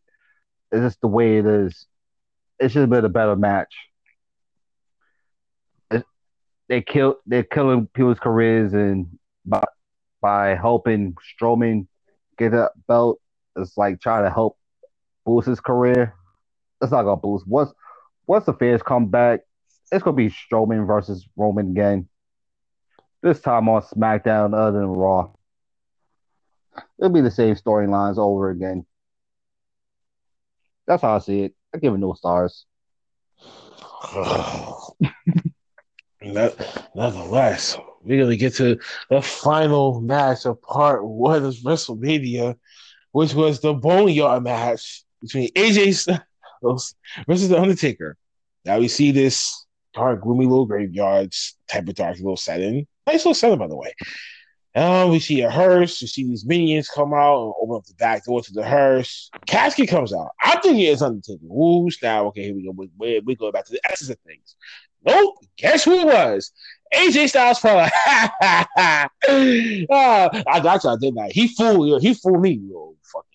it's 0.74 0.82
just 0.82 1.02
the 1.02 1.08
way 1.08 1.38
it 1.38 1.46
is. 1.46 1.86
It 2.60 2.70
should 2.72 2.82
have 2.82 2.90
been 2.90 3.06
a 3.06 3.10
better 3.10 3.36
match. 3.36 3.76
It- 5.92 6.06
they 6.68 6.82
kill, 6.82 7.18
they're 7.28 7.44
killing 7.44 7.88
people's 7.88 8.20
careers, 8.20 8.74
and 8.74 9.20
by 9.46 9.64
by 10.22 10.56
helping 10.56 11.16
Strowman 11.16 11.88
get 12.38 12.52
that 12.54 12.72
belt, 12.88 13.20
it's 13.58 13.78
like 13.78 14.02
trying 14.02 14.24
to 14.24 14.32
help 14.32 14.58
boost 15.26 15.48
his 15.48 15.60
career. 15.60 16.16
It's 16.82 16.92
not 16.92 17.04
gonna 17.04 17.18
boost. 17.18 17.48
Once 17.48 17.72
once 18.26 18.46
the 18.46 18.54
fans 18.54 18.82
come 18.82 19.08
back, 19.08 19.42
it's 19.92 20.04
gonna 20.04 20.16
be 20.16 20.30
Strowman 20.30 20.88
versus 20.88 21.28
Roman 21.36 21.72
again. 21.72 22.10
This 23.22 23.42
time 23.42 23.70
on 23.70 23.84
SmackDown, 23.84 24.56
other 24.56 24.80
than 24.80 24.88
Raw. 24.88 25.32
It'll 26.98 27.12
be 27.14 27.22
the 27.22 27.32
same 27.32 27.56
storylines 27.56 28.18
over 28.18 28.50
again. 28.50 28.86
That's 30.88 31.02
how 31.02 31.16
I 31.16 31.20
see 31.20 31.42
it. 31.44 31.54
I 31.74 31.78
give 31.78 31.94
it 31.94 31.98
no 31.98 32.14
stars. 32.14 32.66
That- 36.22 36.90
Nonetheless, 36.96 37.78
we're 38.02 38.24
gonna 38.24 38.38
get 38.38 38.56
to 38.56 38.80
the 39.10 39.22
final 39.22 40.00
match 40.00 40.46
of 40.46 40.62
part 40.62 41.04
one 41.06 41.44
of 41.44 41.54
WrestleMania, 41.56 42.56
which 43.12 43.34
was 43.34 43.60
the 43.60 43.74
Boneyard 43.74 44.44
match 44.44 45.04
between 45.22 45.50
AJ 45.54 45.96
Styles 45.96 46.96
versus 47.28 47.50
The 47.50 47.60
Undertaker. 47.60 48.16
Now 48.64 48.80
we 48.80 48.88
see 48.88 49.12
this 49.12 49.66
dark, 49.94 50.22
gloomy 50.22 50.46
little 50.46 50.66
graveyards 50.66 51.58
type 51.68 51.88
of 51.90 51.96
dark 51.96 52.18
little 52.18 52.38
setting. 52.38 52.88
Nice 53.06 53.26
little 53.26 53.34
setting, 53.34 53.60
by 53.60 53.68
the 53.68 53.76
way. 53.76 53.94
Um, 54.76 55.12
we 55.12 55.20
see 55.20 55.42
a 55.42 55.52
hearse. 55.52 56.02
You 56.02 56.08
see 56.08 56.24
these 56.24 56.46
minions 56.46 56.88
come 56.88 57.14
out 57.14 57.44
and 57.44 57.54
open 57.62 57.76
up 57.76 57.86
the 57.86 57.94
back 57.94 58.26
door 58.26 58.42
to 58.42 58.54
the 58.54 58.66
hearse. 58.66 59.30
Casket 59.46 59.88
comes 59.88 60.14
out. 60.14 60.32
I'm 60.42 60.62
thinking 60.62 60.82
it's 60.82 61.02
Undertaker. 61.02 61.46
Ooh, 61.46 61.90
now 62.02 62.26
okay, 62.28 62.44
here 62.44 62.56
we 62.56 62.66
go. 62.66 62.72
We, 62.72 62.90
we, 62.98 63.20
we 63.20 63.36
go 63.36 63.52
back 63.52 63.66
to 63.66 63.72
the 63.72 63.82
essence 63.90 64.10
of 64.10 64.20
things. 64.26 64.56
Nope. 65.06 65.36
Guess 65.58 65.84
who 65.84 66.00
it 66.00 66.06
was? 66.08 66.52
AJ 66.94 67.30
Styles 67.30 67.60
probably. 67.60 67.92
uh, 69.90 70.44
I 70.48 70.60
got 70.62 70.84
you, 70.84 70.98
didn't 71.00 71.20
I? 71.20 71.30
He 71.30 71.48
fooled 71.50 71.88
you. 71.88 72.00
He 72.00 72.14
fooled 72.14 72.42
me, 72.42 72.52
you 72.52 72.96
fucking 73.04 73.28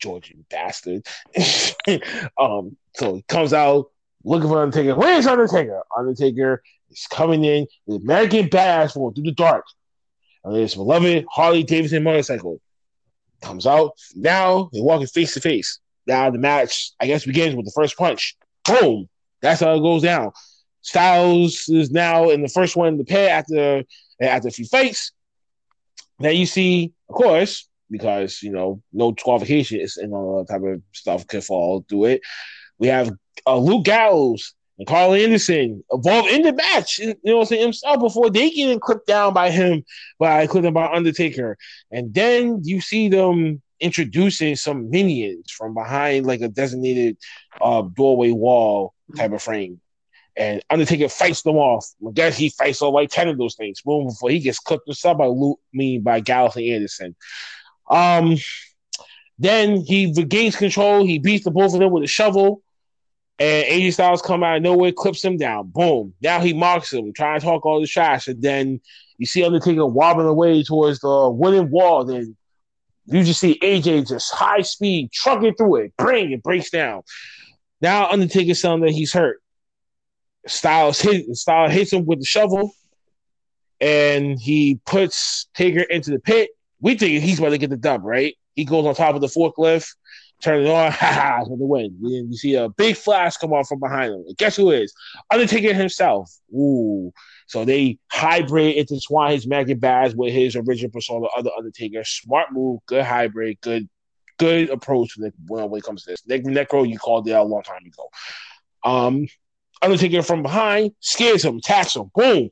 Georgian 0.00 0.44
bastard. 0.50 1.06
um, 2.38 2.76
so 2.94 3.16
he 3.16 3.22
comes 3.28 3.52
out 3.52 3.90
looking 4.24 4.48
for 4.48 4.62
Undertaker. 4.62 4.94
Where's 4.94 5.26
Undertaker? 5.26 5.82
Undertaker 5.96 6.62
is 6.90 7.06
coming 7.10 7.44
in 7.44 7.66
with 7.86 8.02
American 8.02 8.48
Badass 8.48 8.94
for 8.94 9.12
through 9.12 9.24
the 9.24 9.32
dark. 9.32 9.64
His 10.50 10.74
beloved 10.74 11.24
Harley 11.30 11.62
Davidson 11.62 12.02
motorcycle 12.02 12.60
comes 13.40 13.66
out. 13.66 13.92
Now 14.14 14.68
they're 14.72 14.82
walking 14.82 15.06
face 15.06 15.34
to 15.34 15.40
face. 15.40 15.78
Now 16.06 16.30
the 16.30 16.38
match, 16.38 16.92
I 17.00 17.06
guess, 17.06 17.24
begins 17.24 17.54
with 17.54 17.64
the 17.64 17.72
first 17.74 17.96
punch. 17.96 18.36
Boom. 18.64 19.08
That's 19.40 19.60
how 19.60 19.74
it 19.74 19.80
goes 19.80 20.02
down. 20.02 20.32
Styles 20.80 21.68
is 21.68 21.90
now 21.90 22.30
in 22.30 22.42
the 22.42 22.48
first 22.48 22.76
one 22.76 22.98
the 22.98 23.04
pair 23.04 23.30
after 23.30 23.84
after 24.20 24.48
a 24.48 24.52
few 24.52 24.66
fights. 24.66 25.12
Then 26.18 26.36
you 26.36 26.46
see, 26.46 26.92
of 27.08 27.14
course, 27.14 27.68
because 27.90 28.42
you 28.42 28.50
know 28.50 28.82
no 28.92 29.12
qualification 29.12 29.80
is 29.80 29.96
and 29.96 30.12
all 30.12 30.38
that 30.38 30.52
type 30.52 30.62
of 30.62 30.82
stuff 30.92 31.26
could 31.26 31.44
fall 31.44 31.84
through 31.88 32.06
it. 32.06 32.22
We 32.78 32.88
have 32.88 33.12
uh, 33.46 33.58
Luke 33.58 33.84
Gallows 33.84 34.54
and 34.82 34.88
Karl 34.88 35.14
Anderson 35.14 35.84
evolve 35.92 36.26
in 36.26 36.42
the 36.42 36.52
match, 36.52 36.98
you 36.98 37.14
know, 37.22 37.36
what 37.36 37.42
I'm 37.42 37.46
saying 37.46 37.62
himself 37.62 38.00
before 38.00 38.30
they 38.30 38.50
get 38.50 38.80
clipped 38.80 39.06
down 39.06 39.32
by 39.32 39.50
him, 39.50 39.84
by 40.18 40.46
clipped 40.48 40.72
by 40.74 40.92
Undertaker, 40.92 41.56
and 41.92 42.12
then 42.12 42.60
you 42.64 42.80
see 42.80 43.08
them 43.08 43.62
introducing 43.78 44.56
some 44.56 44.90
minions 44.90 45.50
from 45.52 45.74
behind 45.74 46.26
like 46.26 46.40
a 46.40 46.48
designated 46.48 47.16
uh, 47.60 47.82
doorway 47.82 48.32
wall 48.32 48.92
type 49.16 49.32
of 49.32 49.42
frame 49.42 49.80
and 50.36 50.64
Undertaker 50.70 51.08
fights 51.08 51.42
them 51.42 51.56
off. 51.56 51.86
I 52.06 52.10
guess 52.12 52.36
he 52.36 52.48
fights 52.48 52.82
all 52.82 52.92
like 52.92 53.10
10 53.10 53.28
of 53.28 53.38
those 53.38 53.54
things. 53.54 53.82
Boom, 53.82 54.06
before 54.06 54.30
he 54.30 54.40
gets 54.40 54.58
clipped 54.58 54.86
himself 54.86 55.18
by 55.18 55.26
Luke, 55.26 55.60
me 55.72 55.98
by 55.98 56.20
Gallows 56.20 56.56
and 56.56 56.64
Anderson. 56.64 57.14
Um, 57.88 58.36
then 59.38 59.82
he 59.82 60.12
regains 60.16 60.56
control. 60.56 61.04
He 61.04 61.18
beats 61.18 61.44
the 61.44 61.50
both 61.50 61.74
of 61.74 61.80
them 61.80 61.92
with 61.92 62.04
a 62.04 62.08
shovel. 62.08 62.62
And 63.38 63.66
AJ 63.66 63.94
Styles 63.94 64.22
come 64.22 64.42
out 64.42 64.56
of 64.56 64.62
nowhere, 64.62 64.92
clips 64.92 65.24
him 65.24 65.36
down. 65.36 65.68
Boom. 65.68 66.14
Now 66.22 66.40
he 66.40 66.52
mocks 66.52 66.92
him, 66.92 67.12
trying 67.12 67.40
to 67.40 67.44
talk 67.44 67.66
all 67.66 67.80
the 67.80 67.86
shots. 67.86 68.28
And 68.28 68.40
then 68.40 68.80
you 69.18 69.26
see 69.26 69.44
Undertaker 69.44 69.86
wobbling 69.86 70.26
away 70.26 70.62
towards 70.62 71.00
the 71.00 71.30
wooden 71.30 71.70
wall. 71.70 72.04
Then 72.04 72.36
you 73.06 73.24
just 73.24 73.40
see 73.40 73.58
AJ 73.60 74.08
just 74.08 74.32
high 74.32 74.62
speed 74.62 75.10
trucking 75.12 75.54
through 75.54 75.76
it. 75.76 75.96
Bring 75.96 76.32
it 76.32 76.42
breaks 76.42 76.70
down. 76.70 77.02
Now 77.80 78.08
Undertaker's 78.10 78.60
telling 78.60 78.82
that 78.82 78.92
he's 78.92 79.12
hurt. 79.12 79.42
Styles 80.46 81.00
hit 81.00 81.26
Styles 81.36 81.72
hits 81.72 81.92
him 81.92 82.04
with 82.04 82.20
the 82.20 82.24
shovel, 82.24 82.74
and 83.80 84.38
he 84.40 84.80
puts 84.86 85.46
Taker 85.54 85.82
into 85.82 86.10
the 86.10 86.18
pit. 86.18 86.50
We 86.80 86.96
think 86.96 87.22
he's 87.22 87.38
about 87.38 87.50
to 87.50 87.58
get 87.58 87.70
the 87.70 87.76
dub, 87.76 88.04
right? 88.04 88.36
He 88.54 88.64
goes 88.64 88.84
on 88.86 88.94
top 88.94 89.14
of 89.14 89.20
the 89.20 89.28
forklift, 89.28 89.94
turn 90.42 90.64
it 90.64 90.70
on, 90.70 90.92
ha 90.92 91.06
ha, 91.06 91.44
for 91.44 91.56
the 91.56 91.64
win. 91.64 91.96
Then 92.00 92.28
you 92.30 92.36
see 92.36 92.54
a 92.54 92.68
big 92.68 92.96
flash 92.96 93.36
come 93.36 93.52
on 93.52 93.64
from 93.64 93.80
behind 93.80 94.12
him. 94.12 94.24
And 94.26 94.36
guess 94.36 94.56
who 94.56 94.70
is? 94.70 94.92
Undertaker 95.30 95.72
himself. 95.72 96.30
Ooh. 96.54 97.12
So 97.46 97.64
they 97.64 97.98
hybrid 98.10 98.76
intertwine 98.76 99.32
his 99.32 99.46
magic 99.46 99.80
bags 99.80 100.14
with 100.14 100.32
his 100.32 100.56
original 100.56 100.90
persona, 100.90 101.26
other 101.36 101.50
Undertaker. 101.56 102.04
Smart 102.04 102.52
move, 102.52 102.80
good 102.86 103.04
hybrid, 103.04 103.60
good, 103.60 103.88
good 104.38 104.70
approach 104.70 105.16
when, 105.16 105.32
when 105.68 105.78
it 105.78 105.84
comes 105.84 106.04
to 106.04 106.10
this. 106.10 106.26
Nick 106.26 106.44
Nekro, 106.44 106.88
you 106.88 106.98
called 106.98 107.28
it 107.28 107.32
out 107.32 107.46
a 107.46 107.48
long 107.48 107.62
time 107.62 107.84
ago. 107.86 108.08
Um, 108.84 109.26
Undertaker 109.82 110.22
from 110.22 110.42
behind 110.42 110.92
scares 111.00 111.44
him, 111.44 111.58
attacks 111.58 111.96
him. 111.96 112.10
Boom. 112.14 112.50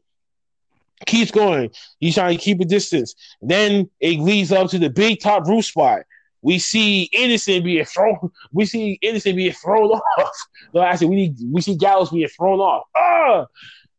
Keeps 1.06 1.30
going. 1.30 1.70
He's 1.98 2.14
trying 2.14 2.36
to 2.36 2.42
keep 2.42 2.60
a 2.60 2.64
distance. 2.64 3.14
Then 3.40 3.88
it 4.00 4.18
leads 4.18 4.52
up 4.52 4.68
to 4.70 4.78
the 4.78 4.90
big 4.90 5.20
top 5.20 5.46
roof 5.46 5.64
spot. 5.64 6.02
We 6.42 6.58
see 6.58 7.10
innocent 7.12 7.64
being 7.64 7.84
thrown. 7.84 8.30
We 8.52 8.64
see 8.64 8.98
innocent 9.02 9.36
being 9.36 9.52
thrown 9.52 9.90
off. 10.18 10.32
No, 10.72 10.82
actually, 10.82 11.08
we 11.08 11.16
need 11.16 11.36
we 11.50 11.60
see 11.60 11.76
Gallows 11.76 12.10
being 12.10 12.28
thrown 12.28 12.60
off. 12.60 12.86
Ah! 12.96 13.46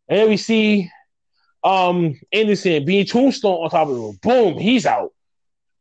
And 0.08 0.20
then 0.20 0.30
we 0.30 0.38
see 0.38 0.90
um 1.64 2.20
Anderson 2.34 2.86
being 2.86 3.06
tombstone 3.06 3.64
on 3.64 3.70
top 3.70 3.88
of 3.88 3.98
him. 3.98 4.20
Boom, 4.22 4.60
he's 4.60 4.86
out. 4.86 5.12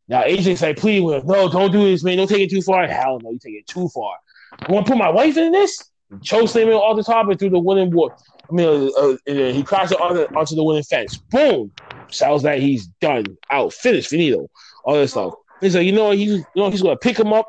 Now 0.09 0.23
AJ's 0.23 0.63
like, 0.63 0.77
please, 0.77 1.01
with 1.01 1.25
no, 1.25 1.49
don't 1.49 1.73
do 1.73 1.85
this, 1.85 2.03
man. 2.03 2.19
Don't 2.19 2.29
take 2.29 2.43
it 2.43 2.51
too 2.51 2.63
far. 2.63 2.87
Hell 2.87 3.21
no, 3.23 3.31
you 3.31 3.39
take 3.39 3.55
it 3.55 3.67
too 3.67 3.89
far. 3.89 4.17
You 4.69 4.75
want 4.75 4.87
to 4.87 4.93
put 4.93 4.99
my 4.99 5.11
wife 5.11 5.37
in 5.37 5.53
this? 5.53 5.91
Choke 6.23 6.49
slam 6.49 6.69
all 6.73 6.97
the 6.97 7.05
top 7.05 7.29
and 7.29 7.39
through 7.39 7.51
the 7.51 7.59
wooden 7.59 7.91
wall. 7.93 8.13
I 8.51 8.53
mean, 8.53 8.91
uh, 8.99 9.11
uh, 9.13 9.17
he 9.53 9.63
crashed 9.63 9.95
on 9.95 10.17
the, 10.17 10.29
onto 10.35 10.57
the 10.57 10.65
wooden 10.65 10.83
fence. 10.83 11.17
Boom! 11.17 11.71
Sounds 12.09 12.43
like 12.43 12.61
he's 12.61 12.89
done, 13.01 13.25
out, 13.49 13.73
finished, 13.73 14.11
finito, 14.11 14.49
all 14.85 14.95
this 14.95 15.13
stuff. 15.13 15.35
He's 15.61 15.75
like, 15.75 15.87
you 15.87 15.93
know, 15.93 16.11
he's 16.11 16.31
you 16.31 16.45
know 16.57 16.71
he's 16.71 16.83
gonna 16.83 16.97
pick 16.97 17.19
him 17.19 17.33
up, 17.33 17.49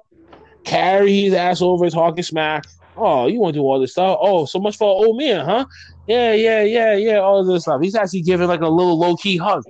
carry 0.64 1.22
his 1.22 1.34
ass 1.34 1.62
over, 1.62 1.90
talking 1.90 2.24
smack. 2.24 2.64
Oh, 2.98 3.28
you 3.28 3.40
want 3.40 3.54
to 3.54 3.60
do 3.60 3.64
all 3.64 3.80
this 3.80 3.94
stuff? 3.94 4.18
Oh, 4.22 4.46
so 4.46 4.60
much 4.60 4.78
for 4.78 4.86
an 4.86 5.08
old 5.08 5.18
man, 5.18 5.46
huh? 5.46 5.66
Yeah, 6.08 6.34
yeah, 6.34 6.64
yeah, 6.64 6.96
yeah. 6.96 7.18
All 7.20 7.44
this 7.44 7.64
stuff. 7.64 7.82
He's 7.82 7.96
actually 7.96 8.22
giving 8.22 8.48
like 8.48 8.62
a 8.62 8.68
little 8.68 9.00
low 9.00 9.16
key 9.16 9.38
hug. 9.38 9.64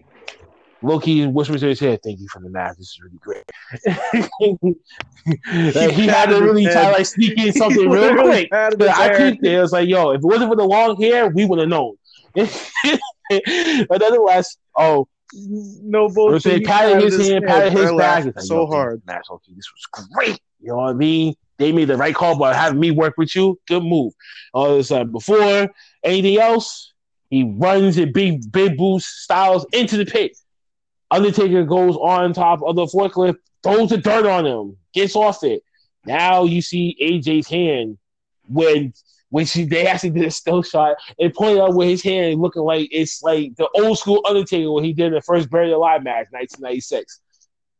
Low 0.81 0.99
key 0.99 1.27
whispers 1.27 1.61
to 1.61 1.67
his 1.67 1.79
head, 1.79 1.99
"Thank 2.03 2.19
you 2.19 2.27
for 2.33 2.41
the 2.41 2.49
math. 2.49 2.77
This 2.77 2.87
is 2.87 2.99
really 3.03 3.19
great." 3.19 3.43
like, 5.75 5.91
he 5.91 6.07
had 6.07 6.29
to 6.29 6.41
really 6.41 6.65
try 6.65 6.91
like 6.91 7.05
sneak 7.05 7.37
in 7.37 7.53
something 7.57 7.87
real 7.87 8.15
quick. 8.15 8.49
But 8.49 8.81
I 8.89 9.15
peeped 9.15 9.45
it. 9.45 9.55
I 9.55 9.61
was 9.61 9.71
like, 9.71 9.87
"Yo, 9.87 10.11
if 10.11 10.17
it 10.17 10.25
wasn't 10.25 10.49
for 10.49 10.55
the 10.55 10.65
long 10.65 10.99
hair, 10.99 11.29
we 11.29 11.45
would 11.45 11.59
have 11.59 11.69
known." 11.69 11.95
but 12.33 14.01
nonetheless, 14.01 14.57
oh, 14.75 15.07
no 15.33 16.09
bullshit. 16.09 16.59
He 16.59 16.61
patted 16.61 17.01
his 17.03 17.27
hand, 17.27 17.45
patted 17.45 17.73
his 17.73 17.91
back. 17.93 18.25
Like, 18.25 18.39
so 18.39 18.65
hard. 18.67 19.01
Okay, 19.09 19.53
this 19.55 19.69
was 19.71 20.09
great. 20.13 20.39
You 20.59 20.69
know 20.69 20.77
what 20.77 20.89
I 20.89 20.93
mean? 20.93 21.35
They 21.57 21.71
made 21.71 21.85
the 21.85 21.97
right 21.97 22.15
call 22.15 22.37
by 22.37 22.53
having 22.53 22.79
me 22.79 22.91
work 22.91 23.15
with 23.17 23.35
you. 23.35 23.59
Good 23.67 23.83
move. 23.83 24.13
All 24.53 24.75
this 24.75 24.89
time 24.89 25.11
before 25.11 25.69
anything 26.03 26.37
else, 26.37 26.93
he 27.29 27.43
runs 27.43 27.97
in 27.97 28.11
big, 28.11 28.51
big 28.51 28.77
boost 28.77 29.07
styles 29.23 29.65
into 29.71 29.97
the 29.97 30.05
pit. 30.05 30.37
Undertaker 31.09 31.63
goes 31.63 31.95
on 31.95 32.33
top 32.33 32.61
of 32.63 32.75
the 32.75 32.85
forklift, 32.85 33.37
throws 33.63 33.89
the 33.89 33.97
dirt 33.97 34.25
on 34.25 34.45
him, 34.45 34.77
gets 34.93 35.15
off 35.15 35.43
it. 35.43 35.63
Now 36.05 36.45
you 36.45 36.61
see 36.61 36.97
AJ's 37.01 37.47
hand 37.47 37.97
when 38.47 38.93
when 39.31 39.45
she 39.45 39.63
they 39.63 39.87
actually 39.87 40.11
did 40.11 40.25
a 40.25 40.31
still 40.31 40.61
shot 40.61 40.97
and 41.19 41.33
pointed 41.33 41.61
out 41.61 41.73
with 41.73 41.87
his 41.87 42.03
hand 42.03 42.39
looking 42.39 42.61
like 42.61 42.89
it's 42.91 43.23
like 43.23 43.55
the 43.55 43.67
old 43.75 43.97
school 43.97 44.21
Undertaker 44.27 44.71
when 44.71 44.83
he 44.83 44.93
did 44.93 45.13
the 45.13 45.21
first 45.21 45.49
Buried 45.49 45.71
Alive 45.71 46.03
match, 46.03 46.27
1996. 46.29 47.19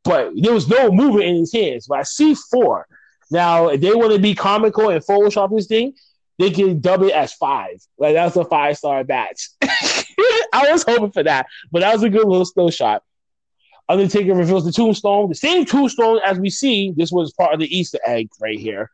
But 0.04 0.32
there 0.36 0.54
was 0.54 0.68
no 0.68 0.92
movement 0.92 1.26
in 1.26 1.36
his 1.36 1.54
hands. 1.54 1.86
But 1.88 2.00
I 2.00 2.04
see 2.04 2.34
four. 2.34 2.88
Now, 3.30 3.68
if 3.68 3.82
they 3.82 3.94
want 3.94 4.14
to 4.14 4.20
be 4.20 4.34
comical 4.34 4.90
and 4.90 5.06
Photoshop 5.06 5.56
this 5.56 5.68
thing, 5.68 5.94
they 6.40 6.50
can 6.50 6.80
dub 6.80 7.04
it 7.04 7.12
as 7.12 7.34
five. 7.34 7.82
Like 7.98 8.16
that's 8.16 8.36
a 8.38 8.46
five 8.46 8.78
star 8.78 9.04
match. 9.04 9.50
I 9.62 10.72
was 10.72 10.84
hoping 10.84 11.12
for 11.12 11.24
that, 11.24 11.48
but 11.72 11.82
that 11.82 11.94
was 11.94 12.04
a 12.04 12.10
good 12.10 12.28
little 12.28 12.46
still 12.46 12.72
shot. 12.72 13.04
Undertaker 13.90 14.34
reveals 14.34 14.64
the 14.64 14.72
tombstone, 14.72 15.28
the 15.28 15.36
same 15.36 15.66
tombstone 15.66 16.20
as 16.24 16.40
we 16.40 16.50
see. 16.50 16.94
This 16.96 17.12
was 17.12 17.34
part 17.34 17.54
of 17.54 17.60
the 17.60 17.78
Easter 17.78 18.00
egg 18.06 18.30
right 18.40 18.58
here. 18.58 18.90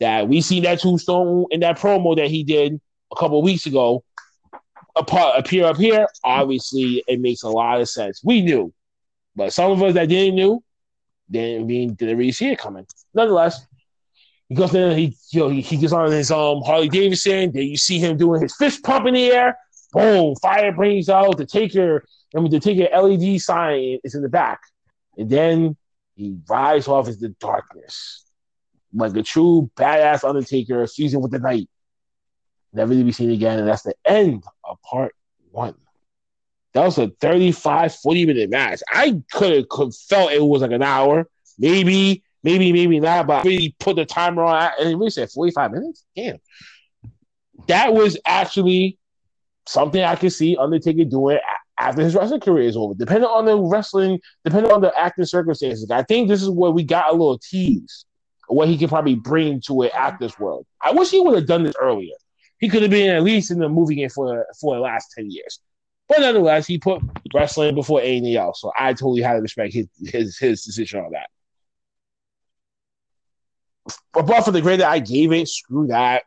That 0.00 0.28
we 0.28 0.40
see 0.40 0.60
that 0.60 0.80
tombstone 0.80 1.46
in 1.50 1.60
that 1.60 1.78
promo 1.78 2.16
that 2.16 2.28
he 2.28 2.44
did 2.44 2.80
a 3.10 3.16
couple 3.16 3.40
weeks 3.42 3.66
ago 3.66 4.04
appear 4.94 5.64
up 5.64 5.76
here. 5.76 6.06
Obviously, 6.24 7.02
it 7.06 7.20
makes 7.20 7.42
a 7.42 7.48
lot 7.48 7.80
of 7.80 7.88
sense. 7.88 8.20
We 8.22 8.42
knew, 8.42 8.72
but 9.34 9.52
some 9.52 9.72
of 9.72 9.82
us 9.82 9.94
that 9.94 10.08
didn't 10.08 10.34
knew 10.34 10.62
didn't 11.30 11.66
mean 11.66 11.94
didn't 11.94 12.18
really 12.18 12.32
see 12.32 12.50
it 12.50 12.58
coming. 12.58 12.86
Nonetheless, 13.14 13.66
he 14.48 14.54
goes 14.54 14.74
in. 14.74 14.96
He 14.96 15.16
you 15.30 15.40
know, 15.40 15.48
he, 15.48 15.76
gets 15.76 15.92
on 15.92 16.10
his 16.10 16.30
um 16.30 16.62
Harley 16.62 16.88
Davidson. 16.88 17.52
Then 17.52 17.64
you 17.64 17.76
see 17.76 17.98
him 17.98 18.16
doing 18.16 18.42
his 18.42 18.54
fist 18.56 18.82
pump 18.84 19.06
in 19.06 19.14
the 19.14 19.30
air. 19.30 19.58
Boom! 19.92 20.34
Fire 20.36 20.72
brings 20.72 21.08
out 21.08 21.38
the 21.38 21.46
Taker 21.46 22.04
I 22.36 22.40
mean, 22.40 22.50
the 22.50 22.60
take 22.60 22.78
an 22.78 22.88
LED 22.92 23.40
sign 23.40 23.98
is 24.04 24.14
in 24.14 24.22
the 24.22 24.28
back, 24.28 24.60
and 25.16 25.30
then 25.30 25.76
he 26.16 26.36
rides 26.48 26.86
off 26.86 27.08
into 27.08 27.20
the 27.20 27.28
darkness 27.40 28.24
like 28.96 29.16
a 29.16 29.22
true 29.22 29.70
badass 29.76 30.28
Undertaker, 30.28 30.86
season 30.86 31.20
with 31.20 31.32
the 31.32 31.38
night. 31.38 31.68
Never 32.72 32.94
to 32.94 33.04
be 33.04 33.12
seen 33.12 33.30
again, 33.30 33.58
and 33.58 33.68
that's 33.68 33.82
the 33.82 33.94
end 34.04 34.44
of 34.64 34.80
part 34.82 35.14
one. 35.50 35.74
That 36.74 36.84
was 36.84 36.98
a 36.98 37.08
35, 37.08 37.94
40 37.94 38.26
minute 38.26 38.50
match. 38.50 38.82
I 38.92 39.22
could 39.32 39.52
have 39.56 39.94
felt 40.08 40.32
it 40.32 40.42
was 40.42 40.60
like 40.60 40.72
an 40.72 40.82
hour, 40.82 41.26
maybe, 41.58 42.22
maybe, 42.42 42.70
maybe 42.70 43.00
not, 43.00 43.26
but 43.26 43.40
I 43.40 43.48
really 43.48 43.74
put 43.78 43.96
the 43.96 44.04
timer 44.04 44.44
on 44.44 44.70
and 44.78 45.00
we 45.00 45.08
said 45.08 45.30
45 45.30 45.72
minutes. 45.72 46.04
Damn. 46.14 46.36
That 47.68 47.94
was 47.94 48.18
actually 48.26 48.98
something 49.66 50.02
I 50.02 50.16
could 50.16 50.32
see 50.32 50.56
Undertaker 50.58 51.04
doing 51.04 51.38
after 51.78 52.02
his 52.02 52.14
wrestling 52.14 52.40
career 52.40 52.68
is 52.68 52.76
over. 52.76 52.92
Depending 52.94 53.28
on 53.28 53.46
the 53.46 53.58
wrestling, 53.58 54.20
depending 54.44 54.70
on 54.70 54.80
the 54.80 54.92
acting 54.98 55.24
circumstances. 55.24 55.90
I 55.90 56.02
think 56.02 56.28
this 56.28 56.42
is 56.42 56.50
where 56.50 56.70
we 56.70 56.84
got 56.84 57.08
a 57.10 57.12
little 57.12 57.38
tease 57.38 58.04
what 58.48 58.68
he 58.68 58.78
could 58.78 58.88
probably 58.88 59.14
bring 59.14 59.60
to 59.62 59.82
an 59.82 59.90
actor's 59.94 60.38
world. 60.38 60.66
I 60.80 60.92
wish 60.92 61.10
he 61.10 61.20
would 61.20 61.34
have 61.34 61.46
done 61.46 61.64
this 61.64 61.76
earlier. 61.80 62.14
He 62.58 62.68
could 62.68 62.82
have 62.82 62.90
been 62.90 63.10
at 63.10 63.22
least 63.22 63.50
in 63.50 63.58
the 63.58 63.68
movie 63.68 63.96
game 63.96 64.08
for 64.08 64.46
for 64.60 64.74
the 64.74 64.80
last 64.80 65.12
10 65.16 65.30
years. 65.30 65.60
But 66.08 66.20
nonetheless, 66.20 66.66
he 66.66 66.78
put 66.78 67.02
wrestling 67.34 67.74
before 67.74 68.00
anything 68.00 68.36
else. 68.36 68.60
So 68.60 68.72
I 68.78 68.92
totally 68.92 69.22
had 69.22 69.34
to 69.34 69.40
respect 69.40 69.74
his 69.74 69.88
his, 70.04 70.38
his 70.38 70.64
decision 70.64 71.00
on 71.00 71.12
that. 71.12 71.28
But 74.12 74.44
for 74.44 74.50
the 74.50 74.62
grade 74.62 74.80
that 74.80 74.90
I 74.90 75.00
gave 75.00 75.32
it, 75.32 75.48
screw 75.48 75.88
that. 75.88 76.24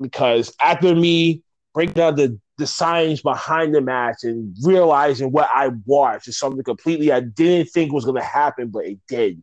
Because 0.00 0.54
after 0.60 0.94
me 0.94 1.42
breaking 1.74 1.94
down 1.94 2.16
the 2.16 2.38
the 2.58 2.66
science 2.66 3.22
behind 3.22 3.74
the 3.74 3.80
match 3.80 4.24
and 4.24 4.54
realizing 4.62 5.32
what 5.32 5.48
I 5.52 5.70
watched 5.86 6.28
is 6.28 6.38
something 6.38 6.62
completely 6.62 7.10
I 7.10 7.20
didn't 7.20 7.70
think 7.70 7.92
was 7.92 8.04
going 8.04 8.20
to 8.20 8.26
happen, 8.26 8.68
but 8.68 8.84
it 8.84 8.98
did. 9.08 9.42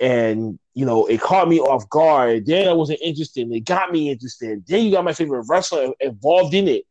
And 0.00 0.58
you 0.74 0.84
know, 0.84 1.06
it 1.06 1.20
caught 1.20 1.48
me 1.48 1.60
off 1.60 1.88
guard. 1.88 2.46
Then 2.46 2.68
I 2.68 2.72
wasn't 2.72 3.00
interested. 3.00 3.50
It 3.50 3.60
got 3.60 3.92
me 3.92 4.10
interested. 4.10 4.66
Then 4.66 4.84
you 4.84 4.90
got 4.90 5.04
my 5.04 5.12
favorite 5.12 5.46
wrestler 5.48 5.92
involved 6.00 6.52
in 6.52 6.66
it. 6.68 6.84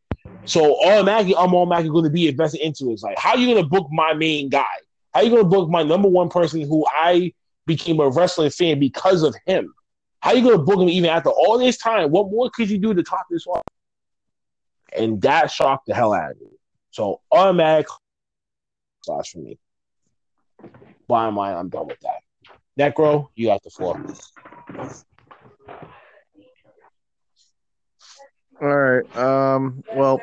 So 0.46 0.82
automatically, 0.84 1.36
I'm 1.36 1.54
automatically 1.54 1.90
going 1.90 2.04
to 2.04 2.10
be 2.10 2.28
invested 2.28 2.60
into 2.60 2.90
it. 2.90 2.94
It's 2.94 3.02
like, 3.02 3.18
how 3.18 3.30
are 3.30 3.38
you 3.38 3.46
going 3.46 3.62
to 3.62 3.68
book 3.68 3.88
my 3.90 4.14
main 4.14 4.48
guy? 4.48 4.64
How 5.12 5.20
are 5.20 5.24
you 5.24 5.30
going 5.30 5.42
to 5.42 5.48
book 5.48 5.68
my 5.70 5.82
number 5.82 6.08
one 6.08 6.28
person 6.28 6.62
who 6.62 6.84
I 6.90 7.32
became 7.66 8.00
a 8.00 8.08
wrestling 8.08 8.50
fan 8.50 8.78
because 8.78 9.22
of 9.22 9.34
him? 9.46 9.72
How 10.20 10.30
are 10.30 10.36
you 10.36 10.42
going 10.42 10.56
to 10.56 10.62
book 10.62 10.80
him 10.80 10.88
even 10.88 11.10
after 11.10 11.30
all 11.30 11.58
this 11.58 11.76
time? 11.76 12.10
What 12.10 12.30
more 12.30 12.50
could 12.50 12.70
you 12.70 12.78
do 12.78 12.94
to 12.94 13.02
top 13.02 13.26
this 13.30 13.46
off? 13.46 13.62
And 14.96 15.20
that 15.22 15.50
shocked 15.50 15.86
the 15.86 15.94
hell 15.94 16.14
out 16.14 16.32
of 16.32 16.40
me. 16.40 16.48
So 16.90 17.20
automatic 17.30 17.86
sauce 19.02 19.28
for 19.28 19.38
me. 19.38 19.58
Bottom 21.06 21.36
line, 21.36 21.56
I'm 21.56 21.68
done 21.68 21.86
with 21.86 22.00
that. 22.00 22.23
Nekro, 22.78 23.28
you 23.34 23.46
got 23.46 23.62
the 23.62 23.70
floor. 23.70 24.00
All 28.60 28.68
right. 28.68 29.16
Um. 29.16 29.82
Well, 29.94 30.20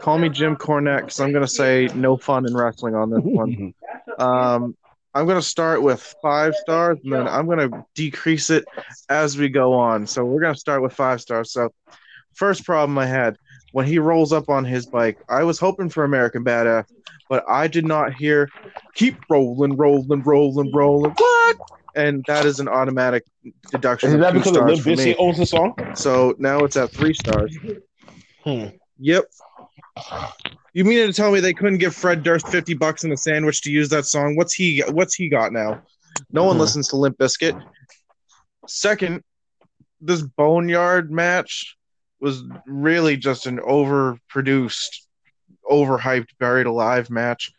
call 0.00 0.18
me 0.18 0.28
Jim 0.28 0.56
Cornette 0.56 1.02
because 1.02 1.20
I'm 1.20 1.32
gonna 1.32 1.46
say 1.48 1.88
no 1.94 2.16
fun 2.16 2.46
in 2.46 2.56
wrestling 2.56 2.94
on 2.94 3.10
this 3.10 3.22
one. 3.22 3.74
Um. 4.18 4.74
I'm 5.14 5.26
gonna 5.26 5.40
start 5.42 5.80
with 5.82 6.14
five 6.22 6.54
stars, 6.56 6.98
and 7.02 7.12
then 7.12 7.26
I'm 7.26 7.48
gonna 7.48 7.70
decrease 7.94 8.50
it 8.50 8.64
as 9.08 9.36
we 9.38 9.48
go 9.48 9.72
on. 9.72 10.06
So 10.06 10.24
we're 10.24 10.42
gonna 10.42 10.54
start 10.54 10.82
with 10.82 10.92
five 10.92 11.22
stars. 11.22 11.52
So, 11.52 11.70
first 12.34 12.64
problem 12.64 12.98
I 12.98 13.06
had 13.06 13.36
when 13.72 13.86
he 13.86 13.98
rolls 13.98 14.32
up 14.32 14.48
on 14.50 14.64
his 14.64 14.86
bike, 14.86 15.18
I 15.28 15.42
was 15.44 15.58
hoping 15.58 15.88
for 15.88 16.04
American 16.04 16.44
Badass, 16.44 16.84
but 17.30 17.44
I 17.48 17.66
did 17.66 17.86
not 17.86 18.12
hear 18.14 18.50
"keep 18.94 19.16
rolling, 19.30 19.76
rolling, 19.76 20.22
rolling, 20.22 20.70
rolling." 20.72 21.12
What? 21.16 21.56
And 21.96 22.22
that 22.28 22.44
is 22.44 22.60
an 22.60 22.68
automatic 22.68 23.24
deduction. 23.70 24.12
Is 24.12 24.20
that 24.20 24.34
because 24.34 24.52
Limp. 24.52 24.80
Bizkit 24.80 25.16
owns 25.18 25.38
the 25.38 25.46
song? 25.46 25.74
So 25.94 26.34
now 26.38 26.58
it's 26.60 26.76
at 26.76 26.92
three 26.92 27.14
stars. 27.14 27.56
Hmm. 28.44 28.66
Yep. 28.98 29.24
You 30.74 30.84
mean 30.84 31.06
to 31.06 31.12
tell 31.12 31.32
me 31.32 31.40
they 31.40 31.54
couldn't 31.54 31.78
give 31.78 31.94
Fred 31.94 32.22
Durst 32.22 32.48
fifty 32.48 32.74
bucks 32.74 33.02
in 33.04 33.12
a 33.12 33.16
sandwich 33.16 33.62
to 33.62 33.70
use 33.70 33.88
that 33.88 34.04
song? 34.04 34.36
What's 34.36 34.52
he 34.52 34.82
What's 34.90 35.14
he 35.14 35.30
got 35.30 35.52
now? 35.52 35.82
No 36.30 36.44
one 36.44 36.56
Mhm. 36.56 36.60
listens 36.60 36.88
to 36.88 36.96
Limp 36.96 37.16
Bizkit. 37.16 37.58
Second, 38.68 39.24
this 40.00 40.20
Boneyard 40.20 41.10
match 41.10 41.76
was 42.20 42.42
really 42.66 43.16
just 43.16 43.46
an 43.46 43.58
overproduced, 43.58 45.00
overhyped, 45.70 46.28
buried 46.38 46.66
alive 46.66 47.08
match. 47.08 47.52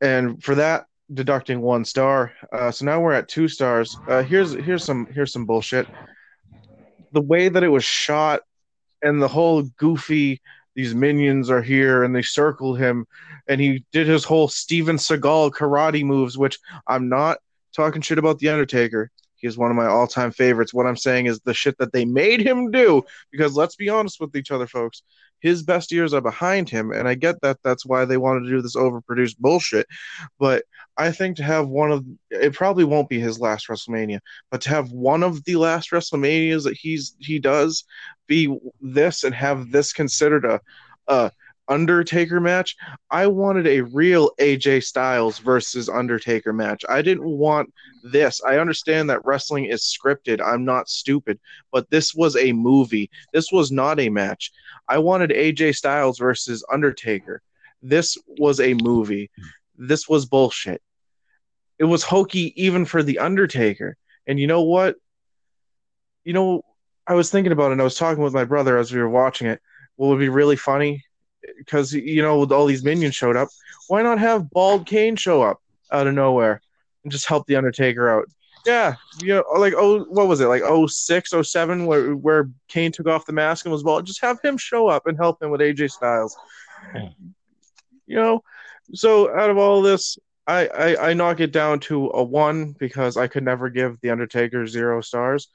And 0.00 0.42
for 0.42 0.56
that, 0.56 0.86
deducting 1.12 1.60
one 1.60 1.84
star. 1.84 2.32
Uh, 2.52 2.70
so 2.70 2.84
now 2.84 3.00
we're 3.00 3.12
at 3.12 3.28
two 3.28 3.48
stars. 3.48 3.96
Uh, 4.08 4.22
here's 4.22 4.52
here's 4.52 4.84
some 4.84 5.06
here's 5.06 5.32
some 5.32 5.46
bullshit. 5.46 5.86
The 7.12 7.22
way 7.22 7.48
that 7.48 7.62
it 7.62 7.68
was 7.68 7.84
shot 7.84 8.40
and 9.02 9.22
the 9.22 9.28
whole 9.28 9.62
goofy 9.62 10.40
these 10.74 10.94
minions 10.94 11.50
are 11.50 11.62
here 11.62 12.04
and 12.04 12.14
they 12.14 12.22
circle 12.22 12.74
him 12.74 13.06
and 13.48 13.60
he 13.60 13.84
did 13.92 14.06
his 14.06 14.24
whole 14.24 14.48
Steven 14.48 14.96
Seagal 14.96 15.52
karate 15.52 16.04
moves, 16.04 16.36
which 16.36 16.58
I'm 16.86 17.08
not 17.08 17.38
talking 17.74 18.02
shit 18.02 18.18
about 18.18 18.38
the 18.38 18.50
Undertaker. 18.50 19.10
He 19.36 19.46
is 19.46 19.56
one 19.56 19.70
of 19.70 19.76
my 19.76 19.86
all-time 19.86 20.32
favorites. 20.32 20.74
What 20.74 20.86
I'm 20.86 20.96
saying 20.96 21.26
is 21.26 21.40
the 21.40 21.54
shit 21.54 21.78
that 21.78 21.92
they 21.92 22.04
made 22.04 22.40
him 22.40 22.70
do 22.70 23.02
because 23.30 23.56
let's 23.56 23.76
be 23.76 23.88
honest 23.88 24.20
with 24.20 24.36
each 24.36 24.50
other 24.50 24.66
folks. 24.66 25.02
His 25.40 25.62
best 25.62 25.92
years 25.92 26.12
are 26.14 26.20
behind 26.20 26.68
him 26.68 26.92
and 26.92 27.08
I 27.08 27.14
get 27.14 27.40
that 27.42 27.58
that's 27.62 27.86
why 27.86 28.04
they 28.04 28.16
wanted 28.16 28.44
to 28.44 28.50
do 28.50 28.62
this 28.62 28.76
overproduced 28.76 29.38
bullshit. 29.38 29.86
But 30.38 30.64
I 30.96 31.12
think 31.12 31.36
to 31.36 31.44
have 31.44 31.68
one 31.68 31.92
of 31.92 32.04
it 32.30 32.52
probably 32.54 32.84
won't 32.84 33.08
be 33.08 33.20
his 33.20 33.38
last 33.38 33.68
WrestleMania, 33.68 34.20
but 34.50 34.60
to 34.62 34.70
have 34.70 34.90
one 34.90 35.22
of 35.22 35.44
the 35.44 35.56
last 35.56 35.90
WrestleManias 35.90 36.64
that 36.64 36.76
he's 36.76 37.14
he 37.20 37.38
does 37.38 37.84
be 38.26 38.56
this 38.80 39.24
and 39.24 39.34
have 39.34 39.70
this 39.70 39.92
considered 39.92 40.44
a 40.44 40.60
a 41.08 41.30
Undertaker 41.68 42.40
match, 42.40 42.76
I 43.10 43.26
wanted 43.26 43.66
a 43.66 43.82
real 43.82 44.30
AJ 44.40 44.84
Styles 44.84 45.38
versus 45.38 45.88
Undertaker 45.88 46.52
match. 46.52 46.84
I 46.88 47.02
didn't 47.02 47.28
want 47.28 47.72
this. 48.02 48.42
I 48.42 48.58
understand 48.58 49.10
that 49.10 49.24
wrestling 49.24 49.66
is 49.66 49.82
scripted. 49.82 50.44
I'm 50.44 50.64
not 50.64 50.88
stupid, 50.88 51.38
but 51.70 51.90
this 51.90 52.14
was 52.14 52.36
a 52.36 52.52
movie. 52.52 53.10
This 53.32 53.52
was 53.52 53.70
not 53.70 54.00
a 54.00 54.08
match. 54.08 54.52
I 54.88 54.98
wanted 54.98 55.30
AJ 55.30 55.76
Styles 55.76 56.18
versus 56.18 56.64
Undertaker. 56.72 57.42
This 57.82 58.16
was 58.26 58.60
a 58.60 58.74
movie. 58.74 59.30
This 59.76 60.08
was 60.08 60.26
bullshit. 60.26 60.82
It 61.78 61.84
was 61.84 62.02
hokey 62.02 62.52
even 62.62 62.84
for 62.84 63.02
the 63.02 63.18
Undertaker. 63.20 63.96
And 64.26 64.38
you 64.38 64.46
know 64.46 64.62
what? 64.62 64.96
You 66.24 66.32
know, 66.32 66.62
I 67.06 67.14
was 67.14 67.30
thinking 67.30 67.52
about 67.52 67.68
it 67.68 67.72
and 67.72 67.80
I 67.80 67.84
was 67.84 67.94
talking 67.94 68.22
with 68.22 68.34
my 68.34 68.44
brother 68.44 68.76
as 68.76 68.92
we 68.92 69.00
were 69.00 69.08
watching 69.08 69.46
it. 69.46 69.60
What 69.96 70.08
would 70.08 70.18
be 70.18 70.28
really 70.28 70.56
funny? 70.56 71.04
Because, 71.56 71.92
you 71.92 72.22
know, 72.22 72.40
with 72.40 72.52
all 72.52 72.66
these 72.66 72.84
minions 72.84 73.14
showed 73.14 73.36
up, 73.36 73.48
why 73.88 74.02
not 74.02 74.18
have 74.18 74.50
Bald 74.50 74.86
Kane 74.86 75.16
show 75.16 75.42
up 75.42 75.60
out 75.90 76.06
of 76.06 76.14
nowhere 76.14 76.60
and 77.02 77.12
just 77.12 77.26
help 77.26 77.46
the 77.46 77.56
Undertaker 77.56 78.08
out? 78.08 78.28
Yeah, 78.66 78.96
you 79.22 79.34
know, 79.34 79.44
like 79.56 79.74
oh, 79.76 80.04
what 80.04 80.28
was 80.28 80.40
it 80.40 80.46
like 80.46 80.62
06, 80.62 81.32
07, 81.42 81.86
where 81.86 82.14
where 82.14 82.50
Kane 82.68 82.92
took 82.92 83.06
off 83.06 83.24
the 83.24 83.32
mask 83.32 83.64
and 83.64 83.72
was 83.72 83.82
bald? 83.82 84.04
Just 84.04 84.20
have 84.20 84.40
him 84.42 84.58
show 84.58 84.88
up 84.88 85.06
and 85.06 85.16
help 85.16 85.42
him 85.42 85.50
with 85.50 85.60
AJ 85.60 85.90
Styles. 85.90 86.36
You 88.06 88.16
know, 88.16 88.42
so 88.94 89.34
out 89.34 89.50
of 89.50 89.58
all 89.58 89.80
this, 89.80 90.18
I, 90.46 90.66
I 90.66 91.10
I 91.10 91.14
knock 91.14 91.40
it 91.40 91.52
down 91.52 91.80
to 91.80 92.10
a 92.12 92.22
one 92.22 92.72
because 92.78 93.16
I 93.16 93.26
could 93.26 93.44
never 93.44 93.70
give 93.70 94.00
the 94.00 94.10
Undertaker 94.10 94.66
zero 94.66 95.00
stars. 95.00 95.48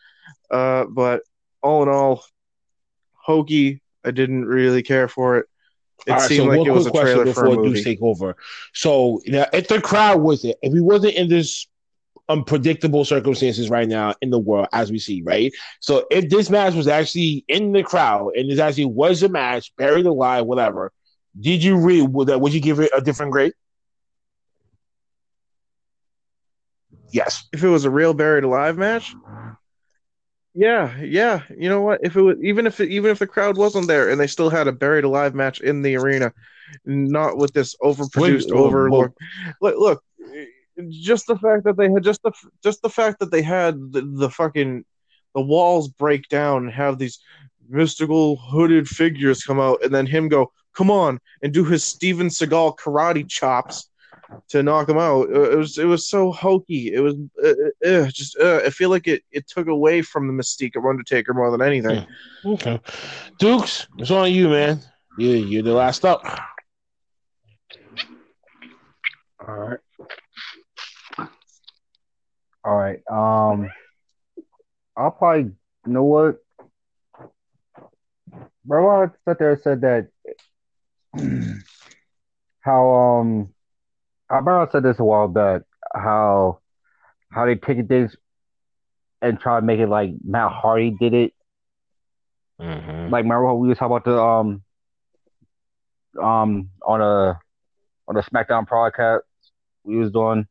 Uh, 0.50 0.86
but 0.86 1.22
all 1.62 1.84
in 1.84 1.90
all, 1.90 2.24
hokey. 3.14 3.82
I 4.06 4.12
didn't 4.12 4.46
really 4.46 4.84
care 4.84 5.08
for 5.08 5.38
it. 5.38 5.46
It 6.06 6.12
All 6.12 6.20
right, 6.20 6.30
seemed 6.30 6.46
so 6.46 6.46
like 6.46 6.60
one 6.60 6.68
it 6.68 6.72
was 6.72 6.86
a 6.86 6.92
quick 6.92 6.92
question 6.92 7.24
trailer 7.24 7.26
for 7.26 7.46
a 7.46 7.50
before 7.50 7.58
Deuce 7.58 7.82
movie. 7.82 7.84
take 7.84 8.02
over. 8.02 8.36
So 8.74 9.22
now, 9.28 9.46
if 9.54 9.68
the 9.68 9.82
crowd 9.82 10.22
was 10.22 10.44
it, 10.44 10.58
if 10.62 10.74
we 10.74 10.82
wasn't 10.82 11.16
in 11.16 11.30
this 11.30 11.68
unpredictable 12.30 13.04
circumstances 13.06 13.70
right 13.70 13.88
now 13.88 14.14
in 14.22 14.30
the 14.30 14.40
world 14.40 14.68
as 14.74 14.92
we 14.92 15.00
see, 15.00 15.22
right? 15.24 15.52
So 15.80 16.06
if 16.10 16.30
this 16.30 16.50
match 16.50 16.74
was 16.74 16.88
actually 16.88 17.44
in 17.48 17.72
the 17.72 17.84
crowd 17.84 18.32
and 18.36 18.50
this 18.50 18.60
actually 18.60 18.86
was 18.86 19.24
a 19.24 19.30
match, 19.30 19.74
buried 19.78 20.06
alive, 20.06 20.46
whatever, 20.46 20.92
did 21.40 21.64
you 21.64 21.78
read 21.78 22.04
would 22.10 22.28
that 22.28 22.40
would 22.42 22.54
you 22.54 22.62
give 22.62 22.80
it 22.80 22.92
a 22.96 23.02
different 23.02 23.32
grade? 23.32 23.54
Yes. 27.12 27.48
If 27.54 27.64
it 27.64 27.70
was 27.70 27.86
a 27.86 27.90
real 27.92 28.14
buried 28.14 28.44
alive 28.44 28.78
match, 28.78 29.14
yeah, 30.54 31.00
yeah. 31.02 31.42
You 31.58 31.70
know 31.70 31.82
what? 31.82 32.00
If 32.04 32.16
it 32.16 32.22
was 32.22 32.38
even 32.42 32.68
if 32.68 32.80
it, 32.80 32.90
even 32.90 33.12
if 33.12 33.20
the 33.20 33.28
crowd 33.28 33.58
wasn't 33.58 33.88
there 33.88 34.10
and 34.10 34.20
they 34.20 34.28
still 34.28 34.50
had 34.50 34.68
a 34.68 34.72
buried 34.72 35.04
alive 35.04 35.34
match 35.34 35.62
in 35.62 35.82
the 35.82 35.96
arena, 35.98 36.34
not 36.86 37.38
with 37.38 37.54
this 37.54 37.76
overproduced, 37.82 38.52
Wait, 38.52 38.52
over 38.52 38.90
well- 38.90 39.14
look, 39.62 39.76
look, 39.78 40.04
just 40.90 41.28
the 41.28 41.38
fact 41.38 41.64
that 41.64 41.78
they 41.78 41.92
had 41.92 42.04
just 42.04 42.22
the 42.24 42.32
just 42.64 42.82
the 42.82 42.90
fact 42.90 43.20
that 43.20 43.32
they 43.32 43.42
had 43.42 43.76
the, 43.92 44.02
the 44.02 44.30
fucking 44.30 44.86
the 45.34 45.42
walls 45.42 45.88
break 45.88 46.28
down 46.30 46.66
and 46.66 46.74
have 46.74 46.98
these 46.98 47.20
mystical 47.70 48.36
hooded 48.36 48.88
figures 48.88 49.44
come 49.44 49.60
out 49.60 49.84
and 49.84 49.94
then 49.94 50.06
him 50.06 50.28
go 50.28 50.52
come 50.74 50.92
on 50.92 51.20
and 51.42 51.54
do 51.54 51.64
his 51.64 51.84
Steven 51.84 52.28
Seagal 52.28 52.78
karate 52.78 53.28
chops 53.28 53.90
to 54.50 54.64
knock 54.64 54.90
him 54.90 54.98
out 54.98 55.30
Uh, 55.30 55.52
it 55.52 55.58
was 55.58 55.78
it 55.78 55.86
was 55.86 56.08
so 56.08 56.32
hokey 56.32 56.94
it 56.94 57.00
was 57.00 57.16
uh, 57.44 57.90
uh, 57.90 58.08
just 58.08 58.38
uh, 58.38 58.62
I 58.66 58.70
feel 58.70 58.90
like 58.90 59.08
it 59.08 59.24
it 59.32 59.48
took 59.48 59.68
away 59.68 60.02
from 60.02 60.28
the 60.28 60.34
mystique 60.34 60.76
of 60.76 60.86
Undertaker 60.86 61.34
more 61.34 61.52
than 61.52 61.62
anything 61.62 62.06
Okay. 62.46 62.80
Dukes, 63.40 63.88
it's 63.98 64.12
on 64.12 64.32
you, 64.32 64.50
man. 64.50 64.82
You 65.18 65.30
you're 65.32 65.64
the 65.64 65.74
last 65.74 66.04
up. 66.04 66.26
All 69.48 69.56
right. 69.56 69.80
All 72.66 72.76
right. 72.76 73.00
Um, 73.10 73.70
I'll 74.98 75.12
probably. 75.12 75.52
You 75.86 75.92
know 75.92 76.04
what? 76.04 76.38
Bro, 78.66 79.04
I 79.04 79.08
sat 79.26 79.40
there 79.40 79.52
and 79.52 79.62
said 79.62 79.82
that 79.82 80.08
how 82.62 82.90
um 82.90 83.54
I 84.34 84.38
remember 84.38 84.62
I 84.62 84.72
said 84.72 84.82
this 84.82 84.98
a 84.98 85.04
while 85.04 85.28
back 85.28 85.62
how 85.94 86.60
how 87.32 87.46
they 87.46 87.54
take 87.54 87.88
things 87.88 88.16
and 89.22 89.40
try 89.40 89.60
to 89.60 89.66
make 89.66 89.80
it 89.80 89.88
like 89.88 90.10
Matt 90.26 90.52
Hardy 90.52 90.90
did 91.00 91.14
it. 91.14 91.34
Mm-hmm. 92.60 93.12
Like 93.12 93.24
remember 93.24 93.46
how 93.46 93.54
we 93.54 93.68
was 93.68 93.78
talking 93.78 93.96
about 93.96 94.06
the 94.06 94.20
um 94.20 94.64
um 96.20 96.70
on 96.84 97.02
a 97.02 97.40
on 98.08 98.16
the 98.16 98.24
SmackDown 98.24 98.68
podcast 98.68 99.22
we 99.84 99.98
was 99.98 100.12
doing 100.12 100.48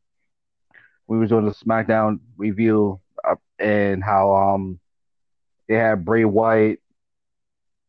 we 1.07 1.17
was 1.17 1.29
doing 1.29 1.45
the 1.45 1.53
SmackDown 1.53 2.19
review 2.37 3.01
uh, 3.27 3.35
and 3.59 4.01
how 4.01 4.33
um 4.33 4.79
they 5.67 5.75
had 5.75 6.05
Bray 6.05 6.23
Wyatt 6.23 6.79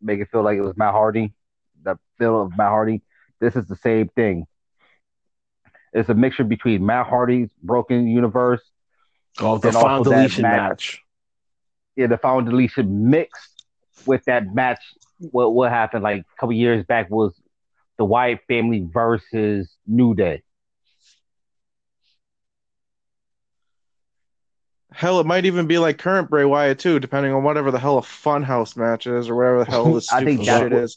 make 0.02 0.18
it 0.18 0.28
feel 0.32 0.42
like 0.42 0.58
it 0.58 0.62
was 0.62 0.76
Matt 0.76 0.92
Hardy, 0.92 1.32
the 1.84 1.96
feel 2.18 2.42
of 2.42 2.50
Matt 2.56 2.70
Hardy. 2.70 3.02
This 3.40 3.54
is 3.54 3.66
the 3.66 3.76
same 3.76 4.08
thing. 4.08 4.46
It's 5.94 6.08
a 6.08 6.14
mixture 6.14 6.44
between 6.44 6.84
Matt 6.84 7.06
Hardy's 7.06 7.50
Broken 7.62 8.06
Universe, 8.08 8.60
Oh, 9.40 9.58
the 9.58 9.68
And 9.68 9.76
final 9.76 10.04
deletion 10.04 10.42
match- 10.42 10.60
match. 10.68 11.02
yeah, 11.96 12.06
the 12.08 12.18
Final 12.18 12.42
Deletion 12.42 13.08
mixed 13.10 13.64
with 14.06 14.24
that 14.26 14.52
match. 14.54 14.80
What 15.18 15.54
what 15.54 15.70
happened 15.70 16.02
like 16.02 16.20
a 16.22 16.36
couple 16.40 16.52
years 16.52 16.84
back 16.84 17.08
was 17.10 17.32
the 17.96 18.04
Wyatt 18.04 18.40
family 18.48 18.86
versus 18.92 19.74
New 19.86 20.14
Day. 20.14 20.42
Hell, 24.92 25.18
it 25.18 25.26
might 25.26 25.44
even 25.44 25.66
be 25.66 25.78
like 25.78 25.98
current 25.98 26.30
Bray 26.30 26.44
Wyatt 26.44 26.78
too, 26.78 27.00
depending 27.00 27.32
on 27.32 27.42
whatever 27.42 27.70
the 27.70 27.78
hell 27.80 27.98
a 27.98 28.02
funhouse 28.02 28.76
match 28.76 29.06
is 29.06 29.28
or 29.28 29.34
whatever 29.34 29.64
the 29.64 29.70
hell 29.70 29.92
this 29.94 30.12
I 30.12 30.24
think 30.24 30.42
stupid 30.42 30.46
that's 30.46 30.62
shit 30.62 30.72
what- 30.72 30.82
is. 30.82 30.96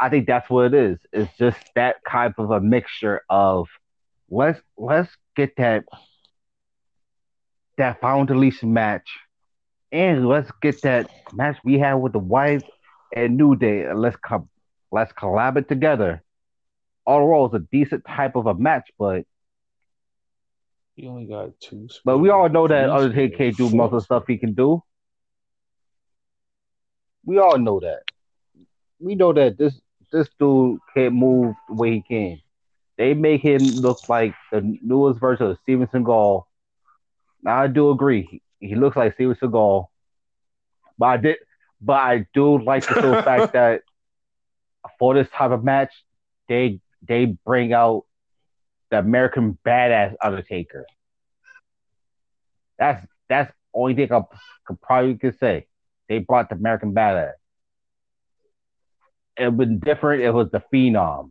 I 0.00 0.08
think 0.08 0.26
that's 0.26 0.50
what 0.50 0.66
it 0.66 0.74
is. 0.74 0.98
It's 1.12 1.36
just 1.38 1.58
that 1.76 1.96
type 2.08 2.38
of 2.38 2.50
a 2.50 2.60
mixture 2.60 3.22
of 3.30 3.68
let's 4.32 4.60
let's 4.78 5.10
get 5.36 5.54
that 5.56 5.84
that 7.76 8.00
Final 8.00 8.24
Deletion 8.24 8.72
match, 8.72 9.08
and 9.92 10.26
let's 10.26 10.50
get 10.60 10.82
that 10.82 11.10
match 11.34 11.58
we 11.64 11.78
had 11.78 11.94
with 11.94 12.12
the 12.12 12.18
Wyatt 12.18 12.64
and 13.14 13.36
New 13.36 13.56
Day, 13.56 13.84
and 13.84 14.00
let's 14.00 14.16
come 14.16 14.48
let's 14.90 15.12
collaborate 15.12 15.68
together. 15.68 16.22
Overall, 17.06 17.46
it's 17.46 17.54
a 17.54 17.58
decent 17.70 18.04
type 18.06 18.36
of 18.36 18.46
a 18.46 18.54
match, 18.54 18.90
but 18.98 19.24
He 20.94 21.06
only 21.06 21.26
got 21.26 21.58
two. 21.60 21.88
but 22.04 22.18
we 22.18 22.30
all 22.30 22.48
know 22.48 22.68
that 22.68 22.86
three 22.86 22.90
Undertaker 22.90 23.36
can't 23.36 23.56
do 23.56 23.70
most 23.70 23.92
of 23.92 24.00
the 24.00 24.00
stuff 24.00 24.24
he 24.26 24.38
can 24.38 24.54
do. 24.54 24.82
We 27.24 27.38
all 27.38 27.58
know 27.58 27.80
that. 27.80 28.02
We 28.98 29.14
know 29.14 29.32
that 29.32 29.58
this 29.58 29.78
this 30.12 30.28
dude 30.38 30.78
can't 30.94 31.14
move 31.14 31.54
the 31.68 31.74
way 31.74 31.92
he 31.94 32.02
can. 32.02 32.40
They 32.98 33.14
make 33.14 33.42
him 33.42 33.80
look 33.80 34.02
like 34.08 34.34
the 34.50 34.78
newest 34.82 35.18
version 35.18 35.46
of 35.46 35.58
Steven 35.62 35.86
Seagal. 35.86 36.44
Now 37.42 37.62
I 37.62 37.66
do 37.66 37.90
agree. 37.90 38.28
He, 38.60 38.68
he 38.68 38.74
looks 38.74 38.96
like 38.96 39.14
Steven 39.14 39.34
Seagal. 39.34 39.86
But 40.98 41.06
I 41.06 41.16
did 41.16 41.36
but 41.80 41.94
I 41.96 42.26
do 42.32 42.62
like 42.62 42.86
the 42.86 42.94
fact 43.24 43.54
that 43.54 43.82
for 44.98 45.14
this 45.14 45.28
type 45.30 45.50
of 45.50 45.64
match, 45.64 45.92
they 46.48 46.80
they 47.06 47.36
bring 47.44 47.72
out 47.72 48.04
the 48.90 48.98
American 48.98 49.58
badass 49.66 50.14
Undertaker. 50.22 50.86
That's 52.78 53.04
that's 53.28 53.50
the 53.50 53.80
only 53.80 53.94
thing 53.94 54.12
I 54.12 54.22
could 54.66 54.80
probably 54.80 55.16
could 55.16 55.38
say. 55.38 55.66
They 56.08 56.18
brought 56.18 56.50
the 56.50 56.56
American 56.56 56.92
Badass. 56.92 57.32
It 59.36 59.56
been 59.56 59.78
different. 59.78 60.22
It 60.22 60.30
was 60.30 60.50
the 60.50 60.62
Phenom, 60.72 61.30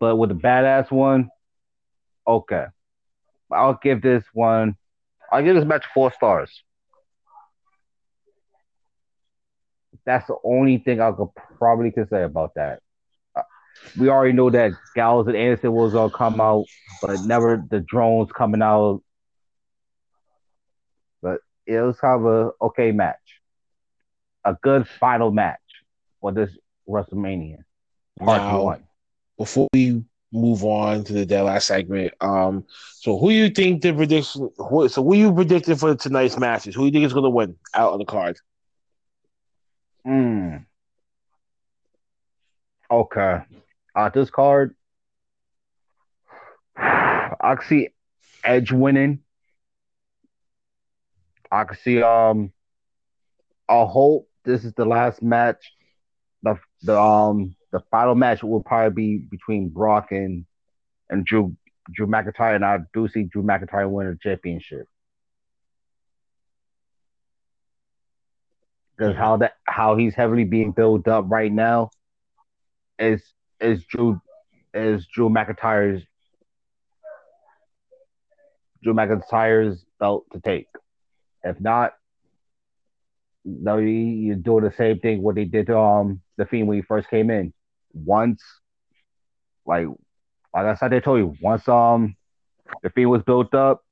but 0.00 0.16
with 0.16 0.30
the 0.30 0.34
Badass 0.34 0.90
one, 0.90 1.30
okay. 2.26 2.66
I'll 3.50 3.78
give 3.80 4.02
this 4.02 4.24
one. 4.32 4.76
I'll 5.30 5.42
give 5.42 5.54
this 5.56 5.64
match 5.64 5.84
four 5.94 6.12
stars. 6.12 6.50
That's 10.04 10.26
the 10.26 10.36
only 10.44 10.78
thing 10.78 11.00
I 11.00 11.10
could 11.12 11.28
probably 11.58 11.90
could 11.90 12.08
say 12.08 12.22
about 12.22 12.54
that. 12.54 12.80
Uh, 13.34 13.42
We 13.98 14.08
already 14.08 14.32
know 14.32 14.50
that 14.50 14.72
Gallows 14.94 15.26
and 15.26 15.36
Anderson 15.36 15.72
was 15.72 15.92
gonna 15.92 16.12
come 16.12 16.40
out, 16.40 16.64
but 17.02 17.20
never 17.22 17.62
the 17.68 17.80
drones 17.80 18.30
coming 18.30 18.62
out. 18.62 19.02
But 21.22 21.40
it 21.66 21.80
was 21.80 21.98
kind 21.98 22.24
of 22.24 22.26
a 22.26 22.50
okay 22.66 22.92
match, 22.92 23.16
a 24.44 24.54
good 24.62 24.86
final 24.86 25.32
match 25.32 25.58
for 26.20 26.30
this 26.32 26.56
WrestleMania 26.88 27.64
part 28.20 28.42
Now, 28.42 28.62
one. 28.62 28.85
Before 29.38 29.68
we 29.72 30.04
move 30.32 30.64
on 30.64 31.04
to 31.04 31.24
the 31.24 31.42
last 31.42 31.66
segment, 31.66 32.12
um, 32.20 32.64
so 32.94 33.18
who 33.18 33.30
you 33.30 33.50
think 33.50 33.82
the 33.82 33.92
prediction? 33.92 34.50
Who, 34.56 34.88
so 34.88 35.02
who 35.02 35.14
you 35.14 35.32
predicting 35.32 35.76
for 35.76 35.94
tonight's 35.94 36.38
matches? 36.38 36.74
Who 36.74 36.86
you 36.86 36.90
think 36.90 37.04
is 37.04 37.12
going 37.12 37.24
to 37.24 37.30
win 37.30 37.56
out 37.74 37.92
on 37.92 37.98
the 37.98 38.04
card? 38.04 38.38
Mm. 40.06 40.64
Okay. 42.90 43.40
Uh, 43.94 44.08
this 44.10 44.30
card, 44.30 44.74
I 46.76 47.54
can 47.56 47.66
see 47.66 47.88
Edge 48.44 48.70
winning. 48.70 49.20
I 51.50 51.64
can 51.64 51.76
see 51.78 52.02
um. 52.02 52.52
I 53.68 53.84
hope 53.84 54.28
this 54.44 54.64
is 54.64 54.72
the 54.74 54.84
last 54.84 55.22
match. 55.22 55.72
The 56.42 56.58
the 56.82 57.00
um 57.00 57.56
the 57.76 57.84
final 57.90 58.14
match 58.14 58.42
will 58.42 58.62
probably 58.62 59.18
be 59.18 59.26
between 59.30 59.68
Brock 59.68 60.10
and 60.10 60.46
and 61.10 61.26
Drew 61.26 61.54
Drew 61.92 62.06
McIntyre, 62.06 62.56
and 62.56 62.64
I 62.64 62.78
do 62.94 63.06
see 63.06 63.24
Drew 63.24 63.42
McIntyre 63.42 63.90
win 63.90 64.08
the 64.08 64.18
championship. 64.20 64.86
Because 68.96 69.14
how 69.14 69.36
that 69.38 69.52
how 69.64 69.96
he's 69.96 70.14
heavily 70.14 70.44
being 70.44 70.72
built 70.72 71.06
up 71.06 71.26
right 71.28 71.52
now 71.52 71.90
is 72.98 73.22
is 73.60 73.84
Drew 73.84 74.20
is 74.72 75.06
Drew 75.06 75.28
McIntyre's 75.28 76.02
Drew 78.82 78.94
McIntyre's 78.94 79.84
belt 80.00 80.24
to 80.32 80.40
take. 80.40 80.68
If 81.44 81.60
not, 81.60 81.92
no, 83.44 83.76
you- 83.76 83.88
you're 83.88 84.36
doing 84.36 84.64
the 84.64 84.72
same 84.72 84.98
thing 85.00 85.22
what 85.22 85.34
they 85.34 85.44
did 85.44 85.66
to 85.66 85.78
um 85.78 86.22
the 86.38 86.46
Fiend 86.46 86.68
when 86.68 86.78
he 86.78 86.82
first 86.82 87.08
came 87.10 87.30
in. 87.30 87.52
Once, 88.04 88.42
like 89.64 89.86
like 90.54 90.66
I 90.66 90.74
said, 90.74 90.92
they 90.92 91.00
told 91.00 91.18
you 91.18 91.34
once 91.40 91.66
um 91.68 92.16
the 92.82 92.90
Fiend 92.90 93.10
was 93.10 93.22
built 93.22 93.54
up 93.54 93.82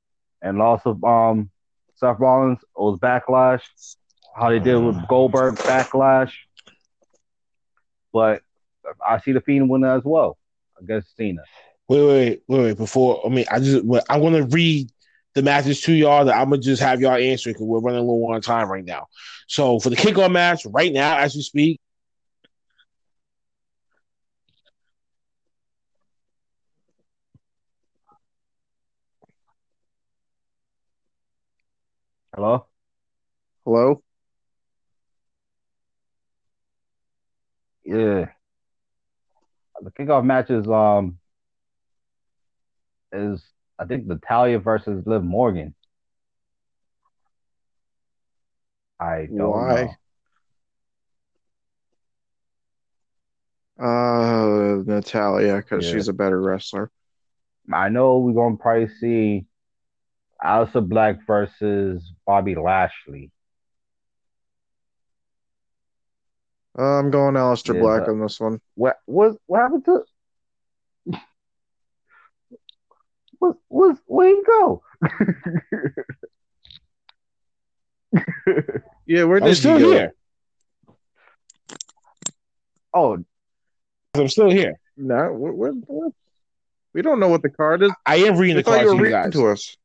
and 0.41 0.57
loss 0.57 0.81
of 0.85 1.03
um 1.03 1.49
Seth 1.95 2.19
Rollins, 2.19 2.59
it 2.61 2.81
was 2.81 2.99
backlash. 2.99 3.61
How 4.35 4.49
they 4.49 4.59
did 4.59 4.75
with 4.75 5.07
Goldberg 5.07 5.55
backlash, 5.55 6.33
but 8.11 8.41
I 9.05 9.19
see 9.19 9.31
the 9.31 9.41
Fiend 9.41 9.69
winning 9.69 9.89
as 9.89 10.03
well 10.03 10.37
against 10.79 11.15
Cena. 11.15 11.41
Wait, 11.87 12.05
wait, 12.05 12.41
wait, 12.47 12.59
wait. 12.59 12.77
Before 12.77 13.21
I 13.25 13.29
mean, 13.29 13.45
I 13.49 13.59
just 13.59 13.85
wait, 13.85 14.03
I 14.09 14.17
want 14.17 14.35
to 14.35 14.43
read 14.43 14.89
the 15.35 15.41
matches 15.41 15.81
to 15.81 15.93
y'all. 15.93 16.25
That 16.25 16.35
I'm 16.35 16.49
gonna 16.49 16.61
just 16.61 16.81
have 16.81 16.99
y'all 16.99 17.13
answer 17.13 17.51
because 17.51 17.65
we're 17.65 17.79
running 17.79 17.99
a 17.99 18.03
little 18.03 18.25
on 18.33 18.41
time 18.41 18.69
right 18.69 18.83
now. 18.83 19.07
So 19.47 19.79
for 19.79 19.89
the 19.89 19.95
kickoff 19.95 20.31
match, 20.31 20.65
right 20.65 20.91
now 20.91 21.17
as 21.17 21.35
we 21.35 21.41
speak, 21.41 21.79
Hello. 32.35 32.67
Hello? 33.65 34.03
Yeah. 37.85 38.25
The 39.81 39.91
kickoff 39.91 40.25
match 40.25 40.49
is 40.49 40.67
um 40.67 41.19
is 43.13 43.41
I 43.79 43.85
think 43.85 44.05
Natalya 44.07 44.59
versus 44.59 45.05
Liv 45.07 45.23
Morgan. 45.23 45.75
I 48.99 49.27
don't 49.37 49.67
Why? 49.67 49.67
know. 49.67 49.95
Uh, 53.79 54.83
Natalya, 54.85 55.57
because 55.57 55.85
Yeah. 55.85 55.91
she's 55.91 56.07
a 56.07 56.13
better 56.13 56.41
wrestler. 56.41 56.91
I 57.71 57.89
know 57.89 58.19
we're 58.19 58.33
gonna 58.33 58.57
probably 58.57 58.87
see 58.89 59.45
Aleister 60.43 60.87
Black 60.87 61.25
versus 61.25 62.11
Bobby 62.25 62.55
Lashley. 62.55 63.31
Uh, 66.77 66.99
I'm 66.99 67.09
going 67.11 67.35
Aleister 67.35 67.73
Yeah, 67.73 67.81
Black 67.81 68.07
on 68.07 68.19
this 68.19 68.39
one. 68.39 68.59
What 68.75 68.97
what 69.05 69.37
what 69.45 69.61
happened 69.61 69.85
to 69.85 70.03
What, 73.39 73.57
what, 73.67 73.97
where 74.05 74.29
you 74.29 74.43
go? 74.45 74.83
Yeah, 79.05 79.25
where 79.25 79.43
I'm 79.43 79.53
still 79.53 79.77
go? 79.77 79.91
here. 79.91 80.13
Oh, 82.93 83.17
I'm 84.15 84.29
still 84.29 84.49
here. 84.49 84.73
No, 84.97 85.33
what, 85.33 85.53
what, 85.53 85.73
what? 85.85 86.13
We 86.93 87.01
don't 87.01 87.19
know 87.19 87.27
what 87.27 87.41
the 87.41 87.49
card 87.49 87.83
is. 87.83 87.91
I 88.05 88.15
am 88.17 88.37
reading 88.37 88.55
I 88.57 88.61
the 88.61 88.63
thought 88.63 88.75
cards 88.77 88.83
you 88.85 88.91
to 88.91 88.95
were 88.95 89.07
you 89.09 89.15
reading 89.15 89.31
guys. 89.31 89.33
to 89.33 89.47
us. 89.47 89.77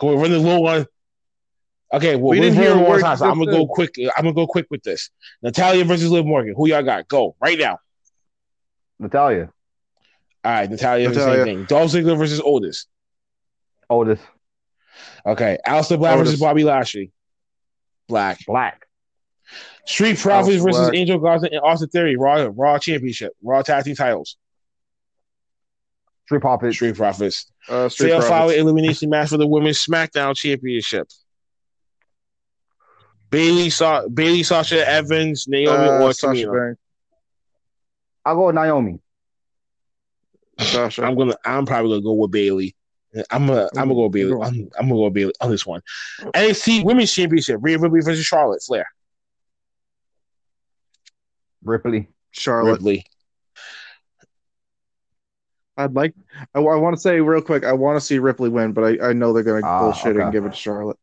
Can 0.00 0.08
we 0.08 0.14
run 0.16 0.30
the 0.30 0.38
little 0.38 0.62
one? 0.62 0.86
Okay, 1.92 2.16
well, 2.16 2.30
We 2.30 2.38
we 2.38 2.46
didn't 2.46 2.56
didn't 2.56 2.64
hear 2.66 2.76
hear 2.76 2.86
a 2.86 2.88
word 2.88 3.00
time, 3.02 3.16
so 3.16 3.26
I'm 3.28 3.38
gonna 3.38 3.50
go 3.50 3.66
quick. 3.66 3.94
I'm 4.16 4.24
gonna 4.24 4.32
go 4.32 4.46
quick 4.46 4.66
with 4.70 4.82
this. 4.82 5.10
Natalya 5.42 5.84
versus 5.84 6.10
Liv 6.10 6.24
Morgan. 6.24 6.54
Who 6.56 6.68
y'all 6.68 6.82
got? 6.82 7.06
Go 7.08 7.36
right 7.40 7.58
now. 7.58 7.78
Natalya, 8.98 9.50
All 10.44 10.52
right, 10.52 10.70
Natalya, 10.70 11.08
the 11.10 11.14
same 11.14 11.44
thing. 11.44 11.64
Dolph 11.64 11.90
Ziggler 11.92 12.18
versus 12.18 12.40
Otis. 12.44 12.86
Otis, 13.88 14.20
Okay, 15.26 15.58
Aleister 15.66 15.98
Black 15.98 16.14
Otis. 16.16 16.28
versus 16.28 16.40
Bobby 16.40 16.64
Lashley. 16.64 17.12
Black. 18.08 18.38
Black, 18.46 18.86
Street 19.86 20.18
Profits 20.18 20.62
versus 20.62 20.88
Black. 20.88 20.94
Angel 20.94 21.18
Garza 21.18 21.46
and 21.50 21.60
Austin 21.60 21.88
Theory. 21.88 22.16
Raw, 22.16 22.48
Raw 22.54 22.78
Championship. 22.78 23.32
Raw 23.42 23.62
Tag 23.62 23.84
Team 23.84 23.96
titles. 23.96 24.36
Street 26.30 26.42
Profits, 26.42 26.76
Street 26.76 26.94
Profits. 26.94 27.50
Uh, 27.68 27.88
Street 27.88 28.10
Fail 28.10 28.20
Profits. 28.22 28.60
elimination 28.60 29.10
match 29.10 29.30
for 29.30 29.36
the 29.36 29.48
Women's 29.48 29.84
SmackDown 29.84 30.36
Championship. 30.36 31.08
Bayley, 33.30 33.68
Sa- 33.68 34.06
Bayley, 34.06 34.44
Sasha 34.44 34.88
Evans, 34.88 35.48
Naomi, 35.48 35.88
Uh, 35.88 36.02
or 36.04 36.12
Sasha 36.12 36.46
Tamina. 36.46 36.76
I'll 38.24 38.36
go 38.36 38.46
with 38.46 38.54
Naomi. 38.54 39.00
Sasha. 40.60 41.02
I'm 41.02 41.16
gonna. 41.16 41.34
I'm 41.44 41.66
probably 41.66 41.90
gonna 41.90 42.02
go 42.02 42.12
with 42.12 42.30
Bayley. 42.30 42.76
I'm 43.28 43.48
gonna. 43.48 43.68
I'm 43.76 43.88
gonna 43.88 43.94
go 43.94 44.02
with 44.04 44.12
Bayley. 44.12 44.32
I'm, 44.34 44.54
I'm 44.78 44.88
gonna 44.88 44.94
go 45.00 45.04
with 45.06 45.14
Bayley 45.14 45.32
on 45.40 45.50
this 45.50 45.66
one. 45.66 45.80
NXT 46.20 46.84
Women's 46.84 47.12
Championship: 47.12 47.58
Rhea 47.60 47.76
Ripley 47.76 48.02
versus 48.02 48.24
Charlotte 48.24 48.62
Flair. 48.64 48.86
Ripley, 51.64 52.06
Charlotte. 52.30 52.74
Ripley. 52.74 53.04
I'd 55.84 55.94
like. 55.94 56.14
I, 56.54 56.60
want 56.60 56.94
to 56.96 57.00
say 57.00 57.20
real 57.20 57.40
quick. 57.42 57.64
I 57.64 57.72
want 57.72 57.98
to 57.98 58.04
see 58.04 58.18
Ripley 58.18 58.48
win, 58.48 58.72
but 58.72 58.84
I, 59.00 59.10
I 59.10 59.12
know 59.12 59.32
they're 59.32 59.42
gonna 59.42 59.60
Ah, 59.64 59.80
bullshit 59.80 60.16
okay. 60.16 60.20
and 60.22 60.32
give 60.32 60.44
it 60.44 60.50
to 60.50 60.56
Charlotte. 60.56 60.98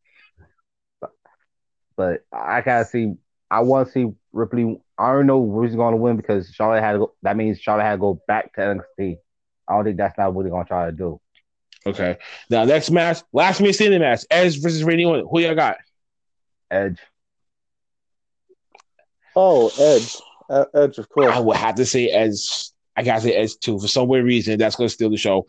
but 1.96 2.20
I 2.32 2.60
gotta 2.60 2.84
see. 2.84 3.14
I 3.50 3.60
want 3.60 3.88
to 3.88 3.92
see 3.92 4.12
Ripley. 4.32 4.80
I 4.98 5.12
don't 5.12 5.26
know 5.26 5.50
who's 5.50 5.74
going 5.74 5.92
to 5.92 5.96
win 5.96 6.16
because 6.16 6.50
Charlotte 6.50 6.80
had 6.82 6.92
to 6.92 6.98
go. 6.98 7.14
That 7.22 7.36
means 7.36 7.58
Charlotte 7.60 7.84
had 7.84 7.92
to 7.92 7.98
go 7.98 8.20
back 8.28 8.52
to 8.54 8.60
NXT. 8.60 9.16
I 9.66 9.74
don't 9.74 9.84
think 9.84 9.96
that's 9.96 10.18
not 10.18 10.34
what 10.34 10.42
they're 10.42 10.50
gonna 10.50 10.64
try 10.64 10.86
to 10.86 10.92
do. 10.92 11.20
Okay. 11.86 12.18
Now 12.50 12.64
next 12.64 12.90
match, 12.90 13.18
last 13.32 13.60
man 13.60 13.72
standing 13.72 14.00
match: 14.00 14.24
Edge 14.30 14.60
versus 14.60 14.84
Randy 14.84 15.04
Orton. 15.04 15.26
Who 15.30 15.40
y'all 15.40 15.54
got? 15.54 15.76
Edge, 16.70 16.98
Oh, 19.34 19.70
Edge. 19.78 20.16
Uh, 20.50 20.64
Edge, 20.74 20.98
of 20.98 21.08
course. 21.08 21.34
I 21.34 21.38
would 21.38 21.56
have 21.56 21.76
to 21.76 21.86
say 21.86 22.08
Edge. 22.10 22.70
I 22.98 23.02
gotta 23.04 23.20
say 23.20 23.34
Edge 23.34 23.56
too. 23.60 23.78
For 23.78 23.88
some 23.88 24.08
weird 24.08 24.24
reason, 24.24 24.58
that's 24.58 24.76
gonna 24.76 24.88
steal 24.88 25.10
the 25.10 25.16
show. 25.16 25.46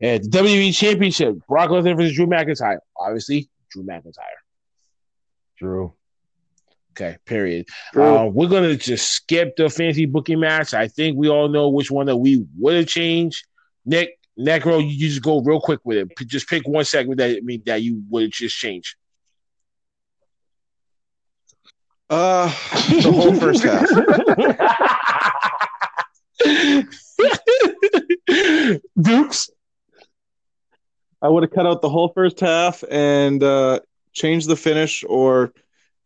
And 0.00 0.22
the 0.22 0.28
WWE 0.28 0.74
Championship: 0.76 1.36
Brock 1.48 1.70
Lesnar 1.70 1.96
versus 1.96 2.14
Drew 2.14 2.26
McIntyre. 2.26 2.78
Obviously, 2.98 3.48
Drew 3.70 3.82
McIntyre. 3.84 4.38
Drew, 5.58 5.92
Okay, 6.92 7.16
period. 7.24 7.66
Drew. 7.92 8.02
Uh, 8.04 8.24
we're 8.26 8.48
gonna 8.48 8.76
just 8.76 9.10
skip 9.12 9.56
the 9.56 9.68
fancy 9.70 10.06
booking 10.06 10.40
match. 10.40 10.74
I 10.74 10.88
think 10.88 11.16
we 11.16 11.28
all 11.28 11.48
know 11.48 11.68
which 11.68 11.90
one 11.90 12.06
that 12.06 12.16
we 12.16 12.44
would 12.58 12.76
have 12.76 12.86
changed. 12.86 13.46
Nick, 13.86 14.18
Nekro, 14.38 14.80
you 14.80 14.88
you 14.88 15.08
just 15.08 15.22
go 15.22 15.40
real 15.40 15.60
quick 15.60 15.80
with 15.84 15.98
it. 15.98 16.16
P- 16.16 16.24
Just 16.24 16.48
pick 16.48 16.66
one 16.66 16.84
segment 16.84 17.18
that 17.18 17.30
I 17.36 17.40
mean 17.42 17.62
that 17.66 17.82
you 17.82 18.02
would 18.10 18.30
just 18.32 18.56
change. 18.56 18.96
Uh, 22.08 22.46
the 23.02 23.12
whole 23.12 23.34
first 23.34 23.62
half. 23.62 23.86
Dukes. 29.00 29.50
I 31.22 31.28
would 31.28 31.42
have 31.42 31.52
cut 31.52 31.66
out 31.66 31.82
the 31.82 31.88
whole 31.88 32.12
first 32.14 32.40
half 32.40 32.82
and 32.90 33.42
uh, 33.42 33.80
changed 34.12 34.48
the 34.48 34.56
finish, 34.56 35.04
or 35.06 35.52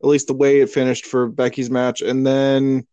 at 0.03 0.09
least 0.09 0.27
the 0.27 0.35
way 0.35 0.61
it 0.61 0.71
finished 0.71 1.07
for 1.07 1.29
Becky's 1.29 1.71
match, 1.71 2.03
and 2.03 2.27
then 2.27 2.87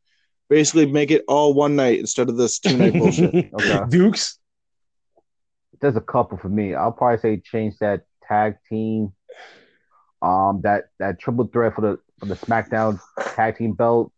basically 0.50 0.86
make 0.86 1.12
it 1.12 1.24
all 1.28 1.54
one 1.54 1.76
night 1.76 2.00
instead 2.00 2.30
of 2.30 2.38
this 2.38 2.60
two 2.60 2.78
night 2.78 2.94
bullshit. 2.94 3.34
Okay. 3.54 3.80
Dukes. 3.90 4.38
there's 5.80 5.96
a 5.96 6.02
couple 6.02 6.38
for 6.38 6.50
me. 6.50 6.76
I'll 6.76 6.92
probably 6.92 7.18
say 7.18 7.38
change 7.38 7.78
that 7.80 8.02
tag 8.28 8.58
team, 8.70 9.14
um, 10.22 10.62
that 10.62 10.86
that 11.00 11.20
triple 11.20 11.48
threat 11.48 11.74
for 11.74 11.82
the 11.82 12.00
for 12.20 12.28
the 12.28 12.36
SmackDown 12.36 13.00
tag 13.36 13.58
team 13.58 13.74
belt, 13.74 14.14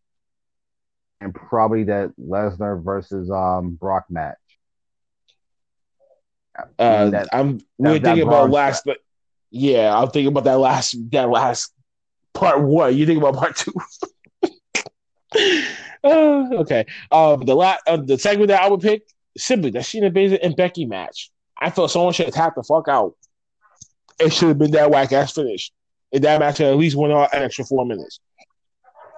and 1.24 1.34
probably 1.34 1.86
that 1.86 2.12
Lesnar 2.20 2.84
versus 2.84 3.32
um 3.32 3.72
Brock 3.72 4.06
match. 4.10 4.36
Uh, 6.78 7.10
That- 7.10 7.30
I'm 7.34 7.60
we're 7.78 7.94
that 8.00 8.04
thinking 8.04 8.28
about 8.28 8.50
last, 8.50 8.84
but 8.86 8.98
yeah, 9.50 9.96
I'm 9.96 10.10
thinking 10.10 10.28
about 10.28 10.44
that 10.44 10.60
last 10.60 10.96
that 11.12 11.30
last 11.30 11.74
part 12.34 12.62
one. 12.62 12.96
You 12.96 13.06
think 13.06 13.20
about 13.20 13.36
part 13.36 13.56
two. 13.56 13.74
uh, 16.04 16.50
okay. 16.62 16.86
Um, 17.12 17.46
the 17.46 17.56
last 17.56 17.82
uh, 17.88 17.98
the 17.98 18.18
segment 18.20 18.50
that 18.50 18.62
I 18.62 18.70
would 18.70 18.82
pick 18.82 19.04
simply 19.38 19.72
the 19.72 19.80
Shayna 19.80 20.12
Baszler 20.14 20.40
and 20.44 20.56
Becky 20.56 20.86
match. 20.86 21.32
I 21.60 21.70
felt 21.70 21.92
someone 21.92 22.14
should 22.14 22.26
have 22.26 22.36
tapped 22.36 22.56
the 22.56 22.64
fuck 22.64 22.88
out. 22.88 23.16
It 24.20 24.34
should 24.34 24.50
have 24.50 24.58
been 24.60 24.72
that 24.72 24.92
whack 24.92 25.12
ass 25.14 25.34
finish. 25.34 25.72
And 26.12 26.24
that 26.24 26.40
match 26.40 26.60
at 26.60 26.76
least 26.76 26.96
went 26.96 27.14
on 27.14 27.28
an 27.34 27.42
extra 27.42 27.66
four 27.66 27.86
minutes. 27.86 28.20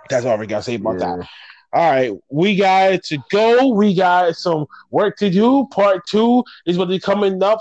That's 0.10 0.26
all 0.26 0.38
we 0.38 0.47
got 0.47 0.58
to 0.58 0.64
say 0.64 0.76
about 0.76 0.99
that. 0.99 1.28
All 1.76 1.91
right, 1.91 2.13
we 2.30 2.55
got 2.55 3.03
to 3.03 3.17
go. 3.30 3.67
We 3.67 3.93
got 3.93 4.38
some 4.38 4.65
work 4.91 5.17
to 5.17 5.30
do. 5.30 5.67
Part 5.71 6.07
two 6.07 6.41
is 6.65 6.78
going 6.78 6.88
to 6.88 6.95
be 6.95 7.01
coming 7.01 7.43
up 7.43 7.59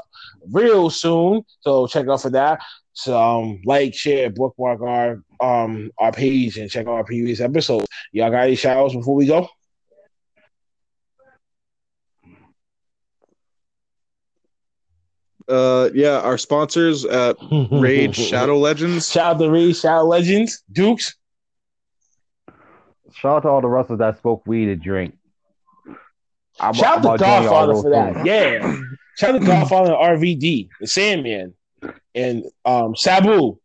real 0.53 0.89
soon, 0.89 1.43
so 1.63 1.89
check 1.89 2.07
out 2.07 2.23
for 2.23 2.31
that. 2.31 2.61
So, 2.93 3.21
um, 3.21 3.61
like, 3.65 3.93
share, 3.93 4.31
bookmark 4.31 4.81
our 4.83 5.21
um 5.41 5.91
our 5.99 6.13
page, 6.13 6.59
and 6.59 6.71
check 6.71 6.87
out 6.87 6.93
our 6.93 7.03
previous 7.03 7.41
episodes. 7.41 7.89
Y'all 8.13 8.31
got 8.31 8.45
any 8.45 8.55
shout 8.55 8.77
outs 8.77 8.95
before 8.95 9.17
we 9.17 9.27
go? 9.27 9.49
Uh, 15.49 15.91
yeah, 15.93 16.21
our 16.21 16.39
sponsors 16.39 17.05
at 17.05 17.37
Raid 17.73 18.15
Shadow 18.15 18.59
Legends. 18.59 19.11
Shout 19.11 19.35
out 19.35 19.39
to 19.41 19.51
Raid 19.51 19.75
Shadow 19.75 20.05
Legends, 20.05 20.63
Dukes. 20.71 21.17
Shout 23.15 23.37
out 23.37 23.41
to 23.43 23.49
all 23.49 23.61
the 23.61 23.69
wrestlers 23.69 23.99
that 24.01 24.19
spoke 24.19 24.47
weed 24.47 24.69
and 24.69 24.83
drink. 24.83 25.17
I'm, 26.61 26.75
Shout 26.75 27.05
out 27.05 27.13
to 27.19 27.19
Godfather 27.25 27.75
for 27.75 27.91
that. 27.91 28.15
things. 28.15 28.27
Yeah. 28.27 28.77
Shout 29.17 29.35
out 29.35 29.41
to 29.41 29.47
Godfather 29.47 29.93
and 29.95 30.21
RVD, 30.21 30.69
the 30.81 30.87
Sandman, 30.87 31.55
and 32.15 32.45
um 32.65 32.95
Sabu 32.97 33.59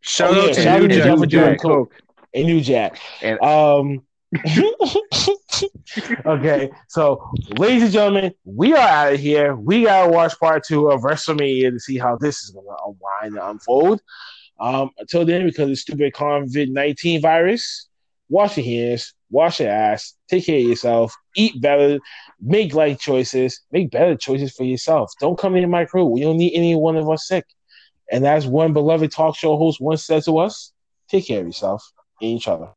Shout 0.00 0.30
Oh, 0.30 0.34
yeah, 0.34 0.42
out 0.50 0.54
to 0.54 0.62
shout 0.62 0.78
New 0.80 0.84
out 0.86 0.90
to 0.90 0.96
Jack 0.96 1.06
New 1.06 1.16
for 1.18 1.26
Jack 1.26 1.60
Coke. 1.60 1.90
coke. 1.90 1.94
and 2.34 2.46
New 2.46 2.60
Jack. 2.60 2.98
And- 3.22 3.40
Um. 3.42 4.02
okay, 6.26 6.70
so 6.88 7.30
ladies 7.58 7.82
and 7.82 7.92
gentlemen, 7.92 8.32
we 8.44 8.72
are 8.72 8.78
out 8.88 9.12
of 9.14 9.20
here. 9.20 9.54
We 9.54 9.82
gotta 9.84 10.10
watch 10.10 10.38
part 10.40 10.64
two 10.64 10.88
of 10.90 11.02
WrestleMania 11.02 11.70
to 11.70 11.78
see 11.78 11.98
how 11.98 12.16
this 12.16 12.42
is 12.42 12.50
gonna 12.50 12.66
unwind 12.86 13.36
and 13.38 13.50
unfold. 13.50 14.00
Um, 14.58 14.90
until 14.98 15.24
then, 15.26 15.44
because 15.44 15.60
of 15.64 15.68
the 15.68 15.76
stupid 15.76 16.14
COVID 16.14 16.70
nineteen 16.70 17.20
virus, 17.20 17.88
wash 18.32 18.56
your 18.56 18.64
hands, 18.64 19.14
wash 19.30 19.60
your 19.60 19.68
ass, 19.68 20.14
take 20.28 20.46
care 20.46 20.56
of 20.56 20.64
yourself, 20.64 21.14
eat 21.36 21.60
better, 21.60 21.98
make 22.40 22.74
life 22.74 22.98
choices, 22.98 23.60
make 23.70 23.90
better 23.90 24.16
choices 24.16 24.52
for 24.52 24.64
yourself. 24.64 25.12
Don't 25.20 25.38
come 25.38 25.54
into 25.54 25.68
my 25.68 25.84
crew. 25.84 26.06
We 26.06 26.22
don't 26.22 26.38
need 26.38 26.54
any 26.54 26.74
one 26.74 26.96
of 26.96 27.08
us 27.10 27.28
sick. 27.28 27.44
And 28.10 28.26
as 28.26 28.46
one 28.46 28.72
beloved 28.72 29.12
talk 29.12 29.36
show 29.36 29.56
host 29.56 29.80
once 29.80 30.04
said 30.04 30.24
to 30.24 30.38
us, 30.38 30.72
take 31.08 31.26
care 31.26 31.40
of 31.40 31.46
yourself 31.46 31.84
and 32.22 32.30
each 32.30 32.48
other. 32.48 32.70